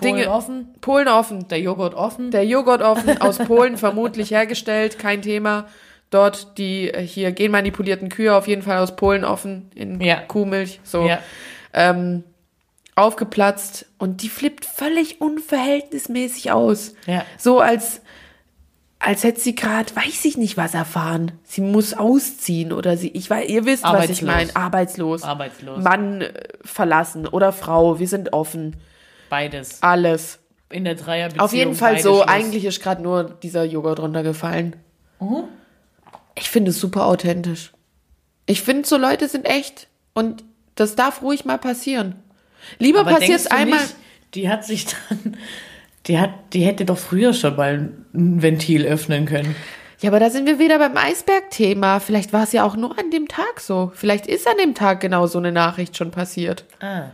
Polen 0.00 0.26
offen, 0.26 0.74
Polen 0.80 1.06
offen. 1.06 1.46
der 1.46 1.60
Joghurt 1.60 1.94
offen. 1.94 2.32
Der 2.32 2.44
Joghurt 2.44 2.82
offen, 2.82 3.20
aus 3.20 3.38
Polen 3.46 3.76
vermutlich 3.76 4.32
hergestellt, 4.32 4.98
kein 4.98 5.22
Thema. 5.22 5.66
Dort 6.10 6.58
die 6.58 6.90
äh, 6.92 7.00
hier 7.04 7.32
genmanipulierten 7.32 8.08
Kühe 8.08 8.34
auf 8.34 8.46
jeden 8.46 8.62
Fall 8.62 8.78
aus 8.78 8.94
Polen 8.96 9.24
offen 9.24 9.70
in 9.74 10.00
Ja. 10.00 10.16
Kuhmilch, 10.20 10.80
so 10.84 11.06
Ja. 11.06 11.18
ähm, 11.72 12.22
aufgeplatzt 12.94 13.86
und 13.98 14.22
die 14.22 14.28
flippt 14.28 14.64
völlig 14.64 15.20
unverhältnismäßig 15.20 16.52
aus. 16.52 16.94
Ja. 17.06 17.24
So 17.38 17.60
als 17.60 18.00
als 19.00 19.22
hätte 19.22 19.38
sie 19.40 19.54
gerade, 19.54 19.94
weiß 19.94 20.24
ich 20.24 20.38
nicht 20.38 20.56
was 20.56 20.72
erfahren. 20.72 21.32
Sie 21.42 21.60
muss 21.60 21.92
ausziehen 21.92 22.72
oder 22.72 22.96
sie, 22.96 23.08
ich 23.08 23.28
weiß, 23.28 23.48
ihr 23.50 23.66
wisst, 23.66 23.84
was 23.84 24.08
ich 24.08 24.22
meine. 24.22 24.54
Arbeitslos. 24.56 25.24
Arbeitslos. 25.24 25.82
Mann 25.82 26.22
äh, 26.22 26.32
verlassen 26.62 27.26
oder 27.26 27.52
Frau, 27.52 27.98
wir 27.98 28.08
sind 28.08 28.32
offen. 28.32 28.76
Beides. 29.28 29.82
Alles. 29.82 30.38
in 30.70 30.84
der 30.84 30.94
Dreierbeziehung 30.94 31.44
Auf 31.44 31.52
jeden 31.52 31.74
Fall 31.74 31.98
so. 32.00 32.14
Schluss. 32.16 32.28
Eigentlich 32.28 32.64
ist 32.64 32.82
gerade 32.82 33.02
nur 33.02 33.24
dieser 33.42 33.64
Joghurt 33.64 34.00
runtergefallen. 34.00 34.76
Mhm. 35.20 35.44
Ich 36.34 36.50
finde 36.50 36.70
es 36.70 36.80
super 36.80 37.06
authentisch. 37.06 37.72
Ich 38.46 38.62
finde, 38.62 38.86
so 38.86 38.96
Leute 38.96 39.28
sind 39.28 39.46
echt. 39.46 39.88
Und 40.12 40.44
das 40.74 40.96
darf 40.96 41.22
ruhig 41.22 41.44
mal 41.44 41.58
passieren. 41.58 42.16
Lieber 42.78 43.00
Aber 43.00 43.12
passiert 43.12 43.40
es 43.40 43.46
einmal. 43.46 43.80
Nicht, 43.80 43.94
die 44.34 44.48
hat 44.48 44.64
sich 44.64 44.86
dann, 44.86 45.36
die 46.06 46.18
hat, 46.18 46.30
die 46.52 46.64
hätte 46.64 46.84
doch 46.84 46.98
früher 46.98 47.32
schon 47.32 47.56
mal 47.56 47.90
ein 48.14 48.42
Ventil 48.42 48.84
öffnen 48.86 49.26
können. 49.26 49.54
Ja, 50.00 50.10
aber 50.10 50.20
da 50.20 50.28
sind 50.28 50.46
wir 50.46 50.58
wieder 50.58 50.78
beim 50.78 50.96
Eisberg-Thema. 50.96 52.00
Vielleicht 52.00 52.32
war 52.32 52.42
es 52.42 52.52
ja 52.52 52.64
auch 52.64 52.76
nur 52.76 52.98
an 52.98 53.10
dem 53.10 53.28
Tag 53.28 53.60
so. 53.60 53.92
Vielleicht 53.94 54.26
ist 54.26 54.46
an 54.46 54.58
dem 54.58 54.74
Tag 54.74 55.00
genau 55.00 55.26
so 55.26 55.38
eine 55.38 55.52
Nachricht 55.52 55.96
schon 55.96 56.10
passiert. 56.10 56.64
Ah. 56.80 57.10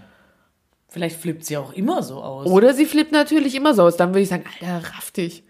Vielleicht 0.89 1.21
flippt 1.21 1.45
sie 1.45 1.57
auch 1.57 1.73
immer 1.73 2.03
so 2.03 2.21
aus. 2.21 2.47
Oder 2.47 2.75
sie 2.75 2.87
flippt 2.87 3.13
natürlich 3.13 3.55
immer 3.55 3.75
so 3.75 3.85
aus. 3.85 3.97
Dann 3.97 4.11
würde 4.11 4.23
ich 4.23 4.29
sagen, 4.29 4.45
Alter, 4.61 4.89
raff 4.89 5.13
dich. 5.13 5.45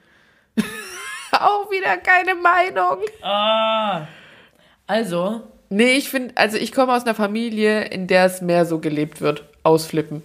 auch 1.40 1.70
wieder 1.70 1.96
keine 1.98 2.34
Meinung. 2.34 2.98
Ah. 3.22 4.06
Also, 4.86 5.42
Nee, 5.72 5.92
ich 5.92 6.10
finde, 6.10 6.36
also 6.36 6.56
ich 6.56 6.72
komme 6.72 6.92
aus 6.92 7.04
einer 7.04 7.14
Familie, 7.14 7.84
in 7.84 8.08
der 8.08 8.24
es 8.24 8.40
mehr 8.40 8.66
so 8.66 8.80
gelebt 8.80 9.20
wird. 9.20 9.44
Ausflippen. 9.62 10.22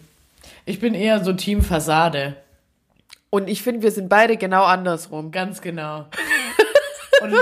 ich 0.66 0.80
bin 0.80 0.96
eher 0.96 1.24
so 1.24 1.34
Team 1.34 1.62
Fassade. 1.62 2.36
Und 3.30 3.48
ich 3.48 3.62
finde, 3.62 3.84
wir 3.84 3.92
sind 3.92 4.10
beide 4.10 4.38
genau 4.38 4.64
andersrum. 4.64 5.32
Ganz 5.32 5.62
genau. 5.62 6.06
Und 7.22 7.34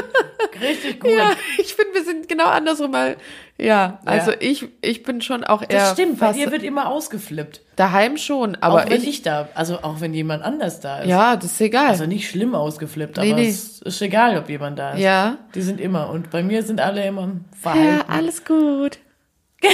richtig 0.61 0.99
gut. 0.99 1.11
Ja, 1.11 1.31
ich 1.57 1.73
finde, 1.75 1.93
wir 1.93 2.03
sind 2.03 2.27
genau 2.27 2.47
andersrum, 2.47 2.91
weil, 2.91 3.15
ja, 3.57 3.99
also 4.05 4.31
ich, 4.39 4.67
ich 4.81 5.03
bin 5.03 5.21
schon 5.21 5.43
auch 5.43 5.61
eher 5.61 5.67
das 5.69 5.91
stimmt, 5.93 6.19
bei 6.19 6.33
dir 6.33 6.51
wird 6.51 6.63
immer 6.63 6.87
ausgeflippt. 6.89 7.61
daheim 7.75 8.17
schon, 8.17 8.55
aber 8.61 8.83
auch 8.83 8.89
wenn 8.89 9.01
ich, 9.01 9.07
ich, 9.07 9.21
da, 9.21 9.47
also 9.53 9.79
auch 9.83 10.01
wenn 10.01 10.13
jemand 10.13 10.43
anders 10.43 10.79
da 10.79 10.99
ist. 10.99 11.07
ja, 11.07 11.35
das 11.35 11.51
ist 11.53 11.61
egal. 11.61 11.89
Also 11.89 12.05
nicht 12.07 12.29
schlimm 12.29 12.55
ausgeflippt, 12.55 13.17
Nee, 13.17 13.31
aber 13.31 13.41
nee. 13.41 13.49
es 13.49 13.81
ist 13.81 14.01
egal, 14.01 14.37
ob 14.37 14.49
jemand 14.49 14.79
da 14.79 14.93
ist. 14.93 14.99
ja. 15.01 15.37
Die 15.53 15.61
sind 15.61 15.79
immer. 15.79 16.09
Und 16.09 16.29
bei 16.31 16.41
mir 16.43 16.63
sind 16.63 16.81
alle 16.81 17.05
immer 17.05 17.21
Ja, 17.27 17.29
verhalten. 17.59 18.11
alles 18.11 18.43
gut. 18.43 18.99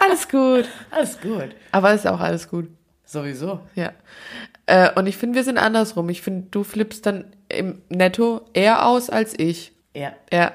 alles 0.00 0.28
gut. 0.28 0.64
Alles 0.90 1.20
gut. 1.20 1.48
Aber 1.72 1.92
ist 1.92 2.06
auch 2.06 2.20
alles 2.20 2.48
gut. 2.48 2.68
Sowieso. 3.04 3.60
Ja. 3.74 3.92
Äh, 4.66 4.90
und 4.96 5.06
ich 5.06 5.16
finde, 5.16 5.36
wir 5.36 5.44
sind 5.44 5.58
andersrum. 5.58 6.08
Ich 6.08 6.22
finde, 6.22 6.48
du 6.50 6.62
flippst 6.64 7.06
dann 7.06 7.24
im 7.48 7.82
Netto 7.88 8.42
eher 8.52 8.86
aus 8.86 9.10
als 9.10 9.38
ich. 9.38 9.72
Ja. 9.94 10.12
Ja. 10.32 10.52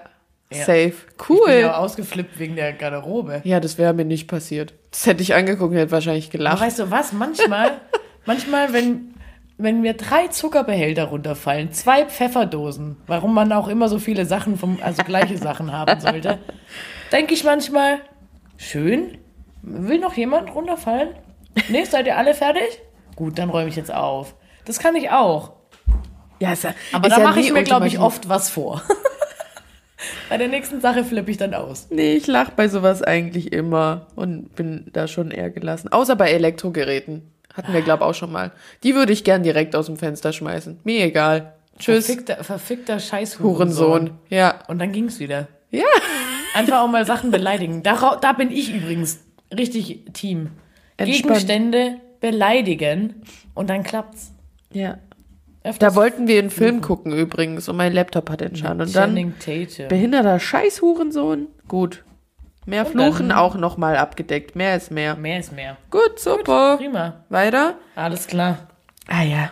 Ja. 0.52 0.66
Safe. 0.66 0.88
Ich 0.90 1.28
bin 1.28 1.38
Cool. 1.38 1.52
ja 1.62 1.78
ausgeflippt 1.78 2.38
wegen 2.40 2.56
der 2.56 2.74
Garderobe. 2.74 3.42
Ja, 3.46 3.60
das 3.60 3.78
wäre 3.78 3.94
mir 3.94 4.06
nicht 4.06 4.28
passiert. 4.28 4.74
Das 4.92 5.06
hätte 5.06 5.24
ich 5.24 5.34
angeguckt 5.34 5.72
und 5.72 5.78
hätte 5.78 5.92
wahrscheinlich 5.92 6.26
Aber 6.28 6.38
gelacht. 6.38 6.62
weißt 6.62 6.80
du 6.80 6.92
was? 6.92 7.14
Manchmal, 7.14 7.72
manchmal, 8.26 8.74
wenn, 8.74 9.14
wenn 9.58 9.82
mir 9.82 9.94
drei 9.94 10.28
Zuckerbehälter 10.28 11.06
runterfallen, 11.06 11.72
zwei 11.72 12.06
Pfefferdosen, 12.06 12.98
warum 13.08 13.34
man 13.34 13.52
auch 13.54 13.68
immer 13.70 13.88
so 13.88 13.98
viele 14.00 14.26
Sachen 14.26 14.58
vom, 14.58 14.78
also 14.82 15.04
gleiche 15.04 15.38
Sachen 15.40 15.72
haben 15.72 16.00
sollte, 16.02 16.38
denke 17.12 17.34
ich 17.34 17.44
manchmal, 17.46 18.00
schön, 18.58 19.18
will 19.62 20.00
noch 20.00 20.14
jemand 20.16 20.54
runterfallen? 20.54 21.10
Nee, 21.70 21.84
seid 21.86 22.08
ihr 22.08 22.18
alle 22.18 22.34
fertig? 22.34 22.82
Gut, 23.16 23.38
dann 23.40 23.50
räume 23.50 23.70
ich 23.70 23.76
jetzt 23.76 23.94
auf. 23.94 24.36
Das 24.66 24.80
kann 24.80 24.96
ich 24.96 25.10
auch. 25.12 25.54
Ja, 26.40 26.54
ist 26.54 26.64
ja, 26.64 26.74
Aber 26.92 27.08
ist 27.08 27.16
da 27.16 27.22
ja 27.22 27.28
mache 27.28 27.40
ich 27.40 27.54
mir, 27.54 27.64
glaube 27.64 27.88
ich, 27.88 28.00
oft 28.00 28.28
was 28.28 28.50
vor. 28.50 28.82
Bei 30.30 30.38
der 30.38 30.48
nächsten 30.48 30.82
Sache 30.82 31.04
flippe 31.04 31.32
ich 31.32 31.38
dann 31.38 31.54
aus. 31.54 31.88
Nee, 31.90 32.14
ich 32.14 32.28
lach 32.28 32.52
bei 32.52 32.68
sowas 32.68 33.02
eigentlich 33.02 33.52
immer 33.54 34.08
und 34.16 34.56
bin 34.56 34.88
da 34.94 35.08
schon 35.08 35.32
eher 35.32 35.50
gelassen. 35.50 35.92
Außer 35.92 36.16
bei 36.16 36.32
Elektrogeräten. 36.32 37.24
Hatten 37.54 37.74
wir, 37.74 37.82
glaube 37.82 38.04
ich, 38.04 38.10
auch 38.10 38.14
schon 38.14 38.32
mal. 38.32 38.52
Die 38.84 38.96
würde 38.96 39.12
ich 39.12 39.24
gern 39.24 39.44
direkt 39.44 39.76
aus 39.76 39.88
dem 39.88 39.98
Fenster 39.98 40.32
schmeißen. 40.32 40.80
Mir 40.84 41.04
egal. 41.04 41.54
Tschüss, 41.78 42.06
Verfickter, 42.06 42.44
verfickter 42.44 43.00
Scheiß 43.00 43.40
Hurensohn. 43.40 44.12
Ja. 44.30 44.60
Und 44.68 44.80
dann 44.80 44.92
ging's 44.92 45.20
wieder. 45.20 45.48
Ja. 45.70 45.84
Einfach 46.54 46.82
auch 46.82 46.88
mal 46.88 47.06
Sachen 47.06 47.32
beleidigen. 47.32 47.84
Da, 47.84 48.18
da 48.22 48.34
bin 48.34 48.52
ich 48.52 48.74
übrigens 48.74 49.20
richtig 49.56 50.06
Team. 50.14 50.52
Entspannt. 50.98 51.24
Gegenstände 51.24 51.96
beleidigen 52.20 53.24
und 53.54 53.70
dann 53.70 53.84
klappt's. 53.84 54.32
Ja. 54.72 54.98
Da 55.80 55.96
wollten 55.96 56.28
wir 56.28 56.40
einen 56.40 56.50
Film 56.50 56.82
gucken 56.82 57.14
übrigens 57.14 57.70
und 57.70 57.78
mein 57.78 57.94
Laptop 57.94 58.30
hat 58.30 58.42
entschieden. 58.42 58.82
Und 58.82 58.96
dann 58.96 59.36
behinderter 59.90 60.40
Scheiß-Hurensohn. 60.40 61.48
Gut. 61.68 62.04
Mehr 62.66 62.86
Und 62.86 62.92
Fluchen 62.92 63.30
dann- 63.30 63.38
auch 63.38 63.56
nochmal 63.56 63.96
abgedeckt. 63.98 64.56
Mehr 64.56 64.76
ist 64.76 64.92
mehr. 64.92 65.16
Mehr 65.16 65.40
ist 65.40 65.52
mehr. 65.52 65.78
Gut, 65.92 66.20
super. 66.20 66.78
Prima. 66.78 67.24
Weiter? 67.30 67.76
Alles 67.96 68.28
klar. 68.28 68.68
Ah 69.08 69.24
ja. 69.24 69.52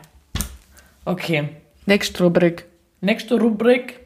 Okay. 1.06 1.50
Nächste 1.86 2.24
Rubrik. 2.24 2.66
Nächste 3.02 3.40
Rubrik. 3.40 4.00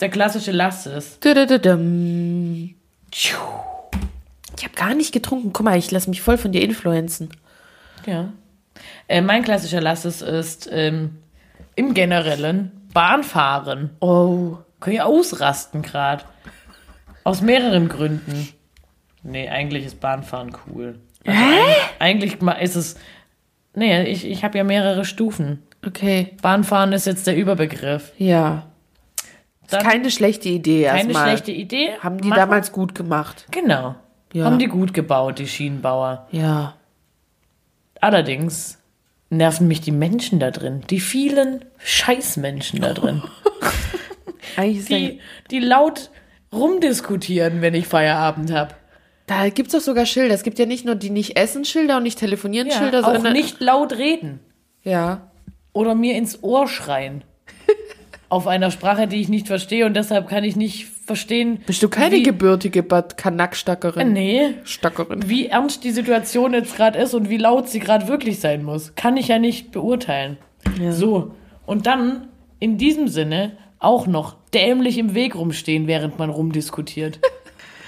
Der 0.00 0.08
klassische 0.08 0.52
Lass 0.52 0.86
es. 0.86 1.18
Tudududum. 1.20 2.74
Ich 3.10 3.34
habe 3.34 4.74
gar 4.76 4.94
nicht 4.94 5.12
getrunken. 5.12 5.52
Guck 5.52 5.64
mal, 5.64 5.76
ich 5.78 5.90
lasse 5.90 6.10
mich 6.10 6.20
voll 6.22 6.38
von 6.38 6.52
dir 6.52 6.62
influenzen. 6.62 7.30
Ja. 8.06 8.32
Äh, 9.08 9.20
mein 9.22 9.42
klassischer 9.42 9.80
Lass 9.80 10.04
es 10.04 10.22
ist 10.22 10.68
ähm, 10.72 11.16
im 11.78 11.94
Generellen 11.94 12.72
Bahnfahren. 12.92 13.90
Oh. 14.00 14.56
Kann 14.80 14.92
ich 14.92 15.00
ausrasten 15.02 15.82
gerade. 15.82 16.24
Aus 17.24 17.40
mehreren 17.40 17.88
Gründen. 17.88 18.48
Nee, 19.22 19.48
eigentlich 19.48 19.84
ist 19.86 20.00
Bahnfahren 20.00 20.56
cool. 20.66 20.98
Also 21.26 21.40
eigentlich, 21.98 22.38
eigentlich 22.40 22.62
ist 22.62 22.76
es. 22.76 22.96
Nee, 23.74 24.04
ich, 24.04 24.26
ich 24.26 24.44
habe 24.44 24.56
ja 24.58 24.64
mehrere 24.64 25.04
Stufen. 25.04 25.62
Okay. 25.86 26.36
Bahnfahren 26.42 26.92
ist 26.92 27.06
jetzt 27.06 27.26
der 27.26 27.36
Überbegriff. 27.36 28.12
Ja. 28.18 28.66
Dann 29.70 29.82
Keine 29.82 30.10
schlechte 30.10 30.48
Idee 30.48 30.84
keine 30.84 30.98
erstmal. 31.10 31.28
schlechte 31.28 31.52
Idee. 31.52 31.90
Haben 32.00 32.20
die 32.20 32.28
Machen- 32.28 32.38
damals 32.40 32.72
gut 32.72 32.94
gemacht. 32.94 33.46
Genau. 33.50 33.94
Ja. 34.32 34.44
Haben 34.46 34.58
die 34.58 34.66
gut 34.66 34.94
gebaut, 34.94 35.38
die 35.38 35.46
Schienenbauer. 35.46 36.26
Ja. 36.30 36.74
Allerdings 38.00 38.77
nerven 39.30 39.68
mich 39.68 39.80
die 39.80 39.92
Menschen 39.92 40.40
da 40.40 40.50
drin. 40.50 40.82
Die 40.90 41.00
vielen 41.00 41.64
Scheißmenschen 41.78 42.80
da 42.80 42.94
drin. 42.94 43.22
Die, 44.58 45.20
die 45.52 45.60
laut 45.60 46.10
rumdiskutieren, 46.52 47.60
wenn 47.60 47.74
ich 47.74 47.86
Feierabend 47.86 48.50
habe. 48.52 48.74
Da 49.26 49.50
gibt's 49.50 49.72
doch 49.72 49.80
sogar 49.80 50.04
Schilder. 50.06 50.34
Es 50.34 50.42
gibt 50.42 50.58
ja 50.58 50.66
nicht 50.66 50.84
nur 50.84 50.94
die 50.96 51.10
nicht 51.10 51.38
essen 51.38 51.64
Schilder 51.64 51.98
und 51.98 52.02
nicht 52.02 52.18
telefonieren 52.18 52.70
Schilder, 52.70 53.06
auch 53.06 53.12
sondern 53.12 53.34
nicht 53.34 53.60
laut 53.60 53.92
reden. 53.92 54.40
Ja. 54.82 55.30
oder 55.72 55.94
mir 55.94 56.16
ins 56.16 56.42
Ohr 56.42 56.66
schreien. 56.66 57.22
Auf 58.30 58.46
einer 58.46 58.70
Sprache, 58.70 59.06
die 59.06 59.20
ich 59.20 59.28
nicht 59.28 59.46
verstehe 59.46 59.86
und 59.86 59.94
deshalb 59.94 60.28
kann 60.28 60.42
ich 60.42 60.56
nicht 60.56 60.88
verstehen. 61.08 61.60
Bist 61.66 61.82
du 61.82 61.88
keine 61.88 62.16
wie, 62.16 62.22
gebürtige 62.22 62.84
Bad 62.84 63.16
Kanackstackerin? 63.16 64.12
Nee. 64.12 64.54
Stackerin. 64.62 65.28
Wie 65.28 65.46
ernst 65.46 65.82
die 65.82 65.90
Situation 65.90 66.54
jetzt 66.54 66.76
gerade 66.76 66.98
ist 66.98 67.14
und 67.14 67.28
wie 67.28 67.38
laut 67.38 67.68
sie 67.68 67.80
gerade 67.80 68.06
wirklich 68.06 68.38
sein 68.38 68.62
muss, 68.62 68.94
kann 68.94 69.16
ich 69.16 69.26
ja 69.26 69.40
nicht 69.40 69.72
beurteilen. 69.72 70.36
Ja. 70.80 70.92
So. 70.92 71.32
Und 71.66 71.86
dann 71.86 72.28
in 72.60 72.78
diesem 72.78 73.08
Sinne 73.08 73.58
auch 73.80 74.06
noch 74.06 74.36
dämlich 74.54 74.98
im 74.98 75.14
Weg 75.14 75.34
rumstehen, 75.34 75.86
während 75.86 76.18
man 76.18 76.30
rumdiskutiert. 76.30 77.20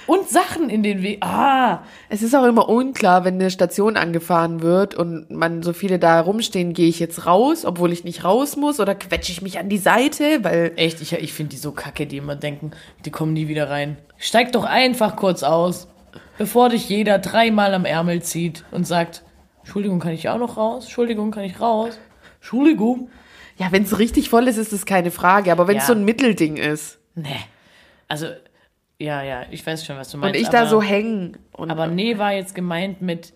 Und 0.07 0.29
Sachen 0.29 0.69
in 0.69 0.83
den 0.83 1.01
Weg. 1.03 1.19
Ah, 1.23 1.83
Es 2.09 2.21
ist 2.21 2.35
auch 2.35 2.43
immer 2.45 2.67
unklar, 2.69 3.23
wenn 3.25 3.35
eine 3.35 3.51
Station 3.51 3.97
angefahren 3.97 4.61
wird 4.61 4.95
und 4.95 5.29
man 5.31 5.63
so 5.63 5.73
viele 5.73 5.99
da 5.99 6.19
rumstehen, 6.19 6.73
gehe 6.73 6.87
ich 6.89 6.99
jetzt 6.99 7.25
raus, 7.25 7.65
obwohl 7.65 7.91
ich 7.91 8.03
nicht 8.03 8.23
raus 8.23 8.55
muss 8.57 8.79
oder 8.79 8.95
quetsche 8.95 9.31
ich 9.31 9.41
mich 9.41 9.59
an 9.59 9.69
die 9.69 9.77
Seite, 9.77 10.43
weil 10.43 10.73
echt, 10.75 11.01
ich, 11.01 11.13
ich 11.13 11.33
finde 11.33 11.51
die 11.51 11.57
so 11.57 11.71
kacke, 11.71 12.05
die 12.07 12.17
immer 12.17 12.35
denken, 12.35 12.71
die 13.05 13.11
kommen 13.11 13.33
nie 13.33 13.47
wieder 13.47 13.69
rein. 13.69 13.97
Steig 14.17 14.51
doch 14.51 14.65
einfach 14.65 15.15
kurz 15.15 15.43
aus, 15.43 15.87
bevor 16.37 16.69
dich 16.69 16.89
jeder 16.89 17.19
dreimal 17.19 17.73
am 17.73 17.85
Ärmel 17.85 18.21
zieht 18.21 18.63
und 18.71 18.85
sagt, 18.87 19.23
Entschuldigung, 19.59 19.99
kann 19.99 20.11
ich 20.13 20.27
auch 20.29 20.39
noch 20.39 20.57
raus? 20.57 20.85
Entschuldigung, 20.85 21.31
kann 21.31 21.43
ich 21.43 21.59
raus? 21.61 21.99
Entschuldigung. 22.39 23.09
ja, 23.57 23.67
wenn 23.71 23.83
es 23.83 23.99
richtig 23.99 24.29
voll 24.29 24.47
ist, 24.47 24.57
ist 24.57 24.73
das 24.73 24.85
keine 24.87 25.11
Frage, 25.11 25.51
aber 25.51 25.67
wenn 25.67 25.77
es 25.77 25.83
Ja. 25.83 25.87
so 25.87 25.93
ein 25.93 26.03
Mittelding 26.05 26.57
ist 26.57 26.97
Nee. 27.13 27.29
Also, 28.07 28.27
ja, 29.01 29.23
ja, 29.23 29.45
ich 29.51 29.65
weiß 29.65 29.85
schon, 29.85 29.97
was 29.97 30.09
du 30.11 30.17
und 30.17 30.21
meinst. 30.21 30.39
ich 30.39 30.47
da 30.49 30.61
aber, 30.61 30.69
so 30.69 30.81
hängen 30.81 31.37
und 31.53 31.71
Aber 31.71 31.87
nee 31.87 32.17
war 32.17 32.33
jetzt 32.33 32.53
gemeint 32.55 33.01
mit, 33.01 33.33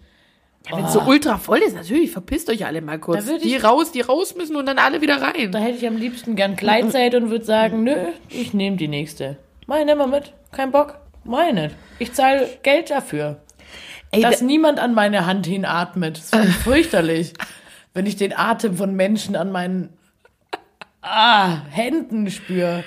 ja, 0.70 0.78
wenn 0.78 0.86
es 0.86 0.94
so 0.94 1.02
ultra 1.02 1.38
voll 1.38 1.60
ist, 1.60 1.76
natürlich 1.76 2.12
verpisst 2.12 2.50
euch 2.50 2.66
alle 2.66 2.82
mal 2.82 3.00
kurz. 3.00 3.26
Würd 3.26 3.44
Die 3.44 3.56
ich- 3.56 3.64
raus, 3.64 3.92
die 3.92 4.02
raus 4.02 4.36
müssen 4.36 4.56
und 4.56 4.66
dann 4.68 4.78
alle 4.80 5.02
wieder 5.02 5.22
rein. 5.22 5.52
da 5.52 5.60
hätte 5.60 5.78
ich 5.78 5.88
am 5.88 5.98
liebsten 5.98 6.36
gern 6.36 6.56
Gleitzeit 6.56 7.16
und 7.16 7.30
würde 7.30 7.46
sagen, 7.46 7.84
nö, 7.84 7.96
ich 8.30 8.54
nehme 8.54 8.78
die 8.78 8.88
nächste. 8.88 9.38
Meine 9.68 9.96
mal 9.96 10.08
mit, 10.08 10.34
kein 10.52 10.72
Bock, 10.72 11.00
meine. 11.24 11.72
Ich 12.00 12.14
zahle 12.14 12.48
Geld 12.64 12.90
dafür. 12.92 13.42
Ey, 14.12 14.22
dass 14.22 14.40
da- 14.40 14.46
niemand 14.46 14.80
an 14.80 14.94
meine 14.94 15.26
Hand 15.26 15.46
hinatmet. 15.48 16.18
Das 16.32 16.46
ist 16.46 16.56
fürchterlich. 16.58 17.34
Wenn 17.94 18.06
ich 18.06 18.16
den 18.18 18.38
Atem 18.38 18.76
von 18.78 18.94
Menschen 18.94 19.36
an 19.36 19.52
meinen 19.52 19.90
ah, 21.02 21.58
Händen 21.70 22.30
spüre. 22.30 22.84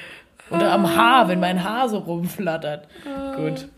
Oder 0.51 0.72
am 0.72 0.96
Haar, 0.96 1.28
wenn 1.28 1.40
mein 1.40 1.62
Haar 1.64 1.88
so 1.88 1.99
rumflattert. 1.99 2.88
Gut. 3.36 3.68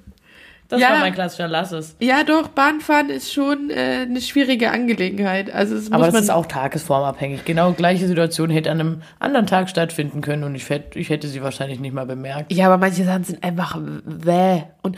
Das 0.68 0.80
Ja. 0.80 0.90
war 0.90 0.98
mein 1.00 1.12
klassischer 1.12 1.48
Lass 1.48 1.72
es. 1.72 1.96
Ja, 1.98 2.22
doch, 2.22 2.46
Bahnfahren 2.46 3.10
ist 3.10 3.32
schon 3.32 3.70
äh, 3.70 4.06
eine 4.08 4.20
schwierige 4.20 4.70
Angelegenheit. 4.70 5.52
Also 5.52 5.74
es 5.74 5.88
Aber 5.90 5.98
muss 5.98 6.06
das 6.06 6.14
man 6.14 6.22
ist 6.22 6.30
auch 6.30 6.46
tagesformabhängig. 6.46 7.44
Genau 7.44 7.72
gleiche 7.72 8.06
Situation 8.06 8.50
hätte 8.50 8.70
an 8.70 8.78
einem 8.78 9.02
anderen 9.18 9.46
Tag 9.46 9.68
stattfinden 9.68 10.20
können 10.20 10.44
und 10.44 10.54
ich 10.54 10.70
hätte, 10.70 10.96
ich 10.96 11.10
hätte 11.10 11.26
sie 11.26 11.42
wahrscheinlich 11.42 11.80
nicht 11.80 11.92
mal 11.92 12.06
bemerkt. 12.06 12.52
Ja, 12.52 12.66
aber 12.66 12.78
manche 12.78 13.04
Sachen 13.04 13.24
sind 13.24 13.42
einfach 13.42 13.76
wäh. 14.04 14.62
Und 14.82 14.96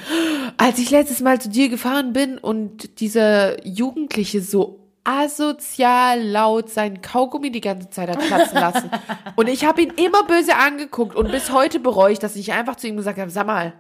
als 0.58 0.78
ich 0.78 0.90
letztes 0.90 1.20
Mal 1.20 1.40
zu 1.40 1.48
dir 1.48 1.70
gefahren 1.70 2.12
bin 2.12 2.36
und 2.36 3.00
dieser 3.00 3.66
Jugendliche 3.66 4.42
so 4.42 4.78
asozial 5.04 6.20
laut 6.22 6.70
seinen 6.70 7.02
Kaugummi 7.02 7.50
die 7.50 7.60
ganze 7.60 7.90
Zeit 7.90 8.08
hat 8.08 8.18
platzen 8.20 8.58
lassen. 8.58 8.90
und 9.36 9.48
ich 9.48 9.64
habe 9.64 9.82
ihn 9.82 9.90
immer 9.96 10.24
böse 10.24 10.56
angeguckt 10.56 11.14
und 11.16 11.30
bis 11.30 11.52
heute 11.52 11.80
bereue 11.80 12.12
ich, 12.12 12.18
dass 12.18 12.36
ich 12.36 12.52
einfach 12.52 12.76
zu 12.76 12.86
ihm 12.88 12.96
gesagt 12.96 13.18
habe, 13.18 13.30
sag 13.30 13.46
mal, 13.46 13.72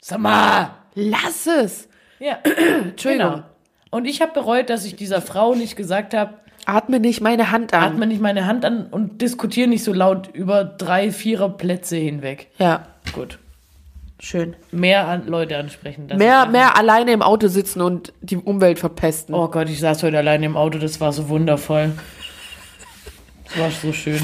Sag 0.00 0.18
mal! 0.18 0.70
lass 0.94 1.46
es. 1.46 1.88
Ja, 2.18 2.38
Entschuldigung. 2.44 3.32
genau. 3.32 3.42
Und 3.90 4.06
ich 4.06 4.22
habe 4.22 4.32
bereut, 4.32 4.70
dass 4.70 4.84
ich 4.84 4.96
dieser 4.96 5.20
Frau 5.20 5.54
nicht 5.54 5.76
gesagt 5.76 6.14
habe, 6.14 6.34
Atme 6.66 7.00
nicht 7.00 7.20
meine 7.22 7.50
Hand 7.50 7.72
an. 7.74 7.82
atme 7.82 8.06
nicht 8.06 8.20
meine 8.20 8.46
Hand 8.46 8.64
an 8.66 8.86
und 8.86 9.20
diskutiere 9.22 9.66
nicht 9.68 9.82
so 9.82 9.92
laut 9.94 10.28
über 10.32 10.62
drei, 10.64 11.10
vierer 11.10 11.48
Plätze 11.48 11.96
hinweg. 11.96 12.48
Ja, 12.58 12.84
Gut. 13.14 13.38
Schön. 14.20 14.54
Mehr 14.70 15.06
an 15.08 15.26
Leute 15.26 15.56
ansprechen. 15.56 16.06
Mehr, 16.16 16.46
mehr 16.46 16.76
alleine 16.76 17.12
im 17.12 17.22
Auto 17.22 17.48
sitzen 17.48 17.80
und 17.80 18.12
die 18.20 18.36
Umwelt 18.36 18.78
verpesten. 18.78 19.34
Oh 19.34 19.48
Gott, 19.48 19.68
ich 19.68 19.80
saß 19.80 20.02
heute 20.02 20.18
allein 20.18 20.42
im 20.42 20.56
Auto, 20.56 20.78
das 20.78 21.00
war 21.00 21.12
so 21.12 21.28
wundervoll. 21.28 21.92
Das 23.46 23.58
war 23.58 23.70
so 23.70 23.92
schön. 23.92 24.20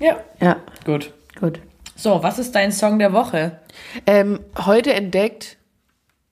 Ja, 0.00 0.16
Ja, 0.40 0.56
gut. 0.84 1.12
gut. 1.38 1.60
So, 1.94 2.22
was 2.22 2.38
ist 2.38 2.54
dein 2.54 2.72
Song 2.72 2.98
der 2.98 3.12
Woche? 3.12 3.60
Ähm, 4.06 4.40
heute 4.64 4.92
entdeckt, 4.92 5.58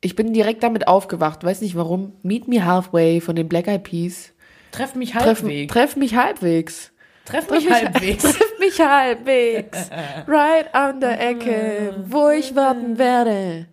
ich 0.00 0.16
bin 0.16 0.32
direkt 0.32 0.62
damit 0.62 0.88
aufgewacht, 0.88 1.44
weiß 1.44 1.60
nicht 1.60 1.76
warum, 1.76 2.14
Meet 2.22 2.48
Me 2.48 2.64
Halfway 2.64 3.20
von 3.20 3.36
den 3.36 3.48
Black 3.48 3.68
Eyed 3.68 3.84
Peas. 3.84 4.32
Treff 4.72 4.94
mich 4.94 5.12
Treff, 5.12 5.42
halbwegs. 5.42 5.72
treff 5.72 5.96
mich 5.96 6.14
halbwegs. 6.16 6.92
Treff 7.30 7.50
mich 7.50 7.70
halbwegs. 7.70 8.22
Treff 8.22 8.58
mich 8.58 8.80
halbwegs. 8.80 9.90
Right 10.26 10.74
an 10.74 11.00
der 11.00 11.20
Ecke, 11.30 11.94
wo 12.06 12.28
ich 12.30 12.54
warten 12.56 12.98
werde. 12.98 13.66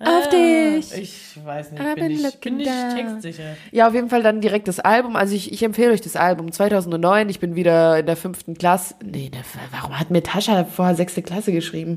Auf 0.00 0.28
dich. 0.28 0.92
Ah, 0.94 0.98
Ich 0.98 1.38
weiß 1.44 1.72
nicht, 1.72 1.82
I've 1.82 1.94
bin 1.96 2.10
ich, 2.12 2.40
bin 2.40 2.56
nicht 2.58 2.70
down. 2.70 2.94
textsicher. 2.96 3.56
Ja, 3.72 3.88
auf 3.88 3.94
jeden 3.94 4.08
Fall 4.08 4.22
dann 4.22 4.40
direkt 4.40 4.68
das 4.68 4.78
Album. 4.78 5.16
Also 5.16 5.34
ich, 5.34 5.52
ich 5.52 5.60
empfehle 5.64 5.90
euch 5.92 6.00
das 6.00 6.14
Album 6.14 6.52
2009. 6.52 7.28
Ich 7.28 7.40
bin 7.40 7.56
wieder 7.56 7.98
in 7.98 8.06
der 8.06 8.16
fünften 8.16 8.54
Klasse. 8.54 8.94
Nee, 9.04 9.28
ne, 9.34 9.40
warum 9.72 9.98
hat 9.98 10.10
mir 10.12 10.22
Tascha 10.22 10.64
vorher 10.64 10.94
sechste 10.94 11.20
Klasse 11.22 11.50
geschrieben? 11.50 11.96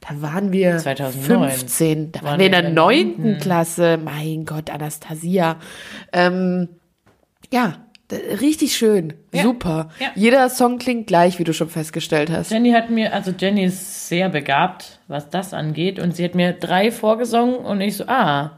Da 0.00 0.20
waren 0.22 0.50
wir 0.52 0.76
2009. 0.78 1.50
15. 1.50 2.12
Da 2.12 2.20
waren, 2.20 2.30
Waren 2.32 2.38
wir 2.40 2.46
in 2.46 2.52
der 2.52 2.68
neunten 2.70 3.38
Klasse. 3.38 3.96
Mein 4.04 4.44
Gott, 4.44 4.68
Anastasia. 4.68 5.56
Ähm, 6.12 6.68
ja, 7.52 7.74
richtig 8.12 8.76
schön. 8.76 9.14
Ja. 9.32 9.42
Super. 9.42 9.90
Ja. 10.00 10.08
Jeder 10.14 10.48
Song 10.48 10.78
klingt 10.78 11.06
gleich, 11.06 11.38
wie 11.38 11.44
du 11.44 11.52
schon 11.52 11.68
festgestellt 11.68 12.30
hast. 12.30 12.50
Jenny 12.50 12.72
hat 12.72 12.90
mir, 12.90 13.12
also 13.12 13.32
Jenny 13.36 13.64
ist 13.64 14.08
sehr 14.08 14.28
begabt, 14.28 15.00
was 15.08 15.30
das 15.30 15.52
angeht, 15.52 15.98
und 15.98 16.14
sie 16.14 16.24
hat 16.24 16.34
mir 16.34 16.52
drei 16.52 16.90
vorgesungen 16.90 17.56
und 17.56 17.80
ich 17.80 17.96
so, 17.96 18.04
ah, 18.06 18.52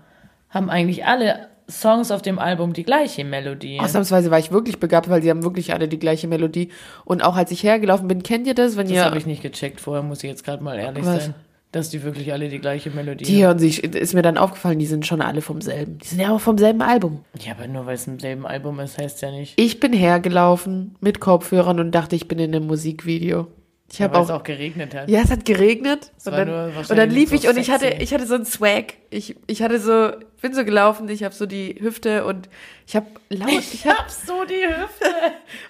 haben 0.51 0.71
eigentlich 0.71 1.05
alle 1.05 1.49
Songs 1.71 2.11
auf 2.11 2.23
dem 2.23 2.39
Album 2.39 2.73
die 2.73 2.85
gleiche 2.85 3.25
Melodie. 3.25 3.79
Ausnahmsweise 3.81 4.31
war 4.31 4.39
ich 4.39 4.51
wirklich 4.51 4.81
begabt, 4.81 5.11
weil 5.11 5.23
sie 5.23 5.29
haben 5.29 5.43
wirklich 5.43 5.75
alle 5.75 5.87
die 5.87 5.99
gleiche 5.99 6.27
Melodie. 6.27 6.71
Und 7.05 7.23
auch 7.23 7.37
als 7.37 7.51
ich 7.51 7.63
hergelaufen 7.63 8.09
bin, 8.09 8.23
kennt 8.23 8.47
ihr 8.47 8.55
das? 8.55 8.77
Wenn 8.79 8.87
Das 8.87 8.97
ihr 8.97 9.05
habe 9.05 9.19
ich 9.19 9.27
nicht 9.27 9.43
gecheckt 9.43 9.81
vorher, 9.81 10.03
muss 10.03 10.25
ich 10.25 10.31
jetzt 10.31 10.45
gerade 10.45 10.63
mal 10.65 10.79
ehrlich 10.79 11.05
Was? 11.05 11.25
sein. 11.27 11.35
Dass 11.71 11.91
die 11.91 12.03
wirklich 12.03 12.33
alle 12.33 12.49
die 12.49 12.61
gleiche 12.61 12.91
Melodie 12.91 13.25
Die 13.25 13.45
hören 13.45 13.59
sich, 13.59 13.85
ist 13.85 14.15
mir 14.15 14.23
dann 14.23 14.39
aufgefallen, 14.39 14.79
die 14.79 14.87
sind 14.87 15.07
schon 15.07 15.21
alle 15.21 15.43
vom 15.43 15.61
selben. 15.61 15.99
Die 15.99 16.09
sind 16.09 16.21
ja 16.21 16.31
auch 16.31 16.41
vom 16.41 16.57
selben 16.57 16.81
Album. 16.81 17.25
Ja, 17.39 17.53
aber 17.53 17.67
nur 17.69 17.85
weil 17.85 17.97
es 17.97 18.07
im 18.07 18.19
selben 18.19 18.47
Album 18.47 18.81
ist, 18.81 18.97
heißt 18.97 19.21
ja 19.21 19.31
nicht. 19.31 19.53
Ich 19.61 19.79
bin 19.79 19.93
hergelaufen 19.93 20.97
mit 21.01 21.21
Kopfhörern 21.21 21.79
und 21.79 21.91
dachte, 21.91 22.17
ich 22.17 22.27
bin 22.27 22.39
in 22.39 22.55
einem 22.55 22.67
Musikvideo. 22.67 23.49
Ich 23.91 24.03
habe 24.03 24.15
weil 24.15 24.23
es 24.23 24.31
auch, 24.31 24.41
auch 24.41 24.43
geregnet 24.45 24.95
hat. 24.95 25.09
ja, 25.09 25.21
es 25.21 25.31
hat 25.31 25.47
geregnet 25.47 26.13
und 26.25 26.33
war 26.33 26.45
dann, 26.45 26.77
und 26.77 26.91
dann 26.97 27.11
lief 27.11 27.31
so 27.31 27.37
ich 27.37 27.49
und 27.49 27.57
ich 27.57 27.71
hatte, 27.71 27.89
ich 28.01 28.13
hatte 28.13 28.27
so 28.27 28.35
einen 28.35 28.45
Swag. 28.45 28.95
Ich, 29.09 29.37
ich 29.47 29.63
hatte 29.63 29.81
so, 29.81 30.11
bin 30.43 30.53
so 30.53 30.65
gelaufen, 30.65 31.09
ich 31.09 31.25
habe 31.25 31.35
so 31.35 31.47
die 31.47 31.77
Hüfte 31.81 32.27
und 32.27 32.51
ich 32.87 32.97
habe 32.97 33.07
laut, 33.31 33.49
ich 33.51 33.87
habe 33.87 33.99
hab 33.99 34.11
so 34.11 34.45
die 34.45 34.67
Hüfte. 34.67 35.07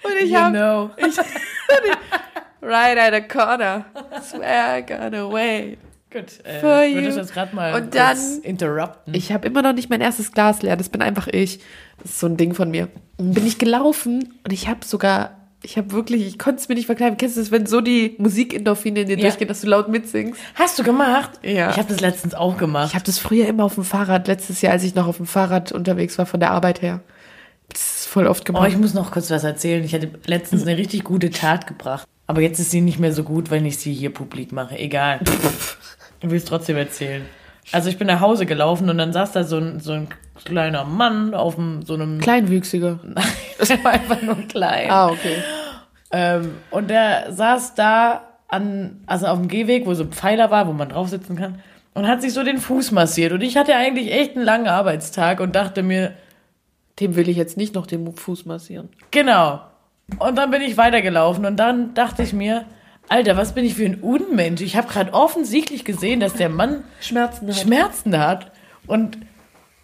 und 0.03 0.21
ich 0.21 0.35
habe 0.35 0.57
know. 0.57 0.89
right 2.61 2.97
at 2.97 3.13
a 3.13 3.21
corner, 3.21 3.85
swag 4.21 4.91
on 4.91 5.13
a 5.13 5.25
way. 5.27 5.77
Gut, 6.11 6.43
äh, 6.43 6.59
For 6.59 6.83
ich 6.83 6.95
würde 6.95 7.13
das 7.15 7.31
gerade 7.31 7.55
mal 7.55 7.73
Und 7.79 7.93
dann- 7.93 8.17
interrupten. 8.41 9.13
Ich 9.13 9.31
habe 9.31 9.45
immer 9.47 9.61
noch 9.61 9.73
nicht 9.73 9.89
mein 9.91 10.01
erstes 10.01 10.31
Glas 10.31 10.61
leer. 10.63 10.75
Das 10.75 10.89
bin 10.89 11.01
einfach 11.03 11.27
ich. 11.27 11.59
Das 12.01 12.11
ist 12.11 12.19
so 12.19 12.27
ein 12.27 12.35
Ding 12.37 12.53
von 12.55 12.71
mir. 12.71 12.87
Bin 13.17 13.45
ich 13.45 13.59
gelaufen 13.59 14.33
und 14.43 14.51
ich 14.51 14.67
habe 14.67 14.83
sogar, 14.83 15.37
ich 15.61 15.77
habe 15.77 15.91
wirklich, 15.91 16.25
ich 16.25 16.39
konnte 16.39 16.61
es 16.61 16.67
mir 16.69 16.75
nicht 16.75 16.87
verkneifen. 16.87 17.17
Kennst 17.17 17.35
du 17.37 17.41
das, 17.41 17.51
wenn 17.51 17.67
so 17.67 17.79
die 17.81 18.15
Musikendorphine 18.17 19.01
in 19.01 19.07
dir 19.07 19.17
Ja. 19.17 19.21
durchgehen, 19.23 19.47
dass 19.49 19.61
du 19.61 19.67
laut 19.67 19.87
mitsingst? 19.89 20.39
Hast 20.55 20.79
du 20.79 20.83
gemacht? 20.83 21.31
Ja. 21.43 21.69
Ich 21.69 21.77
habe 21.77 21.89
das 21.89 21.99
letztens 22.01 22.33
auch 22.33 22.57
gemacht. 22.57 22.87
Ich 22.89 22.95
habe 22.95 23.05
das 23.05 23.19
früher 23.19 23.45
immer 23.47 23.65
auf 23.65 23.75
dem 23.75 23.83
Fahrrad, 23.83 24.27
letztes 24.27 24.61
Jahr, 24.61 24.73
als 24.73 24.83
ich 24.83 24.95
noch 24.95 25.05
auf 25.07 25.17
dem 25.17 25.27
Fahrrad 25.27 25.71
unterwegs 25.71 26.17
war 26.17 26.25
von 26.25 26.39
der 26.39 26.51
Arbeit 26.51 26.81
her. 26.81 27.01
Das 27.67 27.81
ist 27.99 28.05
voll 28.07 28.25
oft 28.25 28.41
Oh, 28.41 28.45
gemacht. 28.45 28.69
ich 28.69 28.77
muss 28.77 28.95
noch 28.95 29.11
kurz 29.11 29.29
was 29.29 29.43
erzählen. 29.43 29.83
Ich 29.83 29.93
hatte 29.93 30.09
letztens 30.25 30.63
eine 30.65 30.75
richtig 30.75 31.03
gute 31.03 31.29
Tat 31.29 31.67
gebracht. 31.67 32.07
Aber 32.25 32.41
jetzt 32.41 32.59
ist 32.59 32.71
sie 32.71 32.81
nicht 32.81 32.99
mehr 32.99 33.11
so 33.13 33.23
gut, 33.23 33.51
wenn 33.51 33.65
ich 33.65 33.77
sie 33.77 33.93
hier 33.93 34.11
publik 34.11 34.51
mache. 34.51 34.77
Egal. 34.79 35.19
Ich 36.21 36.29
will 36.29 36.37
es 36.37 36.45
trotzdem 36.45 36.77
erzählen. 36.77 37.25
Also 37.71 37.89
ich 37.89 37.97
bin 37.97 38.07
nach 38.07 38.19
Hause 38.19 38.45
gelaufen 38.45 38.89
und 38.89 38.97
dann 38.97 39.13
saß 39.13 39.31
da 39.31 39.43
so 39.43 39.57
ein, 39.57 39.79
so 39.79 39.93
ein 39.93 40.07
kleiner 40.43 40.85
Mann 40.85 41.33
auf 41.33 41.55
dem, 41.55 41.83
so 41.83 41.93
einem... 41.93 42.19
Kleinwüchsiger. 42.19 42.99
Das 43.59 43.69
war 43.83 43.91
einfach 43.91 44.21
nur 44.21 44.37
klein. 44.47 44.89
Ah, 44.89 45.09
okay. 45.09 45.35
Ähm, 46.11 46.53
und 46.71 46.89
der 46.89 47.33
saß 47.33 47.75
da 47.75 48.21
an, 48.47 49.01
also 49.05 49.27
auf 49.27 49.37
dem 49.37 49.49
Gehweg, 49.49 49.85
wo 49.85 49.93
so 49.93 50.03
ein 50.03 50.13
Pfeiler 50.13 50.49
war, 50.49 50.65
wo 50.65 50.71
man 50.71 50.87
drauf 50.87 51.09
sitzen 51.09 51.35
kann, 51.35 51.61
und 51.93 52.07
hat 52.07 52.21
sich 52.21 52.31
so 52.31 52.41
den 52.43 52.57
Fuß 52.57 52.91
massiert. 52.91 53.33
Und 53.33 53.41
ich 53.41 53.57
hatte 53.57 53.75
eigentlich 53.75 54.13
echt 54.13 54.37
einen 54.37 54.45
langen 54.45 54.69
Arbeitstag 54.69 55.41
und 55.41 55.55
dachte 55.55 55.83
mir, 55.83 56.13
Dem 56.99 57.15
will 57.15 57.29
ich 57.29 57.37
jetzt 57.37 57.57
nicht 57.57 57.75
noch 57.75 57.87
den 57.87 58.13
Fuß 58.13 58.45
massieren. 58.45 58.89
Genau. 59.11 59.61
Und 60.17 60.37
dann 60.37 60.51
bin 60.51 60.61
ich 60.61 60.77
weitergelaufen 60.77 61.45
und 61.45 61.57
dann 61.57 61.93
dachte 61.93 62.23
ich 62.23 62.33
mir, 62.33 62.65
Alter, 63.09 63.35
was 63.37 63.53
bin 63.53 63.65
ich 63.65 63.73
für 63.75 63.85
ein 63.85 63.95
Unmensch? 64.01 64.61
Ich 64.61 64.75
habe 64.77 64.87
gerade 64.87 65.13
offensichtlich 65.13 65.83
gesehen, 65.83 66.19
dass 66.19 66.33
der 66.33 66.49
Mann 66.49 66.83
Schmerzen 67.01 67.47
hat. 67.47 67.55
Schmerzen 67.55 68.17
hat 68.19 68.51
und 68.87 69.17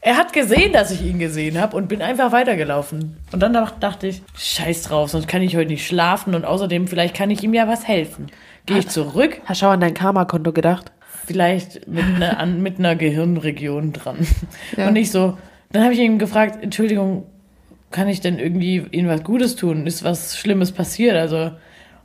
er 0.02 0.18
hat 0.18 0.32
gesehen, 0.34 0.72
dass 0.72 0.92
ich 0.92 1.02
ihn 1.04 1.18
gesehen 1.18 1.60
habe 1.60 1.76
und 1.76 1.88
bin 1.88 2.04
einfach 2.04 2.32
weitergelaufen. 2.32 3.18
Und 3.32 3.40
dann 3.42 3.54
dach- 3.54 3.74
dachte 3.80 4.06
ich, 4.08 4.22
scheiß 4.38 4.84
drauf, 4.84 5.10
sonst 5.10 5.28
kann 5.28 5.42
ich 5.42 5.56
heute 5.58 5.70
nicht 5.72 5.88
schlafen 5.88 6.36
und 6.36 6.46
außerdem 6.46 6.88
vielleicht 6.88 7.16
kann 7.16 7.32
ich 7.32 7.42
ihm 7.44 7.56
ja 7.56 7.68
was 7.68 7.88
helfen. 7.88 8.28
Gehe 8.68 8.78
ich 8.78 8.88
zurück, 8.90 9.42
Hast 9.46 9.64
du 9.64 9.66
an 9.68 9.82
dein 9.82 9.94
Karma-Konto 9.96 10.52
gedacht? 10.54 10.92
vielleicht 11.26 11.88
mit 11.88 12.04
einer, 12.06 12.38
an, 12.40 12.62
mit 12.62 12.78
einer 12.78 12.96
Gehirnregion 12.96 13.94
dran. 13.94 14.28
Ja. 14.78 14.88
Und 14.88 14.96
ich 14.96 15.10
so, 15.10 15.36
dann 15.72 15.84
habe 15.84 15.94
ich 15.96 16.00
ihn 16.00 16.20
gefragt, 16.20 16.60
Entschuldigung, 16.64 17.26
kann 17.90 18.08
ich 18.08 18.22
denn 18.22 18.38
irgendwie 18.38 18.86
Ihnen 18.92 19.08
was 19.10 19.24
Gutes 19.24 19.56
tun? 19.56 19.88
Ist 19.88 20.04
was 20.04 20.38
Schlimmes 20.38 20.72
passiert? 20.72 21.16
Also, 21.16 21.50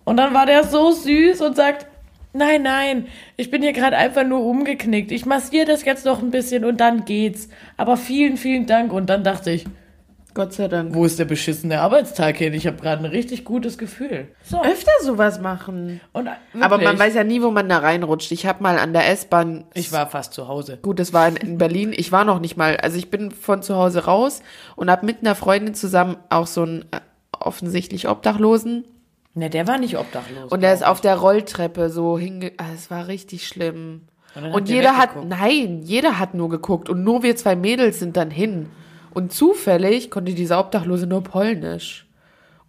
und 0.05 0.17
dann 0.17 0.35
war 0.35 0.47
der 0.47 0.65
so 0.65 0.93
süß 0.93 1.41
und 1.41 1.57
sagt, 1.57 1.87
nein, 2.33 2.63
nein, 2.63 3.07
ich 3.37 3.51
bin 3.51 3.63
hier 3.63 3.73
gerade 3.73 3.97
einfach 3.97 4.25
nur 4.25 4.45
umgeknickt. 4.45 5.13
Ich 5.13 5.27
massiere 5.27 5.67
das 5.67 5.85
jetzt 5.85 6.05
noch 6.05 6.23
ein 6.23 6.31
bisschen 6.31 6.65
und 6.65 6.79
dann 6.81 7.05
geht's. 7.05 7.49
Aber 7.77 7.97
vielen, 7.97 8.37
vielen 8.37 8.67
Dank. 8.67 8.93
Und 8.93 9.07
dann 9.07 9.25
dachte 9.25 9.51
ich, 9.51 9.65
Gott 10.33 10.53
sei 10.53 10.69
Dank. 10.69 10.95
wo 10.95 11.05
ist 11.05 11.19
der 11.19 11.25
beschissene 11.25 11.81
Arbeitstag 11.81 12.37
hin? 12.37 12.55
Ich 12.55 12.67
habe 12.67 12.77
gerade 12.77 13.05
ein 13.05 13.11
richtig 13.11 13.45
gutes 13.45 13.79
Gefühl. 13.79 14.29
So. 14.45 14.63
Öfter 14.63 14.93
sowas 15.03 15.41
machen. 15.41 16.01
Und 16.13 16.29
Aber 16.61 16.79
man 16.79 16.99
weiß 16.99 17.15
ja 17.15 17.25
nie, 17.25 17.43
wo 17.43 17.51
man 17.51 17.69
da 17.69 17.79
reinrutscht. 17.79 18.31
Ich 18.31 18.47
habe 18.47 18.63
mal 18.63 18.79
an 18.79 18.93
der 18.93 19.11
S-Bahn. 19.11 19.65
ich 19.75 19.91
war 19.91 20.09
fast 20.09 20.33
zu 20.33 20.47
Hause. 20.47 20.79
Gut, 20.83 21.01
das 21.01 21.13
war 21.13 21.27
in, 21.27 21.37
in 21.37 21.59
Berlin. 21.59 21.93
Ich 21.97 22.13
war 22.13 22.25
noch 22.25 22.39
nicht 22.39 22.57
mal. 22.57 22.77
Also 22.77 22.97
ich 22.97 23.11
bin 23.11 23.33
von 23.33 23.63
zu 23.63 23.75
Hause 23.75 24.05
raus 24.05 24.43
und 24.77 24.89
habe 24.89 25.05
mit 25.05 25.19
einer 25.21 25.35
Freundin 25.35 25.75
zusammen 25.75 26.17
auch 26.29 26.47
so 26.47 26.63
einen 26.63 26.83
äh, 26.93 27.01
offensichtlich 27.33 28.09
Obdachlosen. 28.09 28.85
Ne, 29.35 29.49
der 29.49 29.67
war 29.69 29.79
nicht 29.79 29.97
obdachlos. 29.97 30.51
Und 30.51 30.63
der 30.63 30.75
ist 30.75 30.85
auf 30.85 31.01
der 31.01 31.17
Rolltreppe 31.17 31.89
so 31.91 32.19
hinge... 32.19 32.53
Ah, 32.57 32.73
es 32.75 32.91
war 32.91 33.07
richtig 33.09 33.47
schlimm. 33.47 34.03
Und 34.35 34.53
Und 34.53 34.69
jeder 34.69 34.97
hat, 34.97 35.25
nein, 35.25 35.83
jeder 35.83 36.19
hat 36.19 36.35
nur 36.35 36.49
geguckt. 36.49 36.89
Und 36.89 37.05
nur 37.05 37.23
wir 37.23 37.37
zwei 37.37 37.57
Mädels 37.57 37.99
sind 37.99 38.17
dann 38.17 38.31
hin. 38.31 38.69
Und 39.13 39.33
zufällig 39.33 40.11
konnte 40.11 40.35
dieser 40.35 40.59
Obdachlose 40.61 41.07
nur 41.07 41.23
Polnisch. 41.23 42.07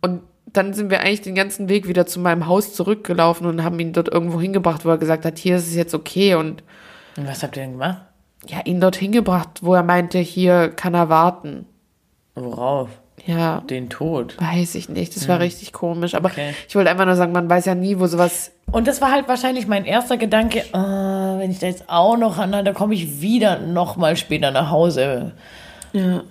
Und 0.01 0.21
dann 0.45 0.73
sind 0.73 0.89
wir 0.89 1.01
eigentlich 1.01 1.21
den 1.21 1.35
ganzen 1.35 1.69
Weg 1.69 1.87
wieder 1.87 2.05
zu 2.05 2.19
meinem 2.19 2.47
Haus 2.47 2.73
zurückgelaufen 2.73 3.47
und 3.47 3.63
haben 3.63 3.79
ihn 3.79 3.93
dort 3.93 4.09
irgendwo 4.09 4.41
hingebracht, 4.41 4.85
wo 4.85 4.89
er 4.89 4.97
gesagt 4.97 5.25
hat, 5.25 5.37
hier 5.37 5.57
ist 5.57 5.67
es 5.67 5.75
jetzt 5.75 5.93
okay. 5.93 6.35
Und 6.35 6.63
Und 7.17 7.27
was 7.27 7.41
habt 7.43 7.57
ihr 7.57 7.63
denn 7.63 7.73
gemacht? 7.73 8.01
ja, 8.47 8.59
ihn 8.65 8.81
dort 8.81 8.95
hingebracht, 8.95 9.61
wo 9.61 9.75
er 9.75 9.83
meinte, 9.83 10.17
hier 10.17 10.69
kann 10.69 10.93
er 10.95 11.09
warten. 11.09 11.67
Worauf? 12.35 12.89
Ja, 13.25 13.61
Den 13.69 13.89
Tod. 13.89 14.35
weiß 14.41 14.75
ich 14.75 14.89
nicht. 14.89 15.15
Das 15.15 15.27
war 15.27 15.39
richtig 15.39 15.73
komisch. 15.73 16.15
Aber 16.15 16.29
Okay. 16.29 16.53
ich 16.67 16.75
wollte 16.75 16.89
einfach 16.89 17.05
nur 17.05 17.15
sagen, 17.15 17.31
man 17.31 17.49
weiß 17.49 17.65
ja 17.65 17.75
nie, 17.75 17.99
wo 17.99 18.07
sowas. 18.07 18.51
Und 18.71 18.87
das 18.87 19.01
war 19.01 19.11
halt 19.11 19.27
wahrscheinlich 19.27 19.67
mein 19.67 19.85
erster 19.85 20.17
Gedanke, 20.17 20.63
ah, 20.73 21.35
wenn 21.37 21.51
ich 21.51 21.59
da 21.59 21.67
jetzt 21.67 21.83
auch 21.87 22.17
noch 22.17 22.37
an, 22.37 22.51
dann 22.51 22.73
komme 22.73 22.93
ich 22.95 23.21
wieder 23.21 23.59
noch 23.59 23.95
mal 23.97 24.15
später 24.17 24.51
nach 24.51 24.71
Hause. 24.71 25.33
Ja. 25.93 26.23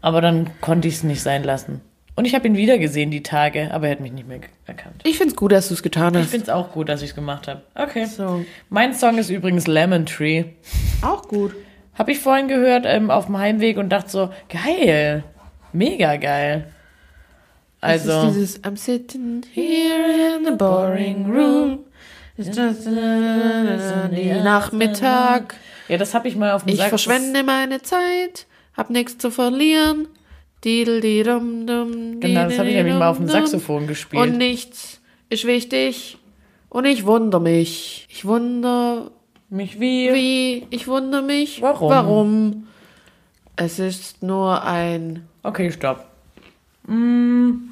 Aber 0.00 0.20
dann 0.20 0.50
konnte 0.60 0.88
ich 0.88 0.94
es 0.94 1.02
nicht 1.02 1.22
sein 1.22 1.44
lassen. 1.44 1.80
Und 2.16 2.26
ich 2.26 2.34
habe 2.36 2.46
ihn 2.46 2.56
wieder 2.56 2.78
gesehen 2.78 3.10
die 3.10 3.24
Tage, 3.24 3.70
aber 3.72 3.86
er 3.88 3.92
hat 3.92 4.00
mich 4.00 4.12
nicht 4.12 4.28
mehr 4.28 4.38
erkannt. 4.66 5.00
Ich 5.02 5.18
find's 5.18 5.34
gut, 5.34 5.50
dass 5.50 5.66
du 5.68 5.74
es 5.74 5.82
getan 5.82 6.14
Ich 6.14 6.20
hast. 6.20 6.30
finde 6.30 6.44
es 6.44 6.50
auch 6.50 6.70
gut, 6.70 6.88
dass 6.88 7.02
ich 7.02 7.10
es 7.10 7.14
gemacht 7.16 7.48
habe. 7.48 7.62
Okay. 7.74 8.04
So. 8.04 8.44
Mein 8.68 8.94
Song 8.94 9.18
ist 9.18 9.30
übrigens 9.30 9.66
Lemon 9.66 10.06
Tree. 10.06 10.44
Auch 11.02 11.26
gut. 11.26 11.54
Habe 11.94 12.12
ich 12.12 12.20
vorhin 12.20 12.46
gehört 12.48 12.84
ähm, 12.86 13.10
auf 13.10 13.26
dem 13.26 13.36
Heimweg 13.38 13.78
und 13.78 13.88
dachte 13.88 14.10
so, 14.10 14.30
geil. 14.48 15.24
Mega 15.74 16.16
geil. 16.16 16.66
Das 17.80 18.08
Also, 18.08 18.28
ist 18.28 18.34
dieses 18.36 18.64
I'm 18.64 18.76
sitting 18.78 19.42
here 19.52 20.36
in 20.38 20.44
the 20.46 20.52
boring 20.52 21.26
room. 21.30 21.80
It's 22.38 22.56
just 22.56 22.86
a 22.86 24.08
Nachmittag. 24.42 25.54
ja, 25.88 25.98
das 25.98 26.14
habe 26.14 26.28
ich 26.28 26.36
mal 26.36 26.52
auf 26.52 26.64
dem 26.64 26.70
Ich 26.70 26.76
Sax- 26.78 26.88
verschwende 26.88 27.42
meine 27.42 27.82
Zeit, 27.82 28.46
hab 28.76 28.88
nichts 28.90 29.18
zu 29.18 29.30
verlieren. 29.30 30.08
Didel, 30.64 31.00
didum, 31.02 31.66
dum, 31.66 32.20
Genau, 32.20 32.44
das 32.48 32.58
habe 32.58 32.70
ich 32.70 32.74
nämlich 32.76 32.94
mal 32.94 33.08
auf 33.08 33.18
dem 33.18 33.26
dum, 33.26 33.34
Saxophon 33.36 33.80
dum. 33.80 33.86
gespielt. 33.88 34.22
Und 34.22 34.38
nichts 34.38 35.00
ist 35.28 35.44
wichtig. 35.44 36.16
Und 36.70 36.86
ich 36.86 37.04
wundere 37.04 37.40
mich. 37.40 38.06
Ich 38.10 38.24
wundere 38.24 39.10
mich 39.50 39.78
wie? 39.78 40.12
wie. 40.14 40.66
Ich 40.70 40.88
wundere 40.88 41.22
mich. 41.22 41.60
Warum? 41.60 41.90
Warum? 41.90 42.66
Es 43.56 43.78
ist 43.78 44.22
nur 44.22 44.64
ein 44.64 45.28
Okay, 45.44 45.70
stopp. 45.70 46.06
Mm, 46.86 47.70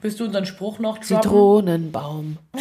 willst 0.00 0.20
du 0.20 0.24
unseren 0.24 0.46
Spruch 0.46 0.78
noch 0.78 0.98
droppen? 0.98 1.22
Zitronenbaum. 1.22 2.38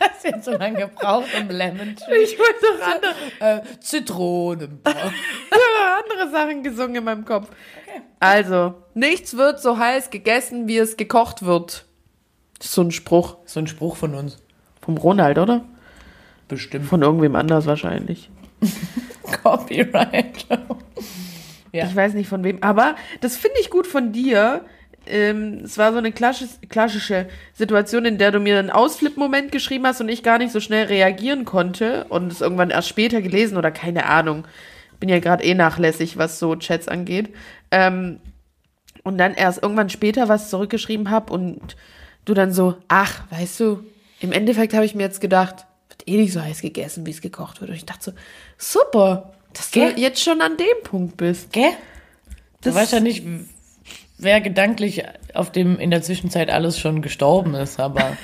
Hast 0.00 0.24
jetzt 0.24 0.44
so 0.44 0.52
lange 0.52 0.78
gebraucht 0.78 1.28
um 1.40 1.48
Lemon 1.48 1.96
Tree. 1.96 2.16
Ich 2.22 2.38
wollte 2.38 2.60
doch 2.62 2.80
andere, 2.86 3.14
Äh, 3.40 3.62
Zitronenbau. 3.80 4.90
andere 4.90 6.30
Sachen 6.30 6.62
gesungen 6.62 6.96
in 6.96 7.04
meinem 7.04 7.24
Kopf. 7.24 7.48
Also, 8.20 8.74
nichts 8.94 9.36
wird 9.36 9.60
so 9.60 9.78
heiß 9.78 10.10
gegessen, 10.10 10.66
wie 10.66 10.78
es 10.78 10.96
gekocht 10.96 11.44
wird. 11.44 11.84
Das 12.58 12.66
ist 12.68 12.74
so 12.74 12.82
ein 12.82 12.90
Spruch 12.90 13.36
so 13.46 13.60
ein 13.60 13.66
Spruch 13.66 13.96
von 13.96 14.14
uns. 14.14 14.38
vom 14.80 14.96
Ronald, 14.96 15.38
oder? 15.38 15.64
Bestimmt. 16.48 16.86
Von 16.86 17.02
irgendwem 17.02 17.36
anders 17.36 17.66
wahrscheinlich. 17.66 18.30
Copyright. 19.42 20.46
Ja. 21.74 21.86
Ich 21.86 21.96
weiß 21.96 22.14
nicht 22.14 22.28
von 22.28 22.44
wem, 22.44 22.62
aber 22.62 22.94
das 23.20 23.36
finde 23.36 23.56
ich 23.60 23.68
gut 23.68 23.88
von 23.88 24.12
dir. 24.12 24.64
Ähm, 25.06 25.62
es 25.64 25.76
war 25.76 25.90
so 25.90 25.98
eine 25.98 26.12
klassisch, 26.12 26.50
klassische 26.68 27.26
Situation, 27.52 28.04
in 28.04 28.16
der 28.16 28.30
du 28.30 28.38
mir 28.38 28.60
einen 28.60 28.70
Ausflip-Moment 28.70 29.50
geschrieben 29.50 29.84
hast 29.84 30.00
und 30.00 30.08
ich 30.08 30.22
gar 30.22 30.38
nicht 30.38 30.52
so 30.52 30.60
schnell 30.60 30.86
reagieren 30.86 31.44
konnte 31.44 32.04
und 32.10 32.30
es 32.30 32.40
irgendwann 32.40 32.70
erst 32.70 32.88
später 32.88 33.20
gelesen 33.20 33.56
oder 33.56 33.72
keine 33.72 34.06
Ahnung. 34.06 34.46
Bin 35.00 35.08
ja 35.08 35.18
gerade 35.18 35.42
eh 35.42 35.54
nachlässig, 35.54 36.16
was 36.16 36.38
so 36.38 36.54
Chats 36.54 36.86
angeht. 36.86 37.34
Ähm, 37.72 38.20
und 39.02 39.18
dann 39.18 39.34
erst 39.34 39.60
irgendwann 39.60 39.90
später 39.90 40.28
was 40.28 40.50
zurückgeschrieben 40.50 41.10
habe 41.10 41.32
und 41.32 41.76
du 42.24 42.34
dann 42.34 42.52
so, 42.52 42.76
ach, 42.86 43.24
weißt 43.30 43.58
du, 43.58 43.84
im 44.20 44.30
Endeffekt 44.30 44.74
habe 44.74 44.84
ich 44.84 44.94
mir 44.94 45.02
jetzt 45.02 45.20
gedacht, 45.20 45.66
wird 45.88 46.06
eh 46.06 46.16
nicht 46.18 46.32
so 46.32 46.40
heiß 46.40 46.62
gegessen, 46.62 47.04
wie 47.04 47.10
es 47.10 47.20
gekocht 47.20 47.60
wird. 47.60 47.70
Und 47.70 47.76
ich 47.76 47.84
dachte 47.84 48.04
so, 48.04 48.12
super, 48.56 49.33
dass 49.54 49.70
Gell? 49.70 49.94
du 49.94 50.00
jetzt 50.00 50.22
schon 50.22 50.40
an 50.40 50.56
dem 50.56 50.82
Punkt 50.84 51.16
bist. 51.16 51.52
Gell? 51.52 51.70
Du 52.60 52.70
Das- 52.70 52.74
weißt 52.74 52.92
ja 52.92 53.00
nicht, 53.00 53.22
wer 54.18 54.40
gedanklich 54.40 55.02
auf 55.34 55.50
dem 55.52 55.78
in 55.78 55.90
der 55.90 56.02
Zwischenzeit 56.02 56.50
alles 56.50 56.78
schon 56.78 57.02
gestorben 57.02 57.54
ist, 57.54 57.80
aber 57.80 58.16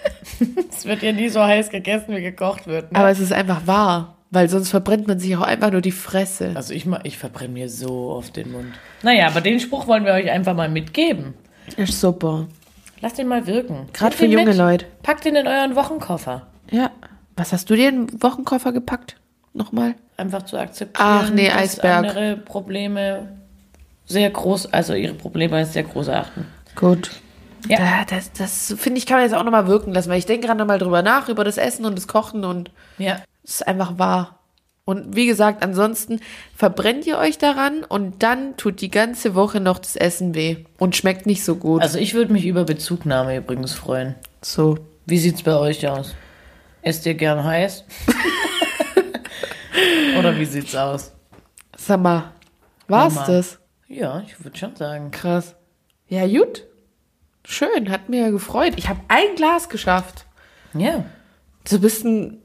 es 0.70 0.84
wird 0.84 1.02
ja 1.02 1.12
nie 1.12 1.28
so 1.28 1.42
heiß 1.42 1.70
gegessen, 1.70 2.14
wie 2.16 2.22
gekocht 2.22 2.66
wird. 2.66 2.92
Ne? 2.92 2.98
Aber 2.98 3.10
es 3.10 3.20
ist 3.20 3.32
einfach 3.32 3.66
wahr, 3.66 4.16
weil 4.30 4.48
sonst 4.48 4.70
verbrennt 4.70 5.06
man 5.06 5.18
sich 5.18 5.36
auch 5.36 5.42
einfach 5.42 5.70
nur 5.70 5.80
die 5.80 5.92
Fresse. 5.92 6.52
also 6.54 6.74
ich, 6.74 6.86
ich 7.04 7.18
verbrenne 7.18 7.54
mir 7.54 7.68
so 7.68 8.10
oft 8.10 8.36
den 8.36 8.52
Mund. 8.52 8.72
Naja, 9.02 9.28
aber 9.28 9.40
den 9.40 9.60
Spruch 9.60 9.86
wollen 9.86 10.04
wir 10.04 10.12
euch 10.12 10.30
einfach 10.30 10.54
mal 10.54 10.68
mitgeben. 10.68 11.34
Ist 11.76 12.00
super. 12.00 12.46
Lasst 13.00 13.18
den 13.18 13.28
mal 13.28 13.46
wirken. 13.46 13.88
Gerade 13.92 14.16
für 14.16 14.26
junge 14.26 14.46
mit. 14.46 14.56
Leute. 14.56 14.86
Packt 15.02 15.24
den 15.24 15.36
in 15.36 15.46
euren 15.46 15.76
Wochenkoffer. 15.76 16.46
Ja. 16.70 16.90
Was 17.36 17.52
hast 17.52 17.68
du 17.68 17.76
dir 17.76 17.88
in 17.90 18.06
den 18.06 18.22
Wochenkoffer 18.22 18.72
gepackt? 18.72 19.16
Nochmal? 19.52 19.94
Einfach 20.16 20.42
zu 20.44 20.56
akzeptieren, 20.58 21.06
Ach, 21.08 21.30
nee, 21.30 21.48
dass 21.48 21.56
Eisberg. 21.56 21.96
andere 22.08 22.36
Probleme 22.38 23.28
sehr 24.06 24.30
groß, 24.30 24.72
also 24.72 24.94
ihre 24.94 25.14
Probleme 25.14 25.56
als 25.56 25.72
sehr 25.74 25.82
groß 25.82 26.08
erachten. 26.08 26.46
Gut. 26.74 27.10
Ja. 27.68 27.78
Ja. 27.80 28.04
das 28.08 28.32
das 28.32 28.74
finde 28.78 28.98
ich, 28.98 29.06
kann 29.06 29.16
man 29.18 29.24
jetzt 29.26 29.34
auch 29.34 29.42
nochmal 29.44 29.66
wirken 29.66 29.92
lassen, 29.92 30.08
weil 30.08 30.18
ich 30.18 30.26
denke 30.26 30.46
gerade 30.46 30.58
nochmal 30.58 30.78
drüber 30.78 31.02
nach, 31.02 31.28
über 31.28 31.44
das 31.44 31.58
Essen 31.58 31.84
und 31.84 31.96
das 31.98 32.06
Kochen 32.08 32.44
und 32.44 32.70
Ja. 32.98 33.16
es 33.44 33.56
ist 33.56 33.68
einfach 33.68 33.98
wahr. 33.98 34.38
Und 34.84 35.16
wie 35.16 35.26
gesagt, 35.26 35.64
ansonsten 35.64 36.20
verbrennt 36.54 37.06
ihr 37.08 37.18
euch 37.18 37.38
daran 37.38 37.82
und 37.82 38.22
dann 38.22 38.56
tut 38.56 38.80
die 38.80 38.90
ganze 38.90 39.34
Woche 39.34 39.58
noch 39.58 39.80
das 39.80 39.96
Essen 39.96 40.34
weh 40.36 40.58
und 40.78 40.94
schmeckt 40.94 41.26
nicht 41.26 41.44
so 41.44 41.56
gut. 41.56 41.82
Also 41.82 41.98
ich 41.98 42.14
würde 42.14 42.32
mich 42.32 42.46
über 42.46 42.62
Bezugnahme 42.64 43.36
übrigens 43.36 43.72
freuen. 43.74 44.14
so. 44.42 44.78
Wie 45.08 45.18
sieht's 45.18 45.42
bei 45.42 45.56
euch 45.56 45.86
aus? 45.88 46.14
Esst 46.82 47.04
ihr 47.06 47.14
gern 47.14 47.42
heiß? 47.44 47.84
Oder 50.18 50.36
wie 50.38 50.44
sieht's 50.44 50.74
aus? 50.74 51.12
Sag 51.76 52.00
mal, 52.00 52.32
war's 52.88 53.14
Mama. 53.14 53.26
das? 53.26 53.58
Ja, 53.88 54.22
ich 54.26 54.42
würde 54.44 54.56
schon 54.58 54.74
sagen. 54.76 55.10
Krass. 55.10 55.54
Ja, 56.08 56.26
gut. 56.26 56.64
Schön, 57.44 57.90
hat 57.90 58.08
mir 58.08 58.30
gefreut. 58.32 58.72
Ich 58.76 58.88
habe 58.88 59.00
ein 59.08 59.34
Glas 59.36 59.68
geschafft. 59.68 60.26
Ja. 60.74 61.04
Du 61.68 61.78
bist 61.80 62.04
ein, 62.04 62.38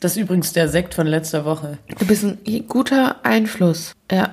Das 0.00 0.12
ist 0.12 0.18
übrigens 0.22 0.52
der 0.52 0.68
Sekt 0.68 0.94
von 0.94 1.06
letzter 1.06 1.44
Woche. 1.44 1.78
du 1.98 2.06
bist 2.06 2.24
ein 2.24 2.38
guter 2.68 3.24
Einfluss. 3.24 3.92
Ja, 4.10 4.30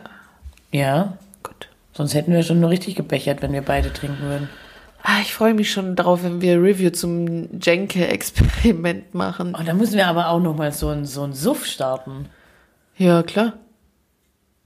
Ja. 0.71 1.17
gut. 1.43 1.67
Sonst 1.93 2.13
hätten 2.15 2.31
wir 2.33 2.43
schon 2.43 2.59
nur 2.59 2.69
richtig 2.71 2.95
gebechert, 2.95 3.41
wenn 3.41 3.53
wir 3.53 3.61
beide 3.61 3.91
trinken 3.93 4.21
würden. 4.23 4.49
Ah, 5.11 5.21
ich 5.21 5.33
freue 5.33 5.55
mich 5.55 5.71
schon 5.71 5.95
darauf, 5.95 6.23
wenn 6.23 6.39
wir 6.39 6.61
Review 6.61 6.91
zum 6.91 7.59
Jenke-Experiment 7.59 9.15
machen. 9.15 9.55
Oh, 9.59 9.63
da 9.65 9.73
müssen 9.73 9.95
wir 9.97 10.05
aber 10.07 10.29
auch 10.29 10.39
noch 10.39 10.55
mal 10.55 10.71
so 10.71 10.89
ein 10.89 11.03
so 11.05 11.27
Suff 11.31 11.65
starten. 11.65 12.27
Ja, 12.95 13.23
klar. 13.23 13.53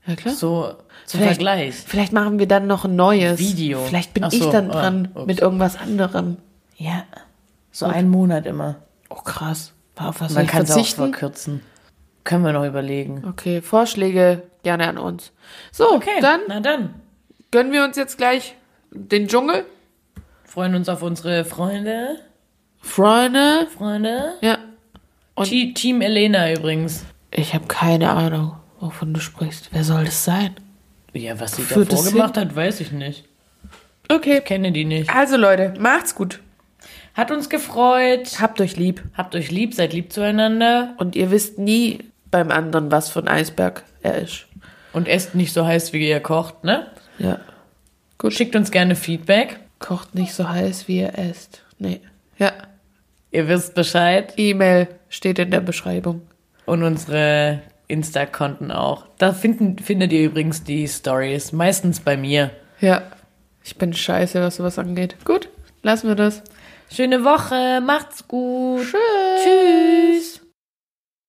Ja, 0.05 0.15
klar. 0.17 0.33
So 0.33 0.73
zum 1.05 1.21
Vielleicht- 1.21 1.35
Vergleich. 1.35 1.75
Vielleicht 1.75 2.11
machen 2.11 2.39
wir 2.39 2.47
dann 2.47 2.67
noch 2.67 2.83
ein 2.83 2.97
neues 2.97 3.39
Video. 3.39 3.79
Vielleicht 3.85 4.13
bin 4.13 4.25
Ach 4.25 4.33
ich 4.33 4.43
so, 4.43 4.51
dann 4.51 4.69
dran 4.69 5.07
ups. 5.13 5.27
mit 5.27 5.39
irgendwas 5.39 5.79
anderem. 5.79 6.35
Ja. 6.75 7.03
So 7.71 7.85
einen 7.85 8.09
Monat 8.09 8.45
immer. 8.45 8.75
Oh, 9.09 9.15
krass. 9.21 9.71
Auf 9.95 10.19
was 10.19 10.33
Man 10.33 10.47
kann 10.47 10.63
es 10.63 10.71
auch 10.71 10.85
verkürzen. 10.85 11.61
Können 12.25 12.43
wir 12.43 12.51
noch 12.51 12.65
überlegen. 12.65 13.23
Okay, 13.29 13.61
Vorschläge 13.61 14.41
gerne 14.63 14.89
an 14.89 14.97
uns. 14.97 15.31
So, 15.71 15.89
Okay, 15.93 16.19
dann 16.19 16.41
na 16.49 16.59
dann. 16.59 16.95
gönnen 17.51 17.71
wir 17.71 17.85
uns 17.85 17.95
jetzt 17.95 18.17
gleich 18.17 18.55
den 18.91 19.29
Dschungel. 19.29 19.65
Freuen 20.53 20.75
uns 20.75 20.87
auf 20.87 21.01
unsere 21.01 21.45
Freunde. 21.45 22.17
Freunde. 22.79 23.65
Freunde. 23.75 24.33
Ja. 24.41 24.59
Und- 25.33 25.49
Te- 25.49 25.73
Team 25.73 25.99
Elena 26.01 26.51
übrigens. 26.53 27.05
Ich 27.31 27.55
habe 27.55 27.65
keine 27.65 28.11
Ahnung, 28.11 28.55
wovon 28.79 29.15
du 29.15 29.19
sprichst. 29.19 29.69
Wer 29.71 29.83
soll 29.83 30.05
das 30.05 30.23
sein? 30.23 30.53
Ja, 31.13 31.39
was 31.39 31.55
sie 31.55 31.63
Führt 31.63 31.91
davor 31.91 32.05
es 32.05 32.11
gemacht 32.11 32.37
hat, 32.37 32.55
weiß 32.55 32.81
ich 32.81 32.91
nicht. 32.91 33.25
Okay. 34.09 34.37
Ich 34.37 34.45
kenne 34.45 34.71
die 34.71 34.85
nicht. 34.85 35.09
Also 35.09 35.37
Leute, 35.37 35.73
macht's 35.79 36.13
gut. 36.13 36.39
Hat 37.15 37.31
uns 37.31 37.49
gefreut. 37.49 38.39
Habt 38.39 38.61
euch 38.61 38.75
lieb. 38.77 39.01
Habt 39.15 39.33
euch 39.33 39.49
lieb, 39.49 39.73
seid 39.73 39.91
lieb 39.93 40.13
zueinander. 40.13 40.93
Und 40.97 41.15
ihr 41.15 41.31
wisst 41.31 41.57
nie 41.57 41.97
beim 42.29 42.51
anderen, 42.51 42.91
was 42.91 43.09
für 43.09 43.21
ein 43.21 43.27
Eisberg 43.27 43.83
er 44.03 44.19
ist. 44.19 44.45
Und 44.91 45.07
esst 45.07 45.33
nicht 45.33 45.51
so 45.51 45.65
heiß, 45.65 45.93
wie 45.93 46.07
ihr 46.07 46.19
kocht, 46.19 46.63
ne? 46.63 46.85
Ja. 47.17 47.39
Schickt 48.29 48.55
uns 48.55 48.69
gerne 48.69 48.95
Feedback. 48.95 49.59
Kocht 49.83 50.15
nicht 50.15 50.33
so 50.33 50.47
heiß, 50.47 50.87
wie 50.87 51.01
ihr 51.01 51.19
esst. 51.19 51.61
Nee. 51.77 51.99
Ja. 52.37 52.53
Ihr 53.31 53.49
wisst 53.49 53.75
Bescheid. 53.75 54.33
E-Mail 54.37 54.87
steht 55.09 55.39
in 55.39 55.51
der 55.51 55.59
Beschreibung. 55.59 56.21
Und 56.65 56.83
unsere 56.83 57.61
Insta-Konten 57.89 58.71
auch. 58.71 59.07
Da 59.17 59.33
finden, 59.33 59.77
findet 59.79 60.13
ihr 60.13 60.23
übrigens 60.23 60.63
die 60.63 60.87
Stories. 60.87 61.51
Meistens 61.51 61.99
bei 61.99 62.15
mir. 62.15 62.51
Ja. 62.79 63.01
Ich 63.61 63.77
bin 63.77 63.93
scheiße, 63.93 64.41
was 64.41 64.55
sowas 64.55 64.79
angeht. 64.79 65.17
Gut, 65.25 65.49
lassen 65.81 66.07
wir 66.07 66.15
das. 66.15 66.43
Schöne 66.89 67.25
Woche. 67.25 67.81
Macht's 67.81 68.25
gut. 68.25 68.83
Tschüss. 68.83 69.43
Tschüss. 69.43 70.42